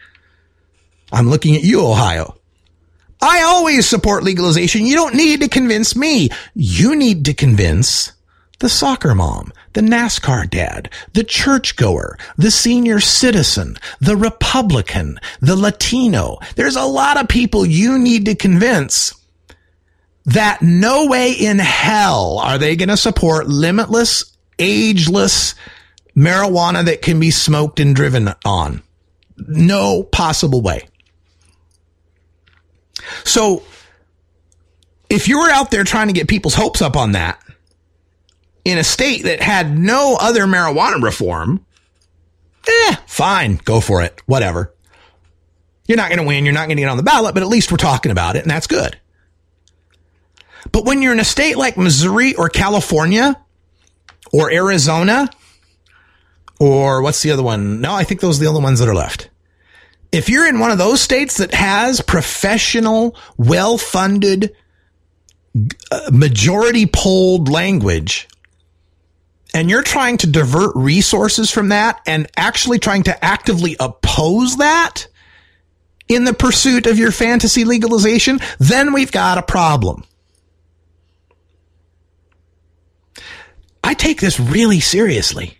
[1.13, 2.39] I'm looking at you, Ohio.
[3.21, 4.87] I always support legalization.
[4.87, 6.31] You don't need to convince me.
[6.55, 8.14] You need to convince
[8.61, 16.39] the soccer mom, the NASCAR dad, the churchgoer, the senior citizen, the Republican, the Latino.
[16.57, 19.15] There's a lot of people you need to convince
[20.27, 25.55] that no way in hell are they going to support limitless, ageless
[26.17, 28.83] marijuana that can be smoked and driven on.
[29.37, 30.89] No possible way.
[33.25, 33.65] So
[35.11, 37.41] if you're out there trying to get people's hopes up on that,
[38.65, 41.65] in a state that had no other marijuana reform,
[42.67, 44.21] eh, fine, go for it.
[44.27, 44.75] Whatever.
[45.87, 46.45] You're not going to win.
[46.45, 48.43] You're not going to get on the ballot, but at least we're talking about it,
[48.43, 48.99] and that's good.
[50.73, 53.39] But when you're in a state like Missouri or California
[54.33, 55.29] or Arizona,
[56.59, 57.83] or what's the other one?
[57.83, 59.29] No, I think those are the only ones that are left.
[60.11, 64.55] If you're in one of those states that has professional, well funded,
[65.91, 68.27] uh, majority polled language
[69.55, 75.07] and you're trying to divert resources from that and actually trying to actively oppose that
[76.09, 80.05] in the pursuit of your fantasy legalization, then we've got a problem.
[83.83, 85.59] I take this really seriously.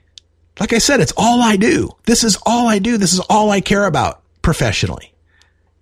[0.59, 1.91] Like I said, it's all I do.
[2.05, 2.99] This is all I do.
[2.99, 5.13] This is all I care about professionally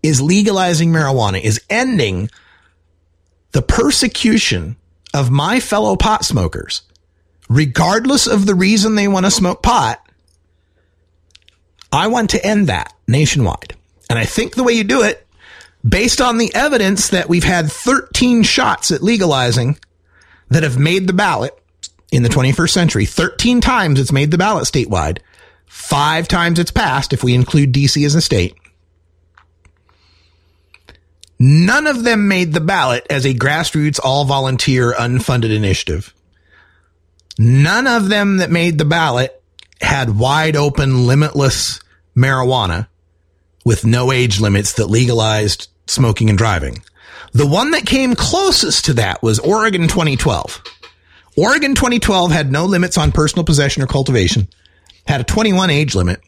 [0.03, 2.29] is legalizing marijuana, is ending
[3.53, 4.77] the persecution
[5.15, 6.83] of my fellow pot smokers
[7.53, 10.01] regardless of the reason they want to smoke pot,
[11.93, 13.77] I want to end that nationwide.
[14.09, 15.27] And I think the way you do it,
[15.87, 19.79] based on the evidence that we've had 13 shots at legalizing
[20.49, 21.59] that have made the ballot
[22.11, 25.19] in the 21st century, 13 times it's made the ballot statewide,
[25.67, 28.55] five times it's passed if we include DC as a state.
[31.39, 36.15] None of them made the ballot as a grassroots, all volunteer, unfunded initiative.
[37.39, 39.43] None of them that made the ballot
[39.81, 41.81] had wide open, limitless
[42.17, 42.89] marijuana
[43.65, 46.83] with no age limits that legalized smoking and driving.
[47.33, 50.63] The one that came closest to that was Oregon 2012.
[51.37, 54.49] Oregon 2012 had no limits on personal possession or cultivation,
[55.07, 56.21] had a 21 age limit,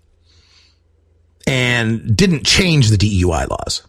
[1.46, 3.82] and didn't change the DUI laws.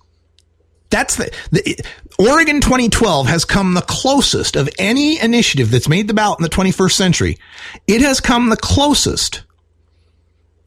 [0.90, 1.84] That's the, the
[2.18, 6.50] Oregon 2012 has come the closest of any initiative that's made the ballot in the
[6.50, 7.38] 21st century.
[7.88, 9.44] It has come the closest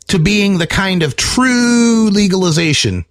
[0.08, 3.04] to being the kind of true legalization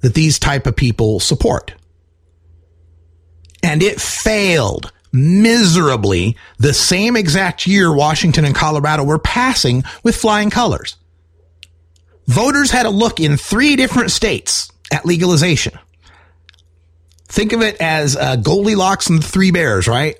[0.00, 1.74] that these type of people support.
[3.62, 10.50] And it failed miserably the same exact year Washington and Colorado were passing with flying
[10.50, 10.96] colors.
[12.26, 15.78] voters had a look in three different states at legalization.
[17.28, 20.16] Think of it as uh, Goldilocks and the Three Bears, right?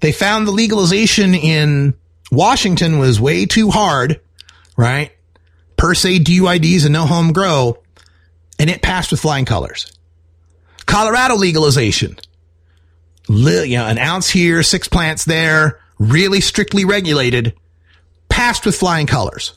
[0.00, 1.94] They found the legalization in
[2.30, 4.20] Washington was way too hard,
[4.76, 5.12] right?
[5.76, 7.78] Per se DUIDs and no home grow,
[8.58, 9.92] and it passed with flying colors.
[10.86, 12.18] Colorado legalization,
[13.28, 17.54] Li- you know, an ounce here, six plants there, really strictly regulated,
[18.28, 19.54] passed with flying colors.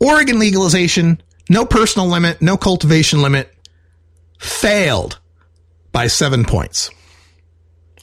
[0.00, 3.52] Oregon legalization, no personal limit, no cultivation limit,
[4.38, 5.18] failed
[5.92, 6.90] by seven points,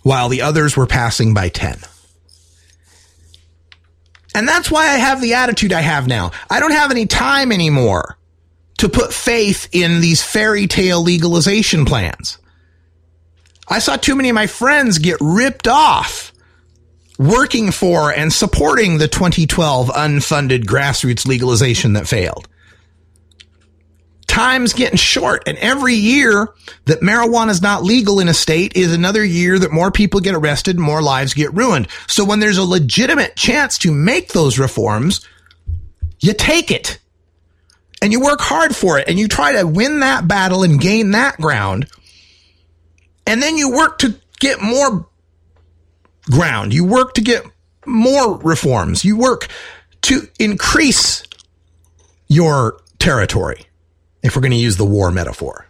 [0.03, 1.79] while the others were passing by 10.
[4.33, 6.31] And that's why I have the attitude I have now.
[6.49, 8.17] I don't have any time anymore
[8.79, 12.37] to put faith in these fairy tale legalization plans.
[13.67, 16.33] I saw too many of my friends get ripped off
[17.17, 22.47] working for and supporting the 2012 unfunded grassroots legalization that failed.
[24.35, 26.49] Time's getting short, and every year
[26.87, 30.35] that marijuana is not legal in a state is another year that more people get
[30.35, 31.87] arrested, more lives get ruined.
[32.07, 35.25] So when there's a legitimate chance to make those reforms,
[36.19, 36.99] you take it
[38.01, 41.11] and you work hard for it and you try to win that battle and gain
[41.11, 41.87] that ground.
[43.25, 45.07] And then you work to get more
[46.29, 46.73] ground.
[46.73, 47.45] You work to get
[47.85, 49.05] more reforms.
[49.05, 49.47] You work
[50.01, 51.23] to increase
[52.27, 53.67] your territory,
[54.25, 55.67] if we're going to use the war metaphor.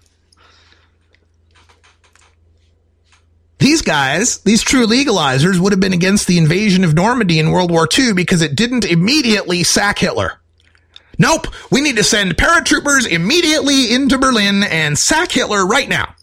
[3.59, 7.71] These guys, these true legalizers, would have been against the invasion of Normandy in World
[7.71, 10.39] War II because it didn't immediately sack Hitler.
[11.17, 16.13] Nope, we need to send paratroopers immediately into Berlin and sack Hitler right now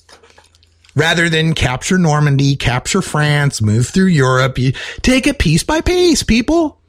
[0.94, 4.58] rather than capture Normandy, capture France, move through Europe.
[4.58, 6.81] You take it piece by piece, people.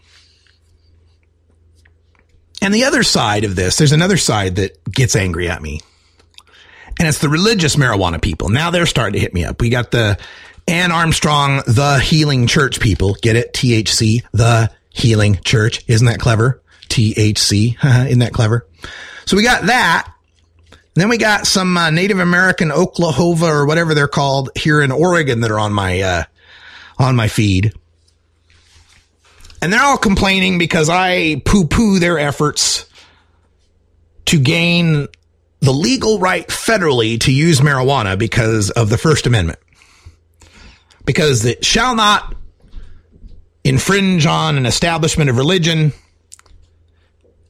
[2.63, 5.81] And the other side of this, there's another side that gets angry at me.
[6.97, 8.47] And it's the religious marijuana people.
[8.47, 9.59] Now they're starting to hit me up.
[9.59, 10.17] We got the
[10.67, 13.15] Ann Armstrong, the Healing Church people.
[13.21, 13.53] Get it?
[13.53, 15.83] THC, the Healing Church.
[15.87, 16.61] Isn't that clever?
[16.87, 17.83] THC.
[18.07, 18.65] Isn't that clever?
[19.25, 20.09] So we got that.
[20.93, 25.41] Then we got some uh, Native American Oklahoma or whatever they're called here in Oregon
[25.41, 26.23] that are on my uh,
[26.97, 27.73] on my feed,
[29.63, 32.85] and they're all complaining because I poo poo their efforts
[34.25, 35.07] to gain
[35.61, 39.59] the legal right federally to use marijuana because of the First Amendment,
[41.05, 42.35] because it shall not
[43.63, 45.93] infringe on an establishment of religion,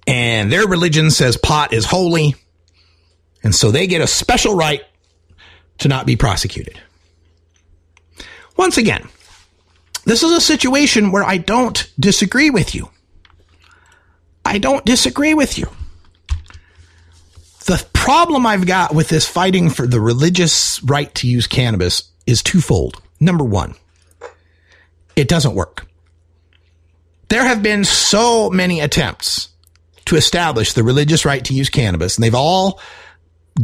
[0.05, 2.35] and their religion says pot is holy.
[3.41, 4.83] And so they get a special right
[5.79, 6.79] to not be prosecuted.
[8.55, 9.09] Once again,
[10.05, 12.89] this is a situation where I don't disagree with you.
[14.45, 15.67] I don't disagree with you.
[17.65, 22.43] The problem I've got with this fighting for the religious right to use cannabis is
[22.43, 23.01] twofold.
[23.21, 23.75] Number one,
[25.15, 25.87] it doesn't work.
[27.29, 29.49] There have been so many attempts
[30.05, 32.81] to establish the religious right to use cannabis, and they've all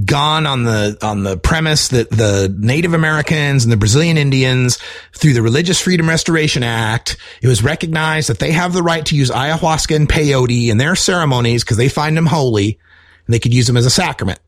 [0.06, 4.78] gone on the on the premise that the Native Americans and the Brazilian Indians
[5.14, 9.16] through the Religious Freedom Restoration Act it was recognized that they have the right to
[9.16, 12.80] use ayahuasca and peyote in their ceremonies because they find them holy
[13.26, 14.40] and they could use them as a sacrament.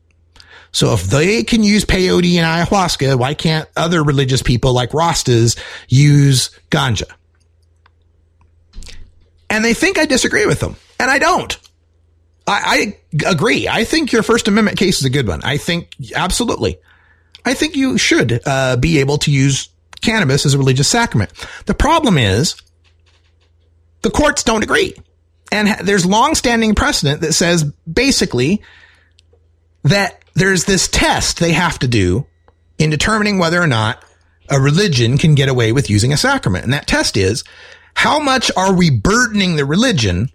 [0.74, 5.60] So if they can use peyote and ayahuasca, why can't other religious people like Rastas
[5.90, 7.12] use ganja?
[9.50, 11.60] And they think I disagree with them, and I don't.
[12.52, 13.68] I, I agree.
[13.68, 15.42] I think your First Amendment case is a good one.
[15.44, 16.80] I think absolutely.
[17.46, 19.70] I think you should uh, be able to use
[20.02, 21.32] cannabis as a religious sacrament.
[21.66, 22.56] The problem is
[24.02, 24.96] the courts don't agree.
[25.52, 28.62] And there's long-standing precedent that says basically
[29.84, 32.26] that there's this test they have to do
[32.78, 34.04] in determining whether or not
[34.50, 36.64] a religion can get away with using a sacrament.
[36.64, 37.44] And that test is
[37.96, 40.30] how much are we burdening the religion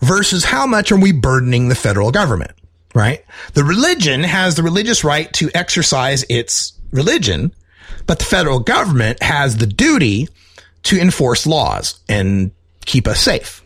[0.00, 2.52] versus how much are we burdening the federal government,
[2.94, 3.24] right?
[3.54, 7.52] The religion has the religious right to exercise its religion,
[8.06, 10.28] but the federal government has the duty
[10.84, 12.50] to enforce laws and
[12.86, 13.62] keep us safe.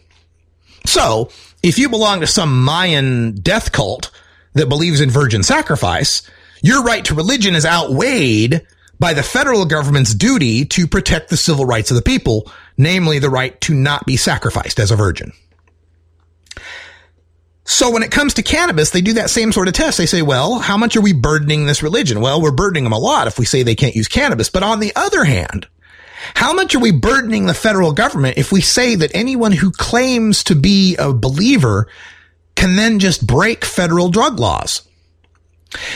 [0.87, 1.31] So
[1.63, 4.11] if you belong to some Mayan death cult
[4.55, 6.29] that believes in virgin sacrifice,
[6.63, 8.67] your right to religion is outweighed
[8.99, 13.31] by the federal government's duty to protect the civil rights of the people, namely the
[13.31, 15.33] right to not be sacrificed as a virgin.
[17.65, 19.97] So when it comes to cannabis, they do that same sort of test.
[19.97, 22.21] They say, well, how much are we burdening this religion?
[22.21, 24.51] Well, we're burdening them a lot if we say they can't use cannabis.
[24.51, 25.67] But on the other hand,
[26.35, 30.45] how much are we burdening the federal government if we say that anyone who claims
[30.45, 31.89] to be a believer
[32.55, 34.83] can then just break federal drug laws.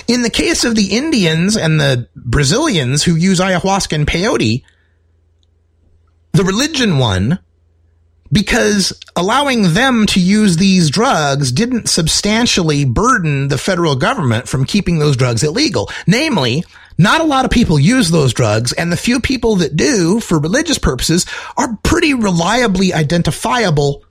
[0.06, 4.64] In the case of the Indians and the Brazilians who use ayahuasca and peyote,
[6.32, 7.38] the religion won
[8.30, 14.98] because allowing them to use these drugs didn't substantially burden the federal government from keeping
[14.98, 15.90] those drugs illegal.
[16.06, 16.64] Namely,
[16.98, 20.38] not a lot of people use those drugs, and the few people that do, for
[20.38, 21.26] religious purposes,
[21.56, 24.04] are pretty reliably identifiable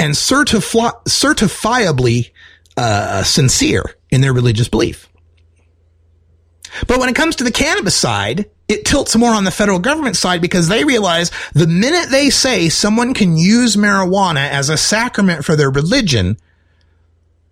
[0.00, 2.30] and certifi- certifiably
[2.76, 5.08] uh, sincere in their religious belief.
[6.86, 10.16] But when it comes to the cannabis side, it tilts more on the federal government
[10.16, 15.44] side because they realize the minute they say someone can use marijuana as a sacrament
[15.44, 16.38] for their religion,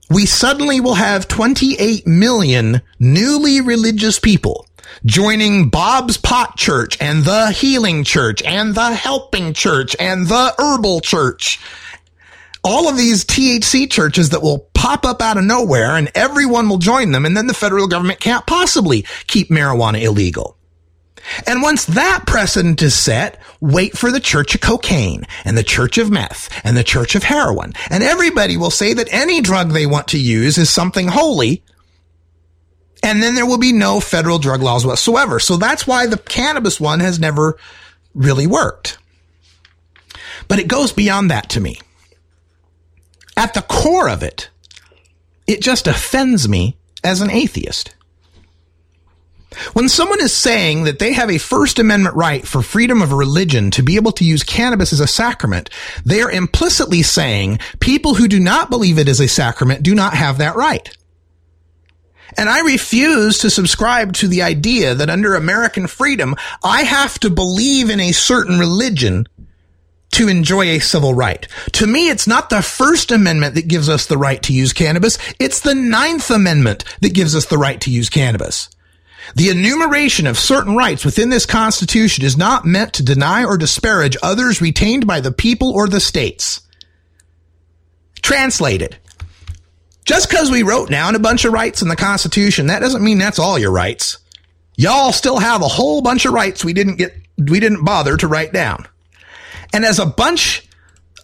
[0.09, 4.67] we suddenly will have 28 million newly religious people
[5.05, 11.01] joining Bob's Pot Church and the Healing Church and the Helping Church and the Herbal
[11.01, 11.61] Church.
[12.65, 16.79] All of these THC churches that will pop up out of nowhere and everyone will
[16.79, 20.57] join them and then the federal government can't possibly keep marijuana illegal.
[21.47, 25.99] And once that precedent is set, wait for the church of cocaine and the church
[25.99, 27.73] of meth and the church of heroin.
[27.89, 31.63] And everybody will say that any drug they want to use is something holy.
[33.03, 35.41] And then there will be no federal drug laws whatsoever.
[35.41, 37.59] So that's why the cannabis one has never
[38.15, 38.99] really worked.
[40.49, 41.81] But it goes beyond that to me.
[43.37, 44.51] At the core of it,
[45.47, 47.95] it just offends me as an atheist.
[49.73, 53.71] When someone is saying that they have a First Amendment right for freedom of religion
[53.73, 55.71] to be able to use cannabis as a sacrament,
[56.05, 60.15] they are implicitly saying people who do not believe it is a sacrament do not
[60.15, 60.97] have that right.
[62.39, 67.31] And I refuse to subscribe to the idea that under American freedom, I have to
[67.31, 69.27] believe in a certain religion
[70.13, 71.47] to enjoy a civil right.
[71.73, 75.19] To me, it's not the First Amendment that gives us the right to use cannabis.
[75.39, 78.69] It's the Ninth Amendment that gives us the right to use cannabis.
[79.35, 84.17] The enumeration of certain rights within this Constitution is not meant to deny or disparage
[84.23, 86.63] others retained by the people or the states.
[88.23, 88.99] Translated.
[90.05, 93.19] Just because we wrote down a bunch of rights in the Constitution, that doesn't mean
[93.19, 94.19] that's all your rights.
[94.77, 98.27] Y'all still have a whole bunch of rights we didn't get, we didn't bother to
[98.27, 98.87] write down.
[99.73, 100.67] And as a bunch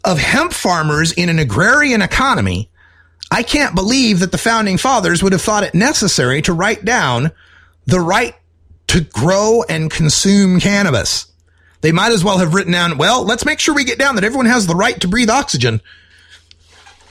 [0.04, 2.70] of hemp farmers in an agrarian economy,
[3.30, 7.32] I can't believe that the founding fathers would have thought it necessary to write down
[7.86, 8.34] the right
[8.88, 11.26] to grow and consume cannabis.
[11.80, 14.24] They might as well have written down, well, let's make sure we get down that
[14.24, 15.80] everyone has the right to breathe oxygen.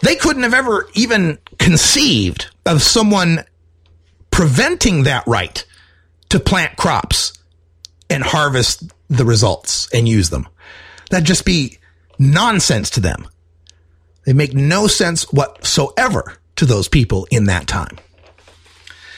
[0.01, 3.45] They couldn't have ever even conceived of someone
[4.31, 5.65] preventing that right
[6.29, 7.33] to plant crops
[8.09, 10.47] and harvest the results and use them.
[11.09, 11.77] That'd just be
[12.19, 13.27] nonsense to them.
[14.25, 17.97] They make no sense whatsoever to those people in that time.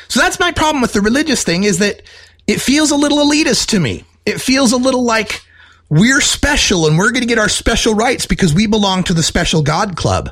[0.07, 2.01] So that's my problem with the religious thing is that
[2.47, 4.05] it feels a little elitist to me.
[4.25, 5.41] It feels a little like
[5.89, 9.23] we're special and we're going to get our special rights because we belong to the
[9.23, 10.29] special God club.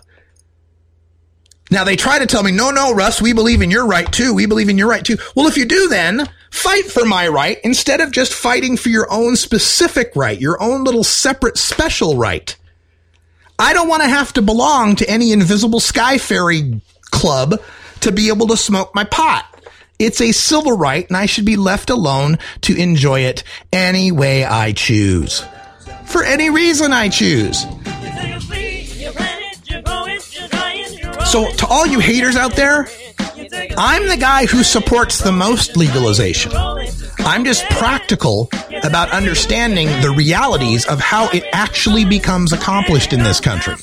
[1.72, 4.34] Now they try to tell me, no, no, Russ, we believe in your right too.
[4.34, 5.18] We believe in your right too.
[5.35, 9.11] Well, if you do, then fight for my right instead of just fighting for your
[9.11, 12.56] own specific right, your own little separate special right.
[13.57, 16.81] I don't want to have to belong to any invisible sky fairy
[17.11, 17.61] club
[18.02, 19.45] to be able to smoke my pot.
[19.97, 24.43] It's a civil right and I should be left alone to enjoy it any way
[24.43, 25.43] I choose.
[26.05, 27.61] For any reason I choose.
[31.31, 32.88] So to all you haters out there,
[33.77, 36.51] I'm the guy who supports the most legalization.
[37.19, 38.49] I'm just practical
[38.84, 43.76] about understanding the realities of how it actually becomes accomplished in this country.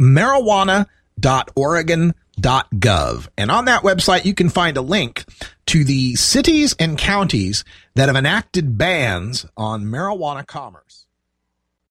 [2.39, 3.27] marijuana.oregon.gov.
[3.37, 5.25] And on that website, you can find a link
[5.67, 7.63] to the cities and counties
[7.95, 11.05] that have enacted bans on marijuana commerce.